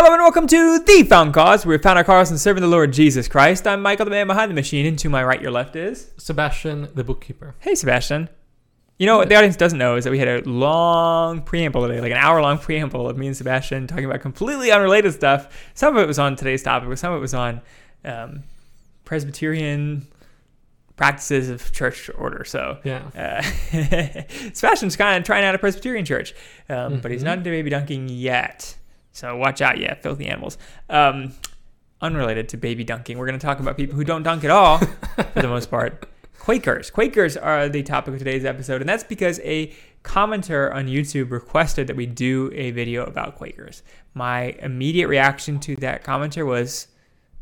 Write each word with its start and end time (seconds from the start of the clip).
Hello 0.00 0.12
and 0.12 0.22
welcome 0.22 0.46
to 0.46 0.78
The 0.78 1.02
Found 1.10 1.34
Cause, 1.34 1.66
where 1.66 1.76
we 1.76 1.82
found 1.82 1.98
our 1.98 2.04
cause 2.04 2.30
and 2.30 2.38
serving 2.40 2.60
the 2.60 2.68
Lord 2.68 2.92
Jesus 2.92 3.26
Christ. 3.26 3.66
I'm 3.66 3.82
Michael, 3.82 4.04
the 4.04 4.12
man 4.12 4.28
behind 4.28 4.48
the 4.48 4.54
machine, 4.54 4.86
and 4.86 4.96
to 5.00 5.08
my 5.08 5.24
right, 5.24 5.42
your 5.42 5.50
left 5.50 5.74
is. 5.74 6.12
Sebastian, 6.18 6.86
the 6.94 7.02
bookkeeper. 7.02 7.56
Hey, 7.58 7.74
Sebastian. 7.74 8.28
You 8.98 9.06
know 9.06 9.18
what 9.18 9.28
the 9.28 9.34
audience 9.34 9.56
doesn't 9.56 9.76
know 9.78 9.96
is 9.96 10.04
that 10.04 10.12
we 10.12 10.20
had 10.20 10.28
a 10.28 10.48
long 10.48 11.42
preamble 11.42 11.82
today, 11.84 12.00
like 12.00 12.12
an 12.12 12.16
hour 12.16 12.40
long 12.40 12.58
preamble 12.58 13.08
of 13.08 13.18
me 13.18 13.26
and 13.26 13.36
Sebastian 13.36 13.88
talking 13.88 14.04
about 14.04 14.20
completely 14.20 14.70
unrelated 14.70 15.12
stuff. 15.14 15.68
Some 15.74 15.96
of 15.96 16.02
it 16.02 16.06
was 16.06 16.20
on 16.20 16.36
today's 16.36 16.62
topic, 16.62 16.88
but 16.88 16.98
some 17.00 17.12
of 17.12 17.18
it 17.18 17.20
was 17.20 17.34
on 17.34 17.60
um, 18.04 18.44
Presbyterian 19.04 20.06
practices 20.94 21.48
of 21.50 21.72
church 21.72 22.08
order. 22.16 22.44
So 22.44 22.78
Yeah. 22.84 23.02
uh, 23.16 23.42
Sebastian's 24.52 24.94
kind 24.94 25.18
of 25.18 25.24
trying 25.24 25.44
out 25.44 25.56
a 25.56 25.58
Presbyterian 25.58 26.04
church, 26.04 26.34
um, 26.68 27.00
but 27.00 27.10
he's 27.10 27.22
Mhm. 27.22 27.24
not 27.24 27.38
into 27.38 27.50
baby 27.50 27.70
dunking 27.70 28.08
yet. 28.08 28.76
So 29.18 29.34
watch 29.36 29.60
out, 29.60 29.78
yeah, 29.78 29.94
filthy 29.94 30.26
animals. 30.26 30.58
Um, 30.88 31.32
unrelated 32.00 32.48
to 32.50 32.56
baby 32.56 32.84
dunking, 32.84 33.18
we're 33.18 33.26
going 33.26 33.38
to 33.38 33.44
talk 33.44 33.58
about 33.58 33.76
people 33.76 33.96
who 33.96 34.04
don't 34.04 34.22
dunk 34.22 34.44
at 34.44 34.50
all, 34.50 34.78
for 35.34 35.42
the 35.42 35.48
most 35.48 35.72
part. 35.72 36.08
Quakers. 36.38 36.88
Quakers 36.90 37.36
are 37.36 37.68
the 37.68 37.82
topic 37.82 38.14
of 38.14 38.18
today's 38.20 38.44
episode, 38.44 38.80
and 38.80 38.88
that's 38.88 39.02
because 39.02 39.40
a 39.42 39.74
commenter 40.04 40.72
on 40.72 40.86
YouTube 40.86 41.32
requested 41.32 41.88
that 41.88 41.96
we 41.96 42.06
do 42.06 42.48
a 42.54 42.70
video 42.70 43.04
about 43.04 43.34
Quakers. 43.34 43.82
My 44.14 44.56
immediate 44.60 45.08
reaction 45.08 45.58
to 45.60 45.74
that 45.76 46.04
commenter 46.04 46.46
was, 46.46 46.86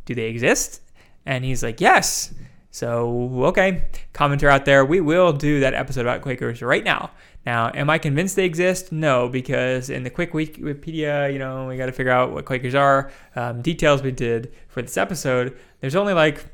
"Do 0.06 0.14
they 0.14 0.28
exist?" 0.28 0.80
And 1.26 1.44
he's 1.44 1.62
like, 1.62 1.82
"Yes." 1.82 2.32
So 2.70 3.30
okay, 3.48 3.88
commenter 4.14 4.48
out 4.48 4.64
there, 4.64 4.82
we 4.82 5.02
will 5.02 5.34
do 5.34 5.60
that 5.60 5.74
episode 5.74 6.00
about 6.00 6.22
Quakers 6.22 6.62
right 6.62 6.82
now. 6.82 7.10
Now, 7.46 7.70
am 7.72 7.88
I 7.88 7.98
convinced 7.98 8.34
they 8.34 8.44
exist? 8.44 8.90
No, 8.90 9.28
because 9.28 9.88
in 9.88 10.02
the 10.02 10.10
quick 10.10 10.32
Wikipedia, 10.32 11.32
you 11.32 11.38
know, 11.38 11.68
we 11.68 11.76
got 11.76 11.86
to 11.86 11.92
figure 11.92 12.10
out 12.10 12.32
what 12.32 12.44
Quakers 12.44 12.74
are. 12.74 13.12
Um, 13.36 13.62
details 13.62 14.02
we 14.02 14.10
did 14.10 14.52
for 14.66 14.82
this 14.82 14.96
episode. 14.96 15.56
There's 15.80 15.94
only 15.94 16.12
like 16.12 16.44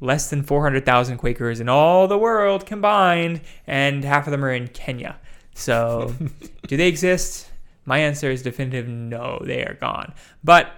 less 0.00 0.30
than 0.30 0.42
400,000 0.42 1.18
Quakers 1.18 1.60
in 1.60 1.68
all 1.68 2.08
the 2.08 2.18
world 2.18 2.66
combined, 2.66 3.40
and 3.68 4.04
half 4.04 4.26
of 4.26 4.32
them 4.32 4.44
are 4.44 4.52
in 4.52 4.66
Kenya. 4.66 5.16
So, 5.54 6.12
do 6.66 6.76
they 6.76 6.88
exist? 6.88 7.48
My 7.84 7.98
answer 7.98 8.28
is 8.28 8.42
definitive 8.42 8.88
no, 8.88 9.40
they 9.44 9.64
are 9.64 9.74
gone. 9.74 10.12
But 10.42 10.72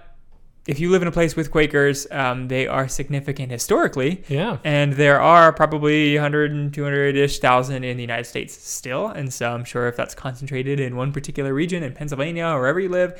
if 0.67 0.79
you 0.79 0.89
live 0.89 1.01
in 1.01 1.07
a 1.07 1.11
place 1.11 1.35
with 1.35 1.51
Quakers, 1.51 2.07
um, 2.11 2.47
they 2.47 2.65
are 2.67 2.87
significant 2.87 3.51
historically, 3.51 4.23
Yeah. 4.27 4.57
and 4.63 4.93
there 4.93 5.21
are 5.21 5.53
probably 5.53 6.15
100 6.15 6.51
and 6.51 6.73
200 6.73 7.15
ish 7.15 7.39
thousand 7.39 7.83
in 7.83 7.97
the 7.97 8.03
United 8.03 8.25
States 8.25 8.53
still. 8.55 9.07
And 9.07 9.31
so 9.33 9.51
I'm 9.53 9.63
sure 9.63 9.87
if 9.87 9.95
that's 9.95 10.15
concentrated 10.15 10.79
in 10.79 10.95
one 10.95 11.11
particular 11.11 11.53
region 11.53 11.83
in 11.83 11.93
Pennsylvania 11.93 12.45
or 12.47 12.59
wherever 12.61 12.79
you 12.79 12.89
live, 12.89 13.11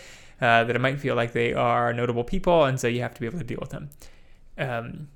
uh, 0.41 0.63
that 0.63 0.75
it 0.75 0.79
might 0.79 0.99
feel 0.99 1.15
like 1.15 1.33
they 1.33 1.53
are 1.53 1.93
notable 1.93 2.23
people. 2.23 2.65
And 2.65 2.79
so 2.79 2.87
you 2.87 3.01
have 3.01 3.13
to 3.13 3.21
be 3.21 3.27
able 3.27 3.37
to 3.39 3.45
deal 3.45 3.59
with 3.61 3.69
them. 3.69 3.89
Um, 4.57 5.07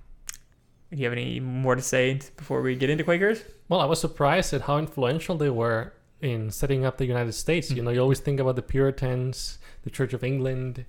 do 0.92 0.98
you 0.98 1.04
have 1.06 1.14
any 1.14 1.40
more 1.40 1.76
to 1.76 1.82
say 1.82 2.20
before 2.38 2.62
we 2.62 2.76
get 2.76 2.90
into 2.90 3.04
Quakers? 3.04 3.44
Well, 3.70 3.80
I 3.80 3.86
was 3.86 4.00
surprised 4.00 4.54
at 4.54 4.62
how 4.62 4.78
influential 4.78 5.36
they 5.38 5.50
were 5.50 5.94
in 6.22 6.52
setting 6.52 6.86
up 6.86 6.98
the 6.98 7.06
United 7.06 7.34
States. 7.34 7.72
You 7.72 7.82
know, 7.84 7.92
you 7.92 8.00
always 8.02 8.20
think 8.20 8.40
about 8.40 8.56
the 8.56 8.62
Puritans, 8.62 9.58
the 9.84 9.90
Church 9.90 10.14
of 10.14 10.24
England, 10.24 10.86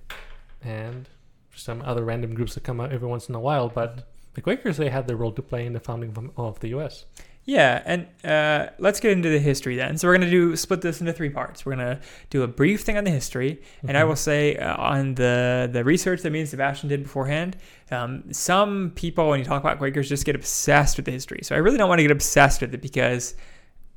and 0.63 1.07
some 1.55 1.81
other 1.83 2.03
random 2.03 2.33
groups 2.33 2.55
that 2.55 2.63
come 2.63 2.79
out 2.81 2.91
every 2.91 3.07
once 3.07 3.29
in 3.29 3.35
a 3.35 3.39
while. 3.39 3.69
But 3.69 4.07
the 4.33 4.41
Quakers, 4.41 4.77
they 4.77 4.89
had 4.89 5.07
their 5.07 5.17
role 5.17 5.31
to 5.33 5.41
play 5.41 5.65
in 5.65 5.73
the 5.73 5.79
founding 5.79 6.31
of- 6.37 6.59
the 6.59 6.69
U.S. 6.69 7.05
Yeah, 7.43 7.81
and 7.85 8.07
uh, 8.23 8.69
let's 8.77 8.99
get 8.99 9.13
into 9.13 9.29
the 9.29 9.39
history 9.39 9.75
then. 9.75 9.97
So 9.97 10.07
we're 10.07 10.15
gonna 10.15 10.29
do 10.29 10.55
split 10.55 10.81
this 10.81 10.99
into 11.01 11.11
three 11.11 11.29
parts. 11.31 11.65
We're 11.65 11.71
gonna 11.75 11.99
do 12.29 12.43
a 12.43 12.47
brief 12.47 12.81
thing 12.81 12.97
on 12.97 13.03
the 13.03 13.09
history, 13.09 13.63
and 13.87 13.97
I 13.97 14.01
Mhm. 14.03 14.07
will 14.09 14.15
say 14.15 14.57
uh, 14.57 14.75
on 14.77 15.15
the 15.15 15.67
the 15.73 15.83
research 15.83 16.21
that 16.21 16.29
me 16.29 16.41
and 16.41 16.47
Sebastian 16.47 16.87
did 16.89 17.01
beforehand. 17.01 17.57
Um, 17.89 18.31
some 18.31 18.91
people, 18.93 19.27
when 19.29 19.39
you 19.39 19.45
talk 19.45 19.59
about 19.63 19.79
Quakers, 19.79 20.07
just 20.07 20.23
get 20.23 20.35
obsessed 20.35 20.97
with 20.97 21.05
the 21.07 21.11
history. 21.11 21.39
So 21.41 21.55
I 21.55 21.57
really 21.57 21.79
don't 21.79 21.89
want 21.89 21.97
to 21.97 22.03
get 22.03 22.11
obsessed 22.11 22.61
with 22.61 22.75
it 22.75 22.81
because 22.81 23.33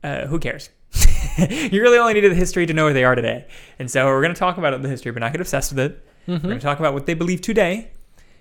uh, 0.02 0.26
who 0.26 0.38
cares? 0.38 0.70
you 1.38 1.82
really 1.82 1.98
only 1.98 2.14
needed 2.14 2.30
the 2.32 2.36
history 2.36 2.64
to 2.66 2.72
know 2.72 2.84
where 2.84 2.94
they 2.94 3.04
are 3.04 3.14
today. 3.14 3.46
And 3.78 3.90
so 3.90 4.06
we're 4.06 4.22
gonna 4.22 4.34
talk 4.34 4.56
about 4.56 4.80
the 4.80 4.88
history, 4.88 5.12
but 5.12 5.20
not 5.20 5.32
get 5.32 5.40
obsessed 5.42 5.70
with 5.72 5.80
it. 5.80 6.06
We're 6.26 6.38
Mhm. 6.38 6.42
going 6.42 6.58
to 6.58 6.62
talk 6.64 6.78
about 6.78 6.94
what 6.94 7.06
they 7.06 7.14
believe 7.14 7.40
today, 7.40 7.90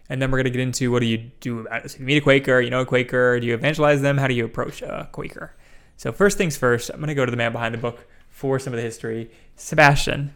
and 0.09 0.21
then 0.21 0.31
we're 0.31 0.37
going 0.37 0.45
to 0.45 0.51
get 0.51 0.61
into 0.61 0.91
what 0.91 0.99
do 0.99 1.05
you 1.05 1.31
do 1.39 1.59
about 1.59 1.85
it. 1.85 1.91
So 1.91 1.95
if 1.95 1.99
you 2.01 2.05
meet 2.05 2.17
a 2.17 2.21
Quaker, 2.21 2.59
you 2.61 2.69
know 2.69 2.81
a 2.81 2.85
Quaker, 2.85 3.39
do 3.39 3.47
you 3.47 3.53
evangelize 3.53 4.01
them? 4.01 4.17
How 4.17 4.27
do 4.27 4.33
you 4.33 4.45
approach 4.45 4.81
a 4.81 5.09
Quaker? 5.11 5.53
So 5.97 6.11
first 6.11 6.37
things 6.37 6.57
first, 6.57 6.89
I'm 6.89 6.97
going 6.97 7.07
to 7.09 7.13
go 7.15 7.25
to 7.25 7.31
the 7.31 7.37
man 7.37 7.51
behind 7.51 7.73
the 7.73 7.77
book 7.79 8.05
for 8.29 8.57
some 8.59 8.73
of 8.73 8.77
the 8.77 8.83
history. 8.83 9.29
Sebastian, 9.55 10.33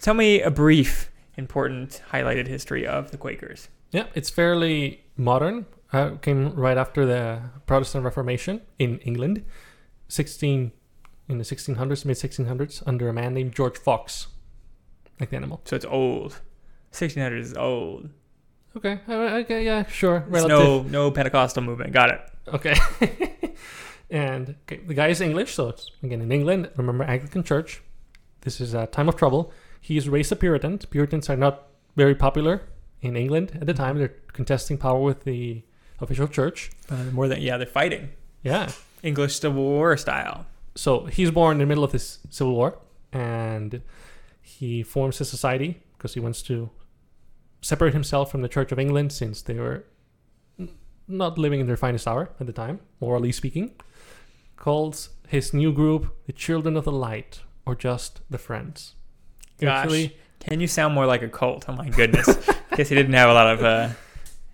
tell 0.00 0.14
me 0.14 0.40
a 0.40 0.50
brief, 0.50 1.10
important, 1.36 2.00
highlighted 2.12 2.46
history 2.46 2.86
of 2.86 3.10
the 3.10 3.16
Quakers. 3.16 3.68
Yeah, 3.90 4.06
it's 4.14 4.30
fairly 4.30 5.02
modern. 5.16 5.66
Uh, 5.92 6.10
came 6.22 6.54
right 6.54 6.76
after 6.78 7.04
the 7.04 7.40
Protestant 7.66 8.04
Reformation 8.04 8.60
in 8.78 8.98
England, 9.00 9.44
16 10.08 10.70
in 11.28 11.38
the 11.38 11.44
1600s, 11.44 12.04
mid 12.04 12.16
1600s, 12.16 12.82
under 12.86 13.08
a 13.08 13.12
man 13.12 13.34
named 13.34 13.52
George 13.54 13.76
Fox, 13.76 14.28
like 15.18 15.30
the 15.30 15.36
animal. 15.36 15.60
So 15.64 15.74
it's 15.74 15.84
old. 15.84 16.40
1600 16.90 17.38
is 17.38 17.54
old. 17.56 18.10
Okay, 18.76 19.00
okay, 19.08 19.64
yeah, 19.64 19.84
sure. 19.86 20.24
It's 20.30 20.46
no 20.46 20.82
no 20.82 21.10
Pentecostal 21.10 21.62
movement. 21.62 21.92
Got 21.92 22.10
it. 22.10 22.20
Okay. 22.48 22.76
and 24.10 24.54
okay, 24.62 24.80
the 24.86 24.94
guy 24.94 25.08
is 25.08 25.20
English, 25.20 25.54
so 25.54 25.68
it's 25.70 25.90
again 26.02 26.20
in 26.20 26.30
England. 26.30 26.70
Remember 26.76 27.04
Anglican 27.04 27.42
Church. 27.42 27.82
This 28.42 28.60
is 28.60 28.74
a 28.74 28.86
time 28.86 29.08
of 29.08 29.16
trouble. 29.16 29.52
He 29.80 29.96
is 29.96 30.08
raised 30.08 30.30
a 30.32 30.36
Puritan. 30.36 30.78
Puritans 30.78 31.28
are 31.28 31.36
not 31.36 31.68
very 31.96 32.14
popular 32.14 32.62
in 33.02 33.16
England 33.16 33.58
at 33.60 33.66
the 33.66 33.74
time. 33.74 33.98
They're 33.98 34.14
contesting 34.32 34.78
power 34.78 35.00
with 35.00 35.24
the 35.24 35.62
official 36.00 36.28
church. 36.28 36.70
Uh, 36.88 37.04
more 37.12 37.28
than 37.28 37.40
yeah, 37.40 37.56
they're 37.56 37.66
fighting 37.66 38.10
Yeah. 38.42 38.70
English 39.02 39.40
Civil 39.40 39.62
War 39.62 39.96
style. 39.96 40.46
So 40.74 41.06
he's 41.06 41.30
born 41.30 41.52
in 41.56 41.58
the 41.58 41.66
middle 41.66 41.84
of 41.84 41.92
this 41.92 42.20
civil 42.30 42.54
war, 42.54 42.78
and 43.12 43.82
he 44.40 44.82
forms 44.82 45.20
a 45.20 45.24
society 45.24 45.82
because 45.96 46.14
he 46.14 46.20
wants 46.20 46.42
to 46.42 46.70
separate 47.60 47.92
himself 47.92 48.30
from 48.30 48.42
the 48.42 48.48
Church 48.48 48.72
of 48.72 48.78
England 48.78 49.12
since 49.12 49.42
they 49.42 49.54
were 49.54 49.84
not 51.06 51.38
living 51.38 51.60
in 51.60 51.66
their 51.66 51.76
finest 51.76 52.06
hour 52.06 52.30
at 52.38 52.46
the 52.46 52.52
time, 52.52 52.80
morally 53.00 53.32
speaking. 53.32 53.72
Calls 54.56 55.10
his 55.28 55.52
new 55.52 55.72
group 55.72 56.14
the 56.26 56.32
Children 56.32 56.76
of 56.76 56.84
the 56.84 56.92
Light, 56.92 57.40
or 57.66 57.74
just 57.74 58.20
the 58.30 58.38
Friends. 58.38 58.94
Gosh. 59.58 59.84
Actually, 59.84 60.16
Can 60.40 60.60
you 60.60 60.66
sound 60.66 60.94
more 60.94 61.06
like 61.06 61.22
a 61.22 61.28
cult? 61.28 61.66
Oh 61.68 61.74
my 61.74 61.88
goodness. 61.88 62.26
Guess 62.76 62.88
he 62.88 62.94
didn't 62.94 63.12
have 63.12 63.28
a 63.28 63.34
lot 63.34 63.46
of 63.48 63.62
uh, 63.62 63.88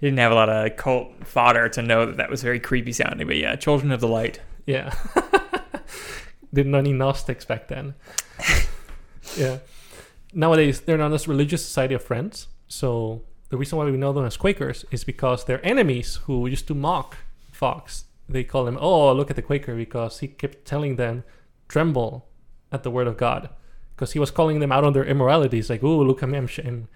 he 0.00 0.06
didn't 0.06 0.18
have 0.18 0.32
a 0.32 0.34
lot 0.34 0.48
of 0.48 0.76
cult 0.76 1.26
fodder 1.26 1.68
to 1.70 1.82
know 1.82 2.06
that 2.06 2.16
that 2.16 2.30
was 2.30 2.42
very 2.42 2.60
creepy 2.60 2.92
sounding. 2.92 3.26
But 3.26 3.36
yeah, 3.36 3.56
Children 3.56 3.92
of 3.92 4.00
the 4.00 4.08
Light. 4.08 4.40
Yeah. 4.66 4.94
Didn't 6.52 6.72
know 6.72 6.78
any 6.78 6.92
Gnostics 6.92 7.44
back 7.44 7.68
then. 7.68 7.94
yeah. 9.36 9.58
Nowadays, 10.32 10.80
they're 10.80 10.98
known 10.98 11.12
as 11.12 11.28
religious 11.28 11.64
society 11.64 11.94
of 11.94 12.02
friends. 12.02 12.48
So 12.68 13.22
the 13.48 13.56
reason 13.56 13.78
why 13.78 13.84
we 13.84 13.96
know 13.96 14.12
them 14.12 14.24
as 14.24 14.36
Quakers 14.36 14.84
is 14.90 15.04
because 15.04 15.44
their 15.44 15.64
enemies 15.64 16.16
who 16.24 16.46
used 16.46 16.66
to 16.68 16.74
mock 16.74 17.18
Fox, 17.52 18.04
they 18.28 18.44
call 18.44 18.66
him, 18.66 18.78
oh, 18.80 19.12
look 19.12 19.30
at 19.30 19.36
the 19.36 19.42
Quaker, 19.42 19.74
because 19.74 20.20
he 20.20 20.28
kept 20.28 20.64
telling 20.64 20.96
them, 20.96 21.24
tremble 21.68 22.26
at 22.72 22.82
the 22.82 22.90
word 22.90 23.06
of 23.06 23.16
God. 23.16 23.48
Because 23.94 24.12
he 24.12 24.18
was 24.18 24.30
calling 24.30 24.58
them 24.58 24.72
out 24.72 24.84
on 24.84 24.92
their 24.92 25.04
immoralities, 25.04 25.70
like, 25.70 25.82
oh, 25.82 25.98
look 25.98 26.22
at 26.22 26.28
me, 26.28 26.38
I'm, 26.38 26.48
I'm 26.64 26.88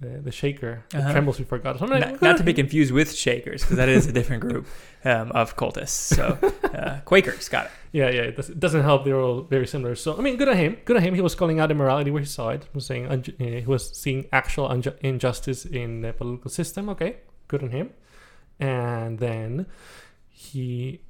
the 0.00 0.30
shaker 0.30 0.84
that 0.90 1.00
Uh-huh. 1.00 1.12
trembles 1.12 1.38
before 1.38 1.58
God. 1.58 1.78
So 1.78 1.86
like, 1.86 2.00
Not, 2.00 2.22
not 2.22 2.36
to 2.38 2.44
be 2.44 2.54
confused 2.54 2.92
with 2.92 3.12
Shakers, 3.14 3.62
because 3.62 3.76
that 3.78 3.88
is 3.88 4.06
a 4.06 4.12
different 4.12 4.42
group 4.42 4.66
um, 5.04 5.32
of 5.32 5.56
cultists. 5.56 5.88
So 6.14 6.38
uh, 6.74 7.00
Quakers, 7.04 7.48
got 7.48 7.66
it. 7.66 7.72
Yeah, 7.92 8.10
yeah, 8.10 8.20
it, 8.22 8.36
does, 8.36 8.50
it 8.50 8.60
doesn't 8.60 8.82
help. 8.82 9.04
They're 9.04 9.18
all 9.20 9.42
very 9.42 9.66
similar. 9.66 9.94
So, 9.96 10.16
I 10.16 10.20
mean, 10.20 10.36
good 10.36 10.48
on 10.48 10.56
him. 10.56 10.76
Good 10.84 10.96
on 10.96 11.02
him. 11.02 11.14
He 11.14 11.20
was 11.20 11.34
calling 11.34 11.58
out 11.58 11.70
immorality 11.70 12.10
where 12.10 12.20
he 12.20 12.26
saw 12.28 12.50
it. 12.50 12.62
He 12.64 12.70
was 12.74 12.86
saying 12.86 13.06
unju- 13.08 13.40
uh, 13.40 13.60
he 13.60 13.66
was 13.66 13.90
seeing 13.96 14.26
actual 14.32 14.68
unju- 14.68 14.98
injustice 15.00 15.64
in 15.64 16.02
the 16.02 16.12
political 16.12 16.50
system. 16.50 16.88
Okay, 16.90 17.16
good 17.48 17.62
on 17.62 17.70
him. 17.70 17.90
And 18.60 19.18
then 19.18 19.66
he, 20.28 21.00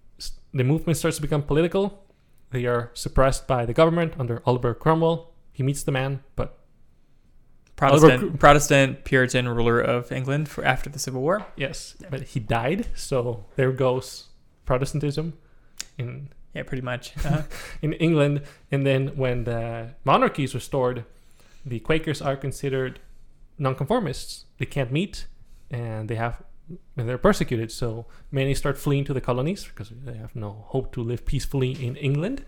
the 0.52 0.64
movement 0.64 0.96
starts 0.98 1.16
to 1.16 1.22
become 1.22 1.42
political. 1.42 2.04
They 2.50 2.64
are 2.66 2.90
suppressed 2.94 3.46
by 3.46 3.66
the 3.66 3.74
government 3.74 4.14
under 4.18 4.42
Oliver 4.46 4.72
Cromwell. 4.74 5.32
He 5.52 5.62
meets 5.62 5.82
the 5.82 5.92
man, 5.92 6.20
but 6.36 6.57
Protestant, 7.78 8.22
Oliver- 8.22 8.36
Protestant 8.38 9.04
Puritan 9.04 9.48
ruler 9.48 9.80
of 9.80 10.10
England 10.12 10.48
for 10.48 10.64
after 10.64 10.90
the 10.90 10.98
Civil 10.98 11.22
War. 11.22 11.46
yes, 11.56 11.96
but 12.10 12.20
he 12.32 12.40
died. 12.40 12.86
So 12.94 13.46
there 13.56 13.72
goes 13.72 14.26
Protestantism 14.66 15.32
in 15.96 16.28
Yeah, 16.54 16.64
pretty 16.64 16.82
much. 16.82 17.04
Uh-huh. 17.24 17.42
in 17.82 17.92
England. 17.94 18.42
And 18.72 18.84
then 18.84 19.08
when 19.16 19.44
the 19.44 19.94
monarchy 20.04 20.42
is 20.44 20.54
restored, 20.54 21.04
the 21.64 21.78
Quakers 21.80 22.20
are 22.20 22.36
considered 22.36 22.98
nonconformists. 23.58 24.46
They 24.58 24.66
can't 24.66 24.90
meet, 24.92 25.26
and 25.70 26.08
they 26.08 26.16
have 26.16 26.42
and 26.96 27.08
they're 27.08 27.18
persecuted. 27.30 27.70
So 27.72 28.06
many 28.30 28.54
start 28.54 28.76
fleeing 28.78 29.04
to 29.06 29.14
the 29.14 29.20
colonies 29.20 29.64
because 29.64 29.90
they 30.04 30.16
have 30.16 30.34
no 30.36 30.64
hope 30.68 30.92
to 30.94 31.02
live 31.02 31.24
peacefully 31.24 31.72
in 31.86 31.96
England. 31.96 32.44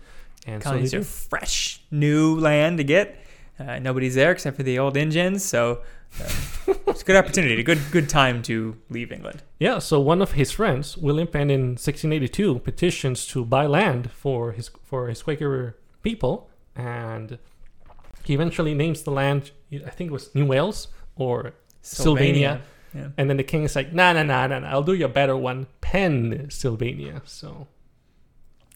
And 0.47 0.61
Colonies 0.61 0.91
so 0.91 0.99
are 0.99 1.03
fresh, 1.03 1.81
new 1.91 2.35
land 2.39 2.77
to 2.77 2.83
get. 2.83 3.07
Uh, 3.67 3.79
nobody's 3.79 4.15
there 4.15 4.31
except 4.31 4.57
for 4.57 4.63
the 4.63 4.79
old 4.79 4.97
engines. 4.97 5.45
So 5.45 5.81
Um, 6.19 6.75
it's 6.87 7.01
a 7.03 7.05
good 7.05 7.15
opportunity, 7.15 7.59
a 7.59 7.63
good 7.63 7.79
good 7.91 8.09
time 8.09 8.41
to 8.43 8.75
leave 8.89 9.11
England. 9.11 9.43
Yeah, 9.59 9.79
so 9.79 9.99
one 9.99 10.21
of 10.21 10.33
his 10.33 10.51
friends, 10.51 10.97
William 10.97 11.27
Penn, 11.27 11.49
in 11.49 11.61
1682, 11.77 12.59
petitions 12.59 13.25
to 13.27 13.45
buy 13.45 13.65
land 13.65 14.11
for 14.11 14.51
his 14.51 14.69
for 14.83 15.07
his 15.07 15.23
Quaker 15.23 15.77
people, 16.03 16.49
and 16.75 17.39
he 18.25 18.33
eventually 18.33 18.73
names 18.73 19.03
the 19.03 19.11
land. 19.11 19.51
I 19.73 19.89
think 19.89 20.09
it 20.09 20.13
was 20.13 20.35
New 20.35 20.45
Wales 20.45 20.89
or 21.15 21.53
Sylvania. 21.81 22.61
Yeah. 22.93 23.07
And 23.17 23.29
then 23.29 23.37
the 23.37 23.43
king 23.43 23.63
is 23.63 23.73
like, 23.73 23.93
nah, 23.93 24.11
nah, 24.11 24.23
nah, 24.23 24.47
nah, 24.47 24.59
nah, 24.59 24.67
I'll 24.69 24.83
do 24.83 24.93
you 24.93 25.05
a 25.05 25.09
better 25.09 25.37
one, 25.37 25.67
Pennsylvania. 25.79 27.21
So 27.23 27.67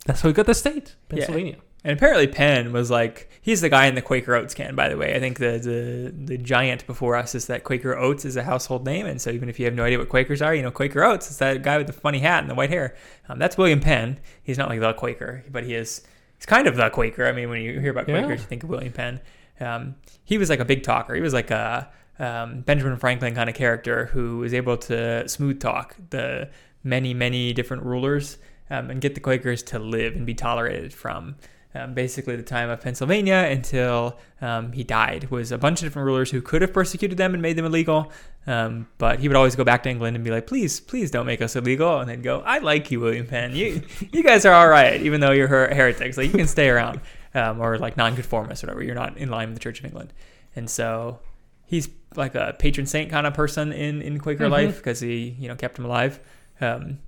that's 0.05 0.21
how 0.21 0.29
we 0.29 0.33
got 0.33 0.45
the 0.45 0.53
state, 0.53 0.95
Pennsylvania. 1.09 1.57
And 1.85 1.95
apparently 1.95 2.25
Penn 2.25 2.73
was 2.73 2.89
like 2.89 3.29
he's 3.43 3.61
the 3.61 3.69
guy 3.69 3.85
in 3.85 3.93
the 3.93 4.01
Quaker 4.01 4.33
Oats 4.33 4.55
can, 4.55 4.73
by 4.73 4.89
the 4.89 4.97
way. 4.97 5.13
I 5.13 5.19
think 5.19 5.37
the 5.37 5.59
the 5.59 6.11
the 6.33 6.37
giant 6.39 6.87
before 6.87 7.15
us 7.15 7.35
is 7.35 7.45
that 7.45 7.63
Quaker 7.63 7.95
Oats 7.95 8.25
is 8.25 8.35
a 8.35 8.41
household 8.41 8.85
name, 8.85 9.05
and 9.05 9.21
so 9.21 9.29
even 9.29 9.49
if 9.49 9.59
you 9.59 9.65
have 9.65 9.75
no 9.75 9.83
idea 9.83 9.99
what 9.99 10.09
Quakers 10.09 10.41
are, 10.41 10.55
you 10.55 10.63
know 10.63 10.71
Quaker 10.71 11.03
Oats 11.03 11.29
is 11.29 11.37
that 11.37 11.61
guy 11.61 11.77
with 11.77 11.85
the 11.85 11.93
funny 11.93 12.17
hat 12.17 12.41
and 12.41 12.49
the 12.49 12.55
white 12.55 12.71
hair. 12.71 12.95
Um, 13.29 13.37
that's 13.37 13.55
William 13.55 13.81
Penn. 13.81 14.19
He's 14.41 14.57
not 14.57 14.67
like 14.67 14.79
the 14.79 14.93
Quaker, 14.93 15.43
but 15.51 15.63
he 15.63 15.75
is. 15.75 16.01
He's 16.37 16.47
kind 16.47 16.65
of 16.65 16.75
the 16.75 16.89
Quaker. 16.89 17.27
I 17.27 17.31
mean, 17.31 17.49
when 17.49 17.61
you 17.61 17.79
hear 17.79 17.91
about 17.91 18.09
Yeah. 18.09 18.21
Quakers, 18.21 18.41
you 18.41 18.47
think 18.47 18.63
of 18.63 18.69
William 18.69 18.91
Penn. 18.91 19.21
Um, 19.59 19.95
he 20.23 20.39
was 20.39 20.49
like 20.49 20.59
a 20.59 20.65
big 20.65 20.81
talker. 20.81 21.13
He 21.13 21.21
was 21.21 21.33
like 21.33 21.51
a 21.51 21.88
um, 22.17 22.61
Benjamin 22.61 22.97
Franklin 22.97 23.35
kind 23.35 23.47
of 23.47 23.55
character 23.55 24.07
who 24.07 24.39
was 24.39 24.55
able 24.55 24.77
to 24.77 25.29
smooth 25.29 25.59
talk 25.59 25.95
the 26.09 26.49
many, 26.83 27.13
many 27.13 27.53
different 27.53 27.83
rulers 27.83 28.39
um, 28.71 28.89
and 28.89 29.01
get 29.01 29.13
the 29.13 29.21
Quakers 29.21 29.61
to 29.63 29.77
live 29.77 30.15
and 30.15 30.25
be 30.25 30.33
tolerated 30.33 30.91
from 30.91 31.35
um, 31.75 31.94
basically 31.94 32.36
the 32.36 32.44
time 32.44 32.69
of 32.69 32.80
Pennsylvania 32.81 33.48
until 33.51 34.18
um, 34.42 34.72
he 34.72 34.83
died. 34.83 35.30
Was 35.30 35.51
a 35.51 35.57
bunch 35.57 35.81
of 35.81 35.86
different 35.88 36.06
rulers 36.06 36.31
who 36.31 36.42
could 36.42 36.62
have 36.62 36.72
persecuted 36.74 37.18
them 37.18 37.33
and 37.33 37.42
made 37.42 37.57
them 37.57 37.66
illegal, 37.66 38.12
um, 38.48 38.88
but 38.98 39.19
he 39.19 39.27
would 39.27 39.36
always 39.36 39.56
go 39.56 39.63
back 39.63 39.83
to 39.83 39.89
England 39.89 40.16
and 40.16 40.24
be 40.24 40.31
like, 40.31 40.48
"Please, 40.48 40.80
please 40.80 41.12
don't 41.12 41.25
make 41.25 41.42
us 41.42 41.56
illegal." 41.56 42.00
And 42.00 42.10
they'd 42.10 42.24
go, 42.24 42.39
"I 42.45 42.60
like 42.60 42.89
you, 42.92 43.00
William 43.01 43.27
Penn. 43.27 43.56
You, 43.56 43.81
you 44.12 44.24
guys 44.24 44.45
are 44.45 44.54
all 44.54 44.68
right, 44.69 45.01
even 45.01 45.19
though 45.19 45.31
you're 45.31 45.48
her- 45.50 45.74
heretics. 45.74 46.18
Like 46.18 46.27
you 46.27 46.38
can 46.38 46.48
stay 46.48 46.69
around, 46.69 47.01
um, 47.33 47.60
or 47.60 47.77
like 47.77 47.98
nonconformists, 47.98 48.63
or 48.63 48.68
whatever. 48.68 48.83
You're 48.83 48.95
not 48.95 49.18
in 49.18 49.30
line 49.30 49.50
with 49.50 49.56
the 49.57 49.63
Church 49.63 49.80
of 49.80 49.86
England." 49.86 50.13
And 50.56 50.69
so 50.69 51.19
he's 51.66 51.89
like 52.16 52.36
a 52.36 52.56
patron 52.57 52.86
saint 52.86 53.12
kind 53.12 53.27
of 53.27 53.33
person 53.33 53.74
in 53.74 54.01
in 54.01 54.19
Quaker 54.19 54.45
Mhm. 54.45 54.51
life 54.51 54.77
because 54.77 55.01
he 55.01 55.36
you 55.39 55.48
know 55.50 55.56
kept 55.56 55.77
him 55.77 55.83
alive. 55.86 56.19
Um, 56.62 57.00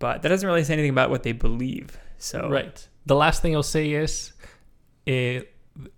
but 0.00 0.22
that 0.22 0.28
doesn't 0.30 0.48
really 0.48 0.64
say 0.64 0.72
anything 0.72 0.90
about 0.90 1.10
what 1.10 1.22
they 1.22 1.32
believe. 1.32 1.98
So 2.18 2.48
Right. 2.48 2.88
The 3.06 3.14
last 3.14 3.42
thing 3.42 3.54
I'll 3.54 3.62
say 3.62 3.90
is, 3.92 4.32
eh, 5.06 5.42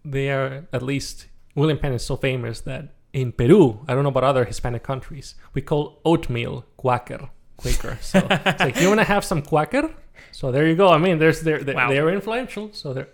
they 0.05 0.31
are 0.31 0.67
at 0.73 0.83
least 0.83 1.27
William 1.55 1.79
Penn 1.79 1.93
is 1.93 2.05
so 2.05 2.17
famous 2.17 2.61
that 2.63 2.95
in 3.13 3.33
Peru, 3.33 3.85
I 3.89 3.95
don't 3.95 4.03
know 4.05 4.09
about 4.09 4.25
other 4.25 4.45
Hispanic 4.45 4.83
countries, 4.83 5.35
we 5.55 5.61
call 5.63 6.01
oatmeal 6.05 6.65
quaker, 6.77 7.29
Quaker. 7.57 7.99
So 8.01 8.27
it's 8.31 8.61
like 8.61 8.81
you 8.81 8.89
want 8.89 9.01
to 9.01 9.05
have 9.05 9.25
some 9.25 9.43
quaker. 9.43 9.95
So 10.33 10.51
there 10.51 10.67
you 10.67 10.75
go. 10.75 10.89
I 10.89 10.99
mean, 10.99 11.19
there's 11.19 11.43
they're 11.43 11.63
they're, 11.63 11.75
Wow. 11.75 11.91
they're 11.91 12.09
influential, 12.11 12.71
so 12.73 12.93
they're 12.95 13.09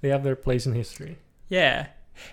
they 0.00 0.08
have 0.10 0.22
their 0.22 0.36
place 0.36 0.66
in 0.66 0.72
history. 0.74 1.18
Yeah. 1.48 1.86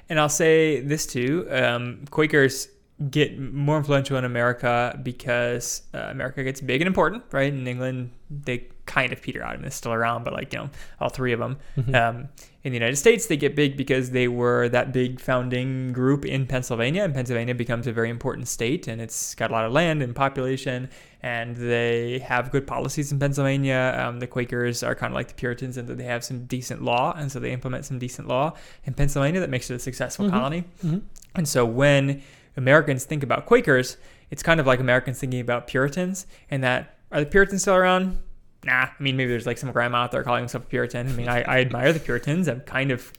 And 0.09 0.19
I'll 0.19 0.29
say 0.29 0.81
this 0.81 1.05
too 1.07 1.47
um, 1.49 2.05
Quakers 2.11 2.67
get 3.09 3.39
more 3.39 3.77
influential 3.77 4.17
in 4.17 4.25
America 4.25 4.97
because 5.03 5.83
uh, 5.93 5.97
America 6.11 6.43
gets 6.43 6.61
big 6.61 6.81
and 6.81 6.87
important, 6.87 7.23
right? 7.31 7.51
In 7.51 7.65
England, 7.67 8.11
they 8.29 8.67
kind 8.89 9.13
of 9.13 9.21
peter 9.21 9.43
out. 9.43 9.53
I 9.53 9.57
mean, 9.57 9.65
it's 9.65 9.75
still 9.75 9.93
around, 9.93 10.23
but 10.23 10.33
like, 10.33 10.51
you 10.51 10.59
know, 10.59 10.69
all 10.99 11.09
three 11.09 11.31
of 11.31 11.39
them. 11.39 11.57
Mhm. 11.77 11.93
Um, 11.95 12.29
in 12.63 12.71
the 12.73 12.75
United 12.75 12.95
States, 12.97 13.27
they 13.27 13.37
get 13.37 13.55
big 13.55 13.77
because 13.77 14.09
they 14.11 14.27
were 14.27 14.67
that 14.69 14.91
big 14.91 15.19
founding 15.21 15.93
group 15.93 16.25
in 16.25 16.45
Pennsylvania, 16.47 17.03
and 17.03 17.13
Pennsylvania 17.13 17.53
becomes 17.55 17.85
a 17.87 17.93
very 17.93 18.09
important 18.09 18.47
state, 18.47 18.87
and 18.87 18.99
it's 18.99 19.35
got 19.35 19.51
a 19.51 19.53
lot 19.53 19.65
of 19.65 19.71
land 19.71 20.01
and 20.01 20.13
population, 20.15 20.89
and 21.21 21.55
they 21.55 22.19
have 22.19 22.51
good 22.51 22.65
policies 22.65 23.11
in 23.11 23.19
Pennsylvania. 23.19 23.95
Um, 24.03 24.19
the 24.19 24.27
Quakers 24.27 24.81
are 24.83 24.95
kind 24.95 25.13
of 25.13 25.15
like 25.15 25.27
the 25.29 25.35
Puritans 25.35 25.77
in 25.77 25.85
that 25.85 25.97
they 25.97 26.03
have 26.05 26.23
some 26.23 26.45
decent 26.45 26.81
law, 26.83 27.13
and 27.15 27.31
so 27.31 27.39
they 27.39 27.51
implement 27.53 27.85
some 27.85 27.99
decent 27.99 28.27
law 28.27 28.53
in 28.85 28.93
Pennsylvania 28.95 29.39
that 29.39 29.49
makes 29.51 29.69
it 29.69 29.75
a 29.75 29.79
successful 29.79 30.25
Mhm. 30.25 30.31
colony. 30.31 30.63
Mhm. 30.83 31.01
And 31.35 31.47
so 31.47 31.63
when 31.63 32.21
Americans 32.57 33.05
think 33.05 33.23
about 33.23 33.45
Quakers, 33.45 33.95
it's 34.31 34.43
kind 34.43 34.59
of 34.59 34.65
like 34.67 34.79
Americans 34.81 35.19
thinking 35.19 35.39
about 35.39 35.67
Puritans, 35.67 36.25
and 36.51 36.61
that 36.63 36.95
are 37.11 37.21
the 37.21 37.25
Puritans 37.25 37.61
still 37.61 37.75
around? 37.75 38.17
Nah. 38.63 38.73
I 38.73 38.91
mean, 38.99 39.15
maybe 39.15 39.29
there's 39.29 39.45
like 39.45 39.57
some 39.57 39.71
grandma 39.71 39.99
out 39.99 40.11
there 40.11 40.23
calling 40.23 40.41
himself 40.41 40.65
a 40.65 40.67
Puritan. 40.67 41.07
I 41.07 41.11
mean, 41.13 41.29
I, 41.29 41.41
I 41.41 41.59
admire 41.59 41.93
the 41.93 41.99
Puritans. 41.99 42.47
I'm 42.47 42.61
kind 42.61 42.91
of 42.91 43.11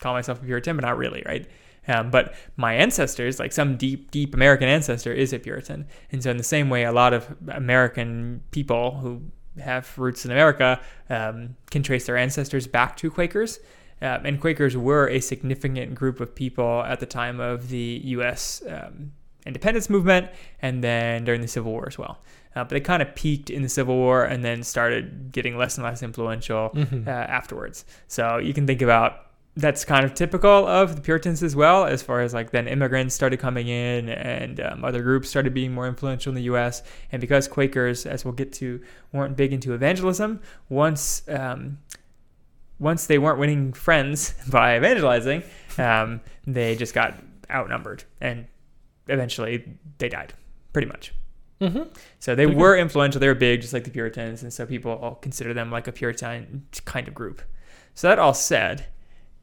call 0.00 0.14
myself 0.14 0.42
a 0.42 0.44
Puritan, 0.44 0.76
but 0.76 0.84
not 0.84 0.96
really, 0.96 1.22
right? 1.26 1.46
Um, 1.88 2.10
but 2.10 2.34
my 2.56 2.74
ancestors, 2.74 3.38
like 3.38 3.52
some 3.52 3.76
deep, 3.76 4.10
deep 4.10 4.34
American 4.34 4.68
ancestor, 4.68 5.12
is 5.12 5.32
a 5.32 5.38
Puritan. 5.38 5.86
And 6.12 6.22
so, 6.22 6.30
in 6.30 6.36
the 6.36 6.44
same 6.44 6.70
way, 6.70 6.84
a 6.84 6.92
lot 6.92 7.12
of 7.12 7.34
American 7.48 8.42
people 8.50 8.98
who 8.98 9.22
have 9.60 9.96
roots 9.98 10.24
in 10.24 10.30
America 10.30 10.80
um, 11.08 11.56
can 11.70 11.82
trace 11.82 12.06
their 12.06 12.16
ancestors 12.16 12.66
back 12.66 12.96
to 12.98 13.10
Quakers. 13.10 13.58
Uh, 14.02 14.18
and 14.24 14.40
Quakers 14.40 14.76
were 14.76 15.08
a 15.08 15.20
significant 15.20 15.94
group 15.94 16.20
of 16.20 16.34
people 16.34 16.82
at 16.82 17.00
the 17.00 17.06
time 17.06 17.38
of 17.40 17.68
the 17.68 18.00
U.S. 18.04 18.62
Um, 18.66 19.12
independence 19.46 19.90
movement 19.90 20.28
and 20.62 20.82
then 20.84 21.24
during 21.24 21.40
the 21.40 21.48
Civil 21.48 21.72
War 21.72 21.86
as 21.86 21.98
well. 21.98 22.18
Uh, 22.56 22.64
but 22.64 22.76
it 22.76 22.80
kind 22.80 23.00
of 23.02 23.14
peaked 23.14 23.48
in 23.50 23.62
the 23.62 23.68
Civil 23.68 23.96
War 23.96 24.24
and 24.24 24.44
then 24.44 24.62
started 24.62 25.30
getting 25.32 25.56
less 25.56 25.76
and 25.78 25.84
less 25.84 26.02
influential 26.02 26.70
Mhm. 26.74 27.06
uh, 27.06 27.10
afterwards. 27.10 27.84
So 28.08 28.38
you 28.38 28.52
can 28.52 28.66
think 28.66 28.82
about 28.82 29.26
that's 29.56 29.84
kind 29.84 30.04
of 30.04 30.14
typical 30.14 30.66
of 30.66 30.94
the 30.96 31.02
Puritans 31.02 31.42
as 31.42 31.54
well, 31.56 31.84
as 31.84 32.02
far 32.02 32.20
as 32.20 32.32
like 32.32 32.50
then 32.52 32.66
immigrants 32.68 33.14
started 33.16 33.38
coming 33.40 33.66
in 33.68 34.08
and 34.08 34.60
um, 34.60 34.84
other 34.84 35.02
groups 35.02 35.28
started 35.28 35.52
being 35.52 35.72
more 35.72 35.86
influential 35.88 36.30
in 36.30 36.34
the 36.36 36.42
U.S. 36.44 36.82
And 37.12 37.20
because 37.20 37.48
Quakers, 37.48 38.06
as 38.06 38.24
we'll 38.24 38.32
get 38.34 38.52
to, 38.54 38.80
weren't 39.12 39.36
big 39.36 39.52
into 39.52 39.74
evangelism, 39.74 40.40
once 40.68 41.22
um, 41.28 41.78
once 42.78 43.06
they 43.06 43.18
weren't 43.18 43.38
winning 43.38 43.72
friends 43.72 44.34
by 44.50 44.76
evangelizing, 44.76 45.42
um, 45.78 46.20
they 46.46 46.74
just 46.76 46.94
got 46.94 47.14
outnumbered 47.50 48.04
and 48.20 48.46
eventually 49.08 49.64
they 49.98 50.08
died, 50.08 50.32
pretty 50.72 50.86
much. 50.88 51.12
Mhm. 51.60 51.88
So 52.18 52.34
they 52.34 52.46
Pretty 52.46 52.58
were 52.58 52.76
influential. 52.76 53.20
They 53.20 53.28
were 53.28 53.34
big, 53.34 53.60
just 53.60 53.72
like 53.72 53.84
the 53.84 53.90
Puritans, 53.90 54.42
and 54.42 54.52
so 54.52 54.64
people 54.66 54.92
all 54.92 55.16
consider 55.16 55.52
them 55.52 55.70
like 55.70 55.86
a 55.86 55.92
Puritan 55.92 56.64
kind 56.84 57.06
of 57.06 57.14
group. 57.14 57.42
So 57.94 58.08
that 58.08 58.18
all 58.18 58.32
said, 58.34 58.86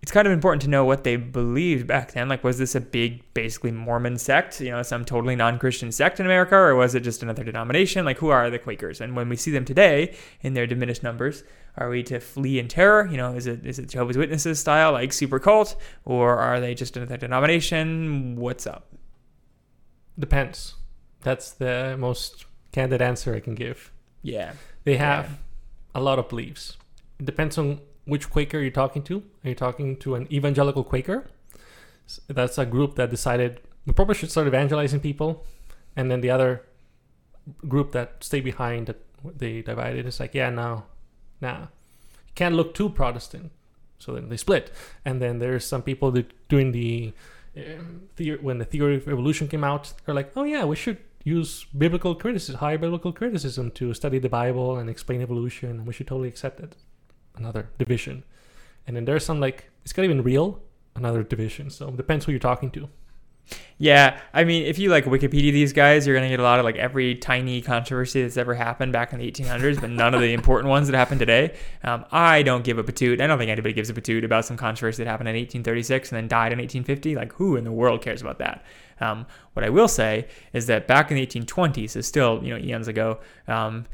it's 0.02 0.12
kind 0.12 0.28
of 0.28 0.34
important 0.34 0.62
to 0.64 0.70
know 0.70 0.86
what 0.86 1.04
they 1.04 1.16
believed 1.16 1.86
back 1.88 2.14
then. 2.14 2.30
Like, 2.30 2.44
was 2.44 2.58
this 2.60 2.76
a 2.76 2.82
big, 2.82 3.22
basically 3.34 3.72
Mormon 3.72 4.18
sect? 4.18 4.62
You 4.62 4.72
know, 4.72 4.84
some 4.84 5.04
totally 5.06 5.36
non-Christian 5.36 5.92
sect 5.92 6.20
in 6.20 6.26
America, 6.26 6.56
or 6.56 6.76
was 6.76 6.96
it 6.96 7.02
just 7.02 7.24
another 7.24 7.44
denomination? 7.44 8.06
Like, 8.06 8.18
who 8.20 8.30
are 8.30 8.50
the 8.50 8.60
Quakers? 8.60 9.02
And 9.02 9.16
when 9.16 9.28
we 9.30 9.36
see 9.36 9.52
them 9.52 9.66
today 9.66 10.16
in 10.42 10.54
their 10.54 10.68
diminished 10.68 11.04
numbers, 11.04 11.44
are 11.78 11.90
we 11.90 12.04
to 12.04 12.20
flee 12.20 12.58
in 12.58 12.68
terror? 12.68 13.08
You 13.08 13.18
know, 13.18 13.34
is 13.36 13.48
it 13.48 13.66
is 13.66 13.80
it 13.80 13.90
Jehovah's 13.90 14.18
Witnesses 14.18 14.60
style, 14.60 14.92
like 14.92 15.14
super 15.14 15.40
cult, 15.40 15.76
or 16.06 16.38
are 16.38 16.60
they 16.60 16.74
just 16.74 16.96
another 16.98 17.18
denomination? 17.18 18.36
What's 18.36 18.66
up? 18.66 18.88
Depends. 20.18 20.76
That's 21.22 21.52
the 21.52 21.96
most 21.98 22.46
candid 22.72 23.02
answer 23.02 23.36
I 23.36 23.40
can 23.40 23.56
give. 23.56 23.92
Yeah. 24.22 24.54
They 24.84 24.98
have 24.98 25.40
a 25.94 26.02
lot 26.02 26.20
of 26.20 26.30
beliefs. 26.30 26.78
It 27.20 27.26
depends 27.26 27.58
on 27.58 27.82
which 28.06 28.30
Quaker 28.30 28.60
you're 28.60 28.72
talking 28.72 29.04
to. 29.04 29.24
Are 29.44 29.50
you 29.50 29.56
talking 29.56 29.98
to 29.98 30.16
an 30.16 30.32
evangelical 30.32 30.84
Quaker? 30.84 31.30
That's 32.28 32.58
a 32.58 32.66
group 32.66 32.96
that 32.96 33.10
decided 33.10 33.60
we 33.86 33.94
probably 33.94 34.16
should 34.16 34.32
start 34.32 34.48
evangelizing 34.48 35.00
people, 35.00 35.46
and 35.96 36.12
then 36.12 36.22
the 36.22 36.30
other 36.30 36.64
group 37.68 37.92
that 37.94 38.24
stay 38.24 38.42
behind 38.42 38.88
that 38.88 39.04
they 39.24 39.62
divided 39.62 40.06
is 40.06 40.20
like, 40.20 40.34
yeah, 40.34 40.50
no, 40.50 40.84
nah, 41.42 41.60
you 41.60 42.34
can't 42.36 42.56
look 42.56 42.74
too 42.74 42.90
Protestant. 42.90 43.52
So 44.00 44.14
then 44.14 44.30
they 44.30 44.38
split, 44.38 44.72
and 45.04 45.22
then 45.22 45.40
there's 45.40 45.66
some 45.66 45.82
people 45.82 46.12
that 46.12 46.32
doing 46.50 46.72
the, 46.72 47.14
when 48.42 48.58
the 48.58 48.66
theory 48.66 48.96
of 48.96 49.08
evolution 49.08 49.48
came 49.48 49.64
out, 49.64 49.94
they're 50.06 50.16
like, 50.16 50.32
oh 50.36 50.44
yeah, 50.44 50.66
we 50.66 50.76
should 50.76 50.98
use 51.24 51.66
biblical 51.78 52.16
criticism, 52.16 52.60
high 52.60 52.78
biblical 52.78 53.12
criticism 53.12 53.72
to 53.72 53.94
study 53.94 54.20
the 54.20 54.30
Bible 54.30 54.78
and 54.78 54.90
explain 54.90 55.22
evolution, 55.22 55.70
and 55.72 55.88
we 55.88 55.94
should 55.94 56.08
totally 56.08 56.30
accept 56.30 56.60
it. 56.60 56.76
Another 57.36 57.70
division. 57.78 58.24
And 58.86 58.96
then 58.96 59.06
there's 59.06 59.26
some 59.26 59.40
like, 59.40 59.70
it's 59.84 59.96
not 59.98 60.06
even 60.06 60.24
real, 60.24 60.62
another 60.96 61.24
division. 61.24 61.70
So 61.70 61.90
it 61.90 61.98
depends 61.98 62.26
who 62.26 62.32
you're 62.32 62.40
talking 62.40 62.72
to. 62.72 62.90
Yeah, 63.80 64.20
I 64.34 64.44
mean, 64.44 64.66
if 64.66 64.80
you 64.80 64.90
like 64.90 65.06
Wikipedia 65.06 65.52
these 65.52 65.72
guys, 65.72 66.08
you're 66.08 66.16
gonna 66.16 66.30
get 66.30 66.40
a 66.40 66.44
lot 66.44 66.58
of 66.58 66.66
like 66.66 66.78
every 66.78 67.14
tiny 67.16 67.62
controversy 67.62 68.24
that's 68.24 68.36
ever 68.38 68.56
happened 68.56 68.92
back 68.92 69.14
in 69.14 69.20
the 69.20 69.32
1800s, 69.32 69.80
but 69.80 69.92
none 69.92 70.16
of 70.16 70.22
the 70.22 70.34
important 70.34 70.70
ones 70.70 70.88
that 70.88 70.98
happen 70.98 71.20
today. 71.20 71.56
Um, 71.84 72.04
I 72.12 72.42
don't 72.42 72.64
give 72.64 72.80
a 72.80 72.84
patoot. 72.84 73.22
I 73.22 73.28
don't 73.28 73.38
think 73.38 73.52
anybody 73.52 73.74
gives 73.74 73.92
a 73.92 73.94
patoot 73.94 74.26
about 74.26 74.46
some 74.46 74.58
controversy 74.58 75.04
that 75.04 75.10
happened 75.10 75.30
in 75.30 75.36
1836 75.36 76.12
and 76.12 76.18
then 76.18 76.28
died 76.28 76.54
in 76.54 76.60
1850. 76.60 77.16
Like, 77.16 77.34
who 77.34 77.56
in 77.56 77.64
the 77.64 77.72
world 77.72 78.02
cares 78.02 78.22
about 78.22 78.40
that? 78.40 78.66
Um, 79.00 79.28
what 79.54 79.64
I 79.64 79.70
will 79.70 79.88
say 79.88 80.28
is 80.54 80.66
that 80.68 80.88
back 80.88 81.12
in 81.12 81.18
the 81.18 81.26
1820s, 81.26 81.92
so 81.92 82.02
still 82.02 82.44
you 82.44 82.50
know 82.50 82.60
eons 82.60 82.88
ago, 82.88 83.20
um, 83.48 83.86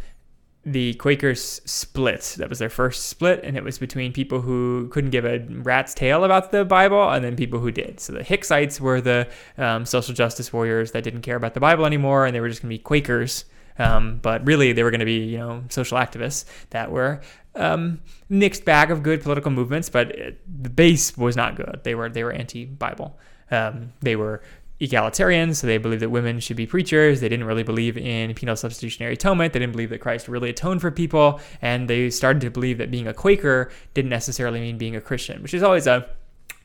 the 0.66 0.94
Quakers 0.96 1.62
split. 1.66 2.36
That 2.38 2.50
was 2.50 2.60
their 2.60 2.70
first 2.70 3.08
split, 3.08 3.42
and 3.44 3.58
it 3.58 3.64
was 3.64 3.78
between 3.78 4.14
people 4.14 4.42
who 4.42 4.88
couldn't 4.90 5.12
give 5.12 5.26
a 5.26 5.40
rat's 5.40 5.94
tail 5.94 6.24
about 6.24 6.52
the 6.52 6.64
Bible 6.64 7.10
and 7.10 7.24
then 7.24 7.36
people 7.36 7.60
who 7.60 7.72
did. 7.72 8.00
So 8.00 8.14
the 8.14 8.24
Hicksites 8.24 8.80
were 8.80 9.02
the 9.02 9.28
um, 9.58 9.86
social 9.86 10.14
justice 10.14 10.54
warriors 10.54 10.92
that 10.92 11.04
didn't 11.04 11.22
care 11.22 11.36
about 11.36 11.54
the 11.54 11.60
Bible 11.60 11.86
anymore, 11.86 12.26
and 12.26 12.34
they 12.34 12.40
were 12.40 12.50
just 12.50 12.62
going 12.62 12.70
to 12.70 12.78
be 12.78 12.84
Quakers. 12.84 13.46
Um, 13.80 14.20
but 14.22 14.46
really, 14.46 14.72
they 14.72 14.84
were 14.84 14.92
going 14.92 15.00
to 15.00 15.06
be, 15.06 15.26
you 15.26 15.40
know, 15.40 15.64
social 15.70 15.98
activists 15.98 16.46
that 16.70 16.92
were 16.92 17.22
um, 17.56 18.02
mixed 18.30 18.66
bag 18.66 18.92
of 18.92 19.04
good 19.04 19.22
political 19.22 19.52
movements, 19.52 19.90
but 19.90 20.12
it, 20.12 20.64
the 20.64 20.70
base 20.70 21.18
was 21.18 21.36
not 21.36 21.56
good. 21.56 21.82
They 21.84 21.96
were 21.96 22.10
they 22.10 22.24
were 22.24 22.32
anti-Bible. 22.32 23.18
Um, 23.52 23.94
they 24.02 24.16
were 24.16 24.42
egalitarians, 24.84 25.56
so 25.56 25.68
they 25.68 25.78
believed 25.78 26.02
that 26.02 26.10
women 26.10 26.40
should 26.40 26.58
be 26.58 26.66
preachers. 26.66 27.22
They 27.22 27.30
didn't 27.30 27.46
really 27.46 27.64
believe 27.64 27.98
in 27.98 28.34
penal 28.34 28.56
substitutionary 28.56 29.14
atonement. 29.14 29.54
They 29.54 29.60
didn't 29.60 29.72
believe 29.72 29.90
that 29.90 30.00
Christ 30.00 30.28
really 30.28 30.50
atoned 30.50 30.82
for 30.82 30.92
people, 30.92 31.40
and 31.62 31.90
they 31.90 32.10
started 32.10 32.42
to 32.42 32.52
believe 32.52 32.78
that 32.80 32.92
being 32.92 33.08
a 33.08 33.14
Quaker 33.14 33.72
didn't 33.94 34.10
necessarily 34.10 34.60
mean 34.60 34.78
being 34.78 34.96
a 34.96 35.02
Christian, 35.02 35.42
which 35.42 35.54
is 35.54 35.64
always 35.64 35.88
a 35.88 36.08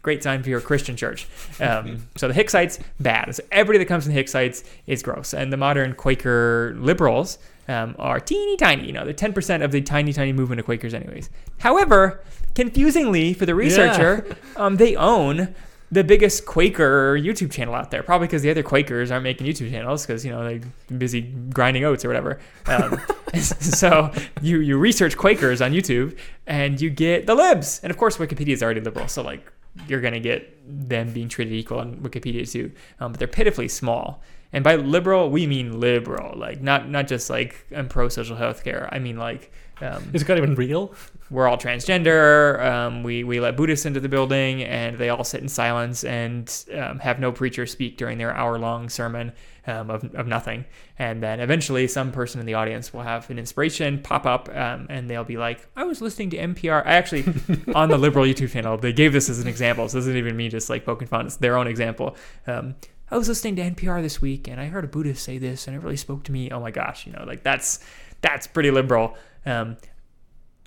great 0.02 0.22
sign 0.22 0.42
for 0.42 0.48
your 0.48 0.60
Christian 0.60 0.96
church. 0.96 1.26
Um, 1.60 2.08
so 2.16 2.28
the 2.28 2.34
Hicksites, 2.34 2.80
bad. 2.98 3.34
So 3.34 3.42
everybody 3.52 3.78
that 3.78 3.86
comes 3.86 4.04
from 4.04 4.14
the 4.14 4.22
Hicksites 4.22 4.64
is 4.86 5.02
gross, 5.02 5.32
and 5.32 5.52
the 5.52 5.56
modern 5.56 5.94
Quaker 5.94 6.74
liberals. 6.78 7.38
Um, 7.70 7.96
are 7.98 8.18
teeny 8.18 8.56
tiny, 8.56 8.86
you 8.86 8.94
know, 8.94 9.04
they're 9.04 9.12
10% 9.12 9.62
of 9.62 9.72
the 9.72 9.82
tiny, 9.82 10.14
tiny 10.14 10.32
movement 10.32 10.58
of 10.58 10.64
Quakers, 10.64 10.94
anyways. 10.94 11.28
However, 11.58 12.24
confusingly 12.54 13.34
for 13.34 13.44
the 13.44 13.54
researcher, 13.54 14.24
yeah. 14.26 14.34
um, 14.56 14.76
they 14.78 14.96
own 14.96 15.54
the 15.90 16.04
biggest 16.04 16.44
Quaker 16.46 17.18
YouTube 17.18 17.50
channel 17.50 17.74
out 17.74 17.90
there. 17.90 18.02
Probably 18.02 18.26
because 18.26 18.42
the 18.42 18.50
other 18.50 18.62
Quakers 18.62 19.10
aren't 19.10 19.24
making 19.24 19.46
YouTube 19.46 19.70
channels 19.70 20.06
because 20.06 20.24
you 20.24 20.30
know 20.30 20.44
they're 20.44 20.98
busy 20.98 21.22
grinding 21.52 21.84
oats 21.84 22.04
or 22.04 22.08
whatever. 22.08 22.38
Um, 22.66 23.00
so 23.34 24.12
you 24.42 24.60
you 24.60 24.78
research 24.78 25.16
Quakers 25.16 25.60
on 25.60 25.72
YouTube 25.72 26.16
and 26.46 26.80
you 26.80 26.90
get 26.90 27.26
the 27.26 27.34
libs, 27.34 27.80
and 27.82 27.90
of 27.90 27.96
course 27.96 28.16
Wikipedia 28.16 28.52
is 28.52 28.62
already 28.62 28.80
liberal, 28.80 29.08
so 29.08 29.22
like 29.22 29.50
you're 29.86 30.00
gonna 30.00 30.20
get 30.20 30.54
them 30.66 31.12
being 31.12 31.28
treated 31.28 31.54
equal 31.54 31.78
on 31.78 31.96
Wikipedia 31.96 32.50
too. 32.50 32.72
Um, 33.00 33.12
but 33.12 33.18
they're 33.18 33.28
pitifully 33.28 33.68
small. 33.68 34.22
And 34.50 34.64
by 34.64 34.76
liberal, 34.76 35.28
we 35.28 35.46
mean 35.46 35.78
liberal, 35.78 36.38
like 36.38 36.62
not 36.62 36.88
not 36.88 37.06
just 37.06 37.28
like 37.28 37.66
I'm 37.74 37.88
pro 37.88 38.08
social 38.08 38.36
health 38.36 38.64
care. 38.64 38.88
I 38.92 38.98
mean 38.98 39.18
like 39.18 39.52
um, 39.80 40.10
Is 40.12 40.24
God 40.24 40.38
even 40.38 40.54
real? 40.54 40.94
We're 41.30 41.46
all 41.46 41.58
transgender. 41.58 42.60
Um, 42.64 43.02
we, 43.02 43.22
we 43.22 43.38
let 43.38 43.56
Buddhists 43.56 43.84
into 43.84 44.00
the 44.00 44.08
building, 44.08 44.62
and 44.62 44.96
they 44.96 45.10
all 45.10 45.24
sit 45.24 45.42
in 45.42 45.48
silence 45.48 46.04
and 46.04 46.52
um, 46.74 46.98
have 47.00 47.20
no 47.20 47.32
preacher 47.32 47.66
speak 47.66 47.98
during 47.98 48.16
their 48.16 48.34
hour 48.34 48.58
long 48.58 48.88
sermon 48.88 49.32
um, 49.66 49.90
of, 49.90 50.14
of 50.14 50.26
nothing. 50.26 50.64
And 50.98 51.22
then 51.22 51.40
eventually, 51.40 51.86
some 51.86 52.12
person 52.12 52.40
in 52.40 52.46
the 52.46 52.54
audience 52.54 52.94
will 52.94 53.02
have 53.02 53.28
an 53.30 53.38
inspiration 53.38 54.00
pop 54.02 54.24
up, 54.24 54.48
um, 54.48 54.86
and 54.88 55.08
they'll 55.10 55.24
be 55.24 55.36
like, 55.36 55.68
I 55.76 55.84
was 55.84 56.00
listening 56.00 56.30
to 56.30 56.38
NPR. 56.38 56.86
I 56.86 56.94
actually, 56.94 57.24
on 57.74 57.90
the 57.90 57.98
liberal 57.98 58.24
YouTube 58.24 58.50
channel, 58.50 58.78
they 58.78 58.92
gave 58.94 59.12
this 59.12 59.28
as 59.28 59.38
an 59.38 59.48
example. 59.48 59.88
So 59.88 59.98
this 59.98 60.06
isn't 60.06 60.16
even 60.16 60.36
me 60.36 60.48
just 60.48 60.70
like 60.70 60.86
poking 60.86 61.08
fun, 61.08 61.26
it's 61.26 61.36
their 61.36 61.56
own 61.58 61.66
example. 61.66 62.16
Um, 62.46 62.74
I 63.10 63.16
was 63.16 63.28
listening 63.28 63.56
to 63.56 63.62
NPR 63.62 64.02
this 64.02 64.20
week, 64.20 64.48
and 64.48 64.60
I 64.60 64.66
heard 64.66 64.84
a 64.84 64.88
Buddhist 64.88 65.24
say 65.24 65.38
this, 65.38 65.66
and 65.66 65.76
it 65.76 65.82
really 65.82 65.96
spoke 65.96 66.24
to 66.24 66.32
me. 66.32 66.50
Oh 66.50 66.60
my 66.60 66.70
gosh, 66.70 67.06
you 67.06 67.12
know, 67.12 67.24
like 67.26 67.42
that's 67.42 67.80
that's 68.20 68.46
pretty 68.46 68.70
liberal. 68.70 69.16
Um, 69.46 69.76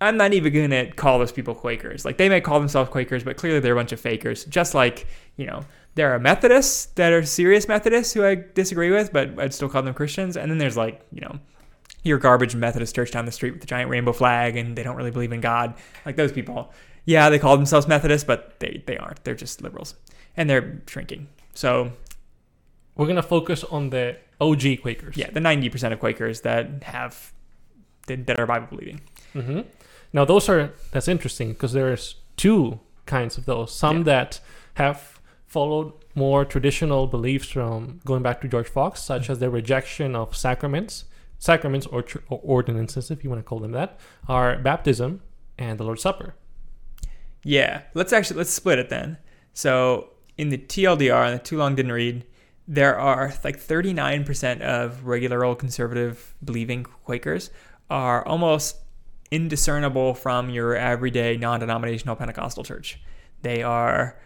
I'm 0.01 0.17
not 0.17 0.33
even 0.33 0.51
going 0.51 0.71
to 0.71 0.91
call 0.91 1.19
those 1.19 1.31
people 1.31 1.53
Quakers. 1.53 2.03
Like 2.03 2.17
they 2.17 2.27
may 2.27 2.41
call 2.41 2.59
themselves 2.59 2.89
Quakers, 2.89 3.23
but 3.23 3.37
clearly 3.37 3.59
they're 3.59 3.73
a 3.73 3.75
bunch 3.75 3.91
of 3.91 3.99
fakers. 3.99 4.45
Just 4.45 4.73
like, 4.73 5.07
you 5.37 5.45
know, 5.45 5.63
there 5.93 6.11
are 6.13 6.19
Methodists 6.19 6.87
that 6.95 7.13
are 7.13 7.23
serious 7.23 7.67
Methodists 7.67 8.13
who 8.13 8.25
I 8.25 8.43
disagree 8.55 8.89
with, 8.89 9.13
but 9.13 9.39
I'd 9.39 9.53
still 9.53 9.69
call 9.69 9.83
them 9.83 9.93
Christians. 9.93 10.35
And 10.37 10.49
then 10.49 10.57
there's 10.57 10.75
like, 10.75 11.05
you 11.11 11.21
know, 11.21 11.39
your 12.03 12.17
garbage 12.17 12.55
Methodist 12.55 12.95
church 12.95 13.11
down 13.11 13.25
the 13.25 13.31
street 13.31 13.51
with 13.51 13.61
the 13.61 13.67
giant 13.67 13.91
rainbow 13.91 14.11
flag 14.11 14.57
and 14.57 14.75
they 14.75 14.81
don't 14.81 14.95
really 14.95 15.11
believe 15.11 15.31
in 15.31 15.39
God. 15.39 15.75
Like 16.03 16.15
those 16.15 16.31
people. 16.31 16.73
Yeah, 17.05 17.29
they 17.29 17.37
call 17.37 17.55
themselves 17.55 17.87
Methodists, 17.87 18.25
but 18.25 18.59
they, 18.59 18.83
they 18.87 18.97
aren't. 18.97 19.23
They're 19.23 19.35
just 19.35 19.61
liberals. 19.61 19.95
And 20.35 20.49
they're 20.49 20.81
shrinking. 20.87 21.27
So 21.53 21.91
we're 22.95 23.05
going 23.05 23.17
to 23.17 23.23
focus 23.23 23.63
on 23.65 23.91
the 23.91 24.17
OG 24.39 24.81
Quakers. 24.81 25.15
Yeah, 25.15 25.29
the 25.29 25.39
90% 25.39 25.93
of 25.93 25.99
Quakers 25.99 26.41
that 26.41 26.83
have 26.83 27.33
that 28.07 28.39
are 28.39 28.47
Bible 28.47 28.67
believing. 28.67 29.01
Mm-hmm. 29.35 29.61
Now 30.13 30.25
those 30.25 30.49
are 30.49 30.73
that's 30.91 31.07
interesting 31.07 31.49
because 31.49 31.73
there's 31.73 32.15
two 32.37 32.79
kinds 33.05 33.37
of 33.37 33.45
those. 33.45 33.73
Some 33.73 33.99
yeah. 33.99 34.03
that 34.03 34.39
have 34.75 35.19
followed 35.45 35.93
more 36.15 36.45
traditional 36.45 37.07
beliefs 37.07 37.49
from 37.49 37.99
going 38.05 38.23
back 38.23 38.41
to 38.41 38.47
George 38.47 38.67
Fox, 38.67 39.01
such 39.01 39.23
mm-hmm. 39.23 39.31
as 39.33 39.39
the 39.39 39.49
rejection 39.49 40.15
of 40.15 40.35
sacraments, 40.35 41.05
sacraments 41.39 41.85
or, 41.87 42.01
tr- 42.01 42.19
or 42.29 42.39
ordinances, 42.43 43.11
if 43.11 43.23
you 43.23 43.29
want 43.29 43.39
to 43.39 43.43
call 43.43 43.59
them 43.59 43.71
that, 43.71 43.99
are 44.27 44.57
baptism 44.59 45.21
and 45.57 45.77
the 45.77 45.83
Lord's 45.83 46.01
Supper. 46.01 46.35
Yeah, 47.43 47.81
let's 47.93 48.13
actually 48.13 48.37
let's 48.37 48.51
split 48.51 48.79
it 48.79 48.89
then. 48.89 49.17
So 49.53 50.11
in 50.37 50.49
the 50.49 50.57
TLDR, 50.57 51.33
the 51.33 51.39
too 51.39 51.57
long 51.57 51.75
didn't 51.75 51.91
read, 51.91 52.25
there 52.67 52.97
are 52.97 53.33
like 53.43 53.59
39% 53.59 54.61
of 54.61 55.05
regular 55.05 55.43
old 55.43 55.59
conservative 55.59 56.35
believing 56.43 56.83
Quakers 56.83 57.49
are 57.89 58.25
almost 58.25 58.77
indiscernible 59.31 60.13
from 60.13 60.49
your 60.49 60.75
everyday 60.75 61.37
non-denominational 61.37 62.15
Pentecostal 62.15 62.63
church. 62.63 62.99
They 63.41 63.63
are 63.63 64.19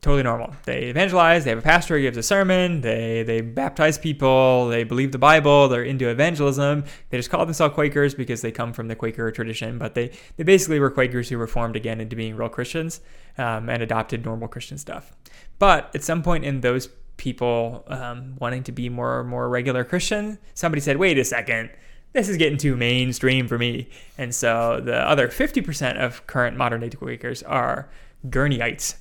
totally 0.00 0.24
normal. 0.24 0.52
They 0.64 0.86
evangelize, 0.86 1.44
they 1.44 1.50
have 1.50 1.60
a 1.60 1.62
pastor 1.62 1.96
who 1.96 2.02
gives 2.02 2.18
a 2.18 2.24
sermon, 2.24 2.80
they 2.80 3.22
they 3.22 3.40
baptize 3.40 3.98
people, 3.98 4.66
they 4.66 4.82
believe 4.82 5.12
the 5.12 5.18
Bible, 5.18 5.68
they're 5.68 5.84
into 5.84 6.08
evangelism. 6.08 6.84
They 7.10 7.18
just 7.18 7.30
call 7.30 7.46
themselves 7.46 7.74
Quakers 7.74 8.12
because 8.12 8.42
they 8.42 8.50
come 8.50 8.72
from 8.72 8.88
the 8.88 8.96
Quaker 8.96 9.30
tradition, 9.30 9.78
but 9.78 9.94
they, 9.94 10.10
they 10.36 10.42
basically 10.42 10.80
were 10.80 10.90
Quakers 10.90 11.28
who 11.28 11.38
reformed 11.38 11.76
again 11.76 12.00
into 12.00 12.16
being 12.16 12.34
real 12.34 12.48
Christians 12.48 13.00
um, 13.38 13.68
and 13.68 13.80
adopted 13.80 14.24
normal 14.24 14.48
Christian 14.48 14.76
stuff. 14.76 15.12
But 15.60 15.94
at 15.94 16.02
some 16.02 16.24
point 16.24 16.44
in 16.44 16.62
those 16.62 16.88
people 17.16 17.84
um, 17.86 18.34
wanting 18.40 18.64
to 18.64 18.72
be 18.72 18.88
more 18.88 19.22
more 19.22 19.48
regular 19.48 19.84
Christian, 19.84 20.38
somebody 20.54 20.80
said, 20.80 20.96
wait 20.96 21.16
a 21.16 21.24
second, 21.24 21.70
this 22.12 22.28
is 22.28 22.36
getting 22.36 22.58
too 22.58 22.76
mainstream 22.76 23.48
for 23.48 23.58
me. 23.58 23.88
And 24.18 24.34
so 24.34 24.80
the 24.82 24.96
other 24.96 25.28
50% 25.28 25.96
of 25.98 26.26
current 26.26 26.56
modern 26.56 26.80
day 26.80 26.90
Quakers 26.90 27.42
are 27.42 27.88
Gurneyites. 28.28 28.96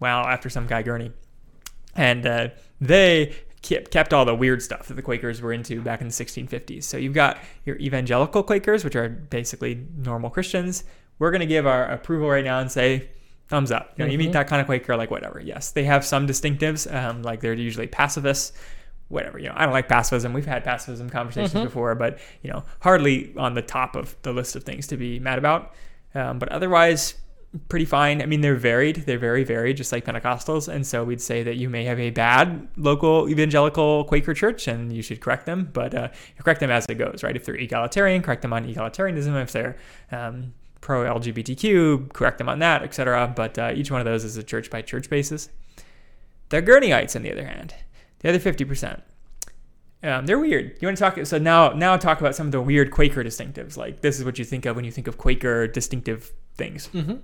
Well, 0.00 0.24
after 0.26 0.50
some 0.50 0.66
guy 0.66 0.82
Gurney. 0.82 1.12
And 1.94 2.26
uh, 2.26 2.48
they 2.80 3.34
kept 3.62 4.12
all 4.12 4.24
the 4.24 4.34
weird 4.34 4.62
stuff 4.62 4.88
that 4.88 4.94
the 4.94 5.02
Quakers 5.02 5.40
were 5.40 5.52
into 5.52 5.80
back 5.80 6.00
in 6.00 6.08
the 6.08 6.12
1650s. 6.12 6.84
So 6.84 6.96
you've 6.96 7.14
got 7.14 7.38
your 7.64 7.76
evangelical 7.76 8.42
Quakers, 8.42 8.84
which 8.84 8.96
are 8.96 9.08
basically 9.08 9.86
normal 9.96 10.30
Christians. 10.30 10.84
We're 11.18 11.30
going 11.30 11.40
to 11.40 11.46
give 11.46 11.66
our 11.66 11.86
approval 11.86 12.28
right 12.28 12.44
now 12.44 12.60
and 12.60 12.70
say, 12.70 13.08
thumbs 13.48 13.70
up. 13.70 13.94
You 13.96 14.04
know, 14.04 14.06
mm-hmm. 14.06 14.12
you 14.12 14.18
meet 14.18 14.32
that 14.32 14.48
kind 14.48 14.60
of 14.60 14.66
Quaker, 14.66 14.96
like 14.96 15.10
whatever. 15.10 15.40
Yes, 15.40 15.70
they 15.70 15.84
have 15.84 16.04
some 16.04 16.26
distinctives, 16.26 16.92
um, 16.92 17.22
like 17.22 17.40
they're 17.40 17.54
usually 17.54 17.86
pacifists 17.86 18.52
whatever 19.08 19.38
you 19.38 19.46
know 19.48 19.54
i 19.56 19.64
don't 19.64 19.72
like 19.72 19.88
pacifism. 19.88 20.32
We've 20.32 20.46
had 20.46 20.64
pacifism 20.64 21.10
conversations 21.10 21.54
mm-hmm. 21.54 21.64
before 21.64 21.94
but 21.94 22.18
you 22.42 22.50
know 22.50 22.64
hardly 22.80 23.34
on 23.36 23.54
the 23.54 23.62
top 23.62 23.96
of 23.96 24.16
the 24.22 24.32
list 24.32 24.56
of 24.56 24.64
things 24.64 24.86
to 24.88 24.96
be 24.96 25.18
mad 25.18 25.38
about. 25.38 25.74
Um, 26.14 26.38
but 26.38 26.48
otherwise 26.50 27.14
pretty 27.68 27.84
fine. 27.84 28.22
I 28.22 28.26
mean 28.26 28.40
they're 28.40 28.56
varied. 28.56 28.96
They're 29.06 29.18
very 29.18 29.44
varied 29.44 29.76
just 29.76 29.92
like 29.92 30.04
pentecostals. 30.04 30.68
And 30.68 30.86
so 30.86 31.04
we'd 31.04 31.20
say 31.20 31.42
that 31.42 31.56
you 31.56 31.68
may 31.68 31.84
have 31.84 31.98
a 31.98 32.10
bad 32.10 32.68
local 32.76 33.28
evangelical 33.28 34.04
quaker 34.04 34.34
church 34.34 34.68
and 34.68 34.92
you 34.92 35.02
should 35.02 35.20
correct 35.20 35.46
them. 35.46 35.70
But 35.72 35.94
uh, 35.94 36.08
correct 36.42 36.60
them 36.60 36.70
as 36.70 36.86
it 36.86 36.96
goes 36.96 37.22
right? 37.22 37.36
If 37.36 37.44
they're 37.44 37.56
egalitarian 37.56 38.22
correct 38.22 38.42
them 38.42 38.52
on 38.52 38.66
egalitarianism. 38.66 39.42
If 39.42 39.52
they're 39.52 39.76
um, 40.10 40.54
pro 40.80 41.04
lgbtq 41.04 42.12
correct 42.12 42.38
them 42.38 42.48
on 42.48 42.60
that 42.60 42.82
etc 42.82 43.32
but 43.34 43.58
uh, 43.58 43.72
each 43.74 43.90
one 43.90 44.00
of 44.00 44.04
those 44.04 44.22
is 44.22 44.36
a 44.36 44.42
church 44.42 44.70
by 44.70 44.82
church 44.82 45.08
basis. 45.10 45.48
They're 46.48 46.62
gurneyites 46.62 47.16
on 47.16 47.22
the 47.22 47.32
other 47.32 47.46
hand 47.46 47.74
the 48.26 48.38
other 48.38 48.52
50%. 48.52 49.00
Um, 50.02 50.26
they're 50.26 50.38
weird. 50.38 50.76
You 50.80 50.88
want 50.88 50.98
to 50.98 51.02
talk? 51.02 51.26
So 51.26 51.38
now, 51.38 51.70
now 51.70 51.96
talk 51.96 52.20
about 52.20 52.34
some 52.34 52.46
of 52.46 52.52
the 52.52 52.60
weird 52.60 52.90
Quaker 52.90 53.24
distinctives. 53.24 53.76
Like 53.76 54.00
this 54.00 54.18
is 54.18 54.24
what 54.24 54.38
you 54.38 54.44
think 54.44 54.66
of 54.66 54.76
when 54.76 54.84
you 54.84 54.90
think 54.90 55.06
of 55.06 55.16
Quaker 55.16 55.66
distinctive 55.66 56.32
things. 56.54 56.88
Mm-hmm. 56.88 57.16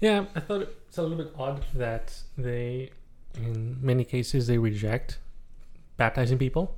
Yeah, 0.00 0.24
I 0.34 0.40
thought 0.40 0.62
it's 0.88 0.98
a 0.98 1.02
little 1.02 1.16
bit 1.16 1.32
odd 1.38 1.64
that 1.74 2.18
they, 2.36 2.90
in 3.36 3.78
many 3.80 4.04
cases, 4.04 4.46
they 4.46 4.58
reject 4.58 5.18
baptizing 5.96 6.38
people. 6.38 6.76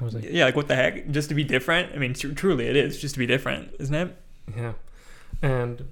I 0.00 0.04
was 0.04 0.14
like, 0.14 0.24
yeah, 0.28 0.46
like 0.46 0.56
what 0.56 0.68
the 0.68 0.74
heck? 0.74 1.10
Just 1.10 1.28
to 1.28 1.34
be 1.34 1.44
different? 1.44 1.94
I 1.94 1.98
mean, 1.98 2.14
tr- 2.14 2.32
truly, 2.32 2.66
it 2.66 2.76
is 2.76 3.00
just 3.00 3.14
to 3.14 3.18
be 3.18 3.26
different, 3.26 3.74
isn't 3.78 3.94
it? 3.94 4.16
Yeah, 4.56 4.72
and 5.42 5.84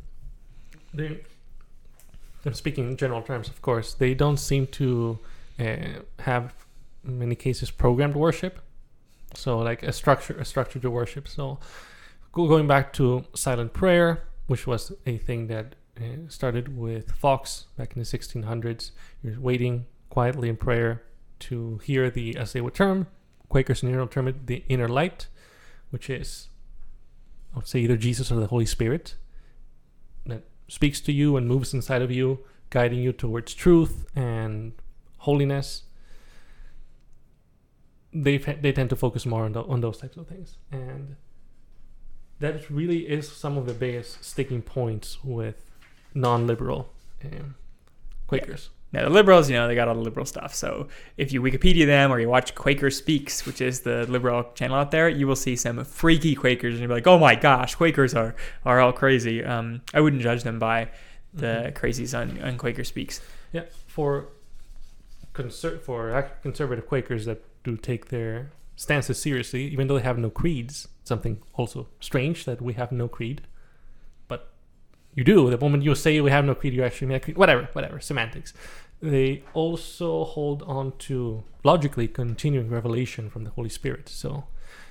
they. 0.92 1.20
I'm 2.44 2.54
speaking 2.54 2.88
in 2.88 2.96
general 2.96 3.22
terms, 3.22 3.48
of 3.48 3.60
course. 3.62 3.94
They 3.94 4.14
don't 4.14 4.38
seem 4.38 4.66
to 4.68 5.18
uh, 5.58 5.76
have 6.20 6.54
many 7.06 7.34
cases 7.34 7.70
programmed 7.70 8.14
worship. 8.16 8.60
So 9.34 9.58
like 9.58 9.82
a 9.82 9.92
structure 9.92 10.34
a 10.38 10.44
structure 10.44 10.78
to 10.78 10.90
worship. 10.90 11.28
So 11.28 11.58
going 12.32 12.66
back 12.66 12.92
to 12.94 13.24
silent 13.34 13.72
prayer 13.72 14.24
which 14.46 14.66
was 14.66 14.92
a 15.06 15.16
thing 15.16 15.48
that 15.48 15.74
uh, 15.98 16.28
started 16.28 16.76
with 16.76 17.10
fox 17.12 17.64
back 17.76 17.96
in 17.96 17.98
the 17.98 18.04
1600s 18.04 18.90
you're 19.22 19.40
waiting 19.40 19.86
quietly 20.10 20.50
in 20.50 20.56
prayer 20.56 21.02
to 21.38 21.78
hear 21.78 22.10
the 22.10 22.36
as 22.36 22.52
they 22.52 22.60
would 22.60 22.74
term 22.74 23.06
quakers 23.48 23.82
in 23.82 23.88
general 23.88 24.06
term 24.06 24.28
it 24.28 24.46
the 24.46 24.62
inner 24.68 24.86
light 24.86 25.28
which 25.90 26.10
is 26.10 26.48
I 27.56 27.60
would 27.60 27.66
say 27.66 27.80
either 27.80 27.96
Jesus 27.96 28.30
or 28.30 28.38
the 28.38 28.48
Holy 28.48 28.66
Spirit 28.66 29.14
that 30.26 30.42
speaks 30.68 31.00
to 31.00 31.12
you 31.12 31.38
and 31.38 31.48
moves 31.48 31.72
inside 31.72 32.02
of 32.02 32.10
you, 32.10 32.40
guiding 32.68 32.98
you 32.98 33.14
towards 33.14 33.54
truth 33.54 34.04
and 34.14 34.72
holiness. 35.18 35.84
They 38.24 38.38
they 38.38 38.72
tend 38.72 38.90
to 38.90 38.96
focus 38.96 39.26
more 39.26 39.44
on 39.44 39.52
the, 39.52 39.62
on 39.64 39.80
those 39.80 39.98
types 39.98 40.16
of 40.16 40.26
things, 40.26 40.56
and 40.72 41.16
that 42.38 42.68
really 42.70 43.00
is 43.08 43.30
some 43.30 43.56
of 43.58 43.66
the 43.66 43.74
biggest 43.74 44.24
sticking 44.24 44.62
points 44.62 45.22
with 45.24 45.56
non-liberal 46.14 46.92
um, 47.24 47.54
Quakers. 48.26 48.70
Now 48.92 49.02
the 49.02 49.10
liberals, 49.10 49.50
you 49.50 49.56
know, 49.56 49.66
they 49.68 49.74
got 49.74 49.88
all 49.88 49.94
the 49.94 50.00
liberal 50.00 50.24
stuff. 50.24 50.54
So 50.54 50.88
if 51.16 51.32
you 51.32 51.42
Wikipedia 51.42 51.84
them 51.86 52.10
or 52.12 52.18
you 52.20 52.28
watch 52.28 52.54
Quaker 52.54 52.90
Speaks, 52.90 53.44
which 53.44 53.60
is 53.60 53.80
the 53.80 54.06
liberal 54.10 54.44
channel 54.54 54.76
out 54.76 54.90
there, 54.92 55.08
you 55.08 55.26
will 55.26 55.36
see 55.36 55.56
some 55.56 55.84
freaky 55.84 56.34
Quakers, 56.34 56.74
and 56.74 56.80
you'll 56.80 56.88
be 56.88 56.94
like, 56.94 57.06
"Oh 57.06 57.18
my 57.18 57.34
gosh, 57.34 57.74
Quakers 57.74 58.14
are 58.14 58.34
are 58.64 58.80
all 58.80 58.92
crazy." 58.92 59.44
Um, 59.44 59.82
I 59.92 60.00
wouldn't 60.00 60.22
judge 60.22 60.42
them 60.44 60.58
by 60.58 60.88
the 61.34 61.46
Mhm. 61.70 61.74
crazies 61.74 62.16
on, 62.18 62.40
on 62.42 62.56
Quaker 62.56 62.84
Speaks. 62.84 63.20
Yeah, 63.52 63.64
for 63.86 64.28
conser- 65.34 65.80
for 65.80 66.30
conservative 66.42 66.86
Quakers 66.86 67.26
that 67.26 67.42
do 67.66 67.76
take 67.76 68.08
their 68.08 68.52
stances 68.76 69.18
seriously, 69.26 69.64
even 69.74 69.86
though 69.86 69.98
they 69.98 70.08
have 70.10 70.18
no 70.18 70.30
creeds. 70.30 70.88
Something 71.04 71.42
also 71.54 71.88
strange 72.00 72.44
that 72.46 72.60
we 72.60 72.72
have 72.74 72.90
no 72.90 73.06
creed, 73.08 73.42
but 74.28 74.40
you 75.14 75.24
do. 75.24 75.50
The 75.50 75.58
moment 75.58 75.82
you 75.82 75.94
say 75.94 76.20
we 76.20 76.30
have 76.30 76.44
no 76.44 76.54
creed, 76.54 76.74
you 76.74 76.84
actually 76.84 77.08
make 77.08 77.24
creed. 77.24 77.36
Whatever, 77.36 77.68
whatever. 77.72 78.00
Semantics. 78.00 78.52
They 79.00 79.42
also 79.52 80.24
hold 80.24 80.62
on 80.62 80.92
to 81.08 81.44
logically 81.62 82.08
continuing 82.08 82.68
revelation 82.70 83.30
from 83.30 83.44
the 83.44 83.50
Holy 83.50 83.68
Spirit. 83.68 84.08
So 84.08 84.44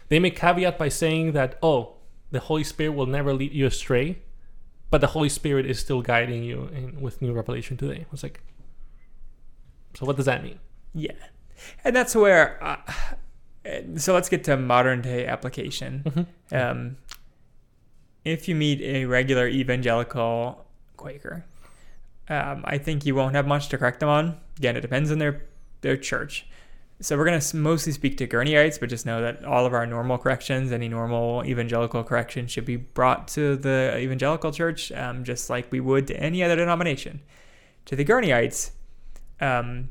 they 0.10 0.20
make 0.20 0.36
caveat 0.36 0.78
by 0.78 0.90
saying 0.90 1.32
that, 1.34 1.58
oh, 1.62 1.96
the 2.32 2.40
Holy 2.40 2.64
Spirit 2.64 2.94
will 2.98 3.08
never 3.08 3.34
lead 3.34 3.54
you 3.54 3.66
astray, 3.66 4.20
but 4.92 5.02
the 5.02 5.08
Holy 5.08 5.30
Spirit 5.30 5.66
is 5.66 5.80
still 5.80 6.02
guiding 6.02 6.44
you 6.44 6.70
in, 6.74 7.02
with 7.02 7.22
new 7.22 7.34
revelation 7.34 7.78
today. 7.78 8.06
It's 8.12 8.24
like, 8.24 8.42
so 9.96 10.06
what 10.06 10.18
does 10.18 10.26
that 10.26 10.44
mean? 10.44 10.60
Yeah, 10.94 11.20
and 11.84 11.96
that's 11.96 12.16
where. 12.16 12.64
Uh, 12.64 12.78
so 13.98 14.14
let's 14.14 14.30
get 14.30 14.44
to 14.46 14.58
modern 14.58 15.02
day 15.02 15.26
application. 15.26 16.28
Um, 16.52 16.98
if 18.24 18.48
you 18.48 18.56
meet 18.56 18.82
a 18.82 19.06
regular 19.06 19.48
evangelical 19.48 20.66
Quaker, 20.98 21.46
um, 22.30 22.64
I 22.66 22.78
think 22.78 23.06
you 23.06 23.16
won't 23.16 23.36
have 23.36 23.48
much 23.48 23.70
to 23.70 23.78
correct 23.78 24.00
them 24.00 24.10
on. 24.10 24.38
Again, 24.58 24.76
it 24.76 24.82
depends 24.82 25.12
on 25.12 25.20
their 25.20 25.44
their 25.82 25.98
church. 25.98 26.48
So 27.02 27.18
we're 27.18 27.26
going 27.26 27.40
to 27.40 27.56
mostly 27.58 27.92
speak 27.92 28.18
to 28.18 28.28
Gurneyites, 28.28 28.80
but 28.80 28.88
just 28.88 29.06
know 29.06 29.22
that 29.22 29.44
all 29.44 29.66
of 29.66 29.74
our 29.74 29.86
normal 29.86 30.18
corrections, 30.18 30.72
any 30.72 30.88
normal 30.88 31.44
evangelical 31.46 32.04
correction, 32.06 32.48
should 32.48 32.64
be 32.64 32.78
brought 32.78 33.28
to 33.30 33.58
the 33.58 33.98
evangelical 33.98 34.52
church, 34.54 34.94
um, 34.94 35.26
just 35.26 35.50
like 35.50 35.70
we 35.72 35.82
would 35.82 36.08
to 36.08 36.18
any 36.18 36.42
other 36.42 36.56
denomination. 36.56 37.22
To 37.88 37.98
the 37.98 38.06
Gurneyites, 38.06 38.72
um, 39.42 39.90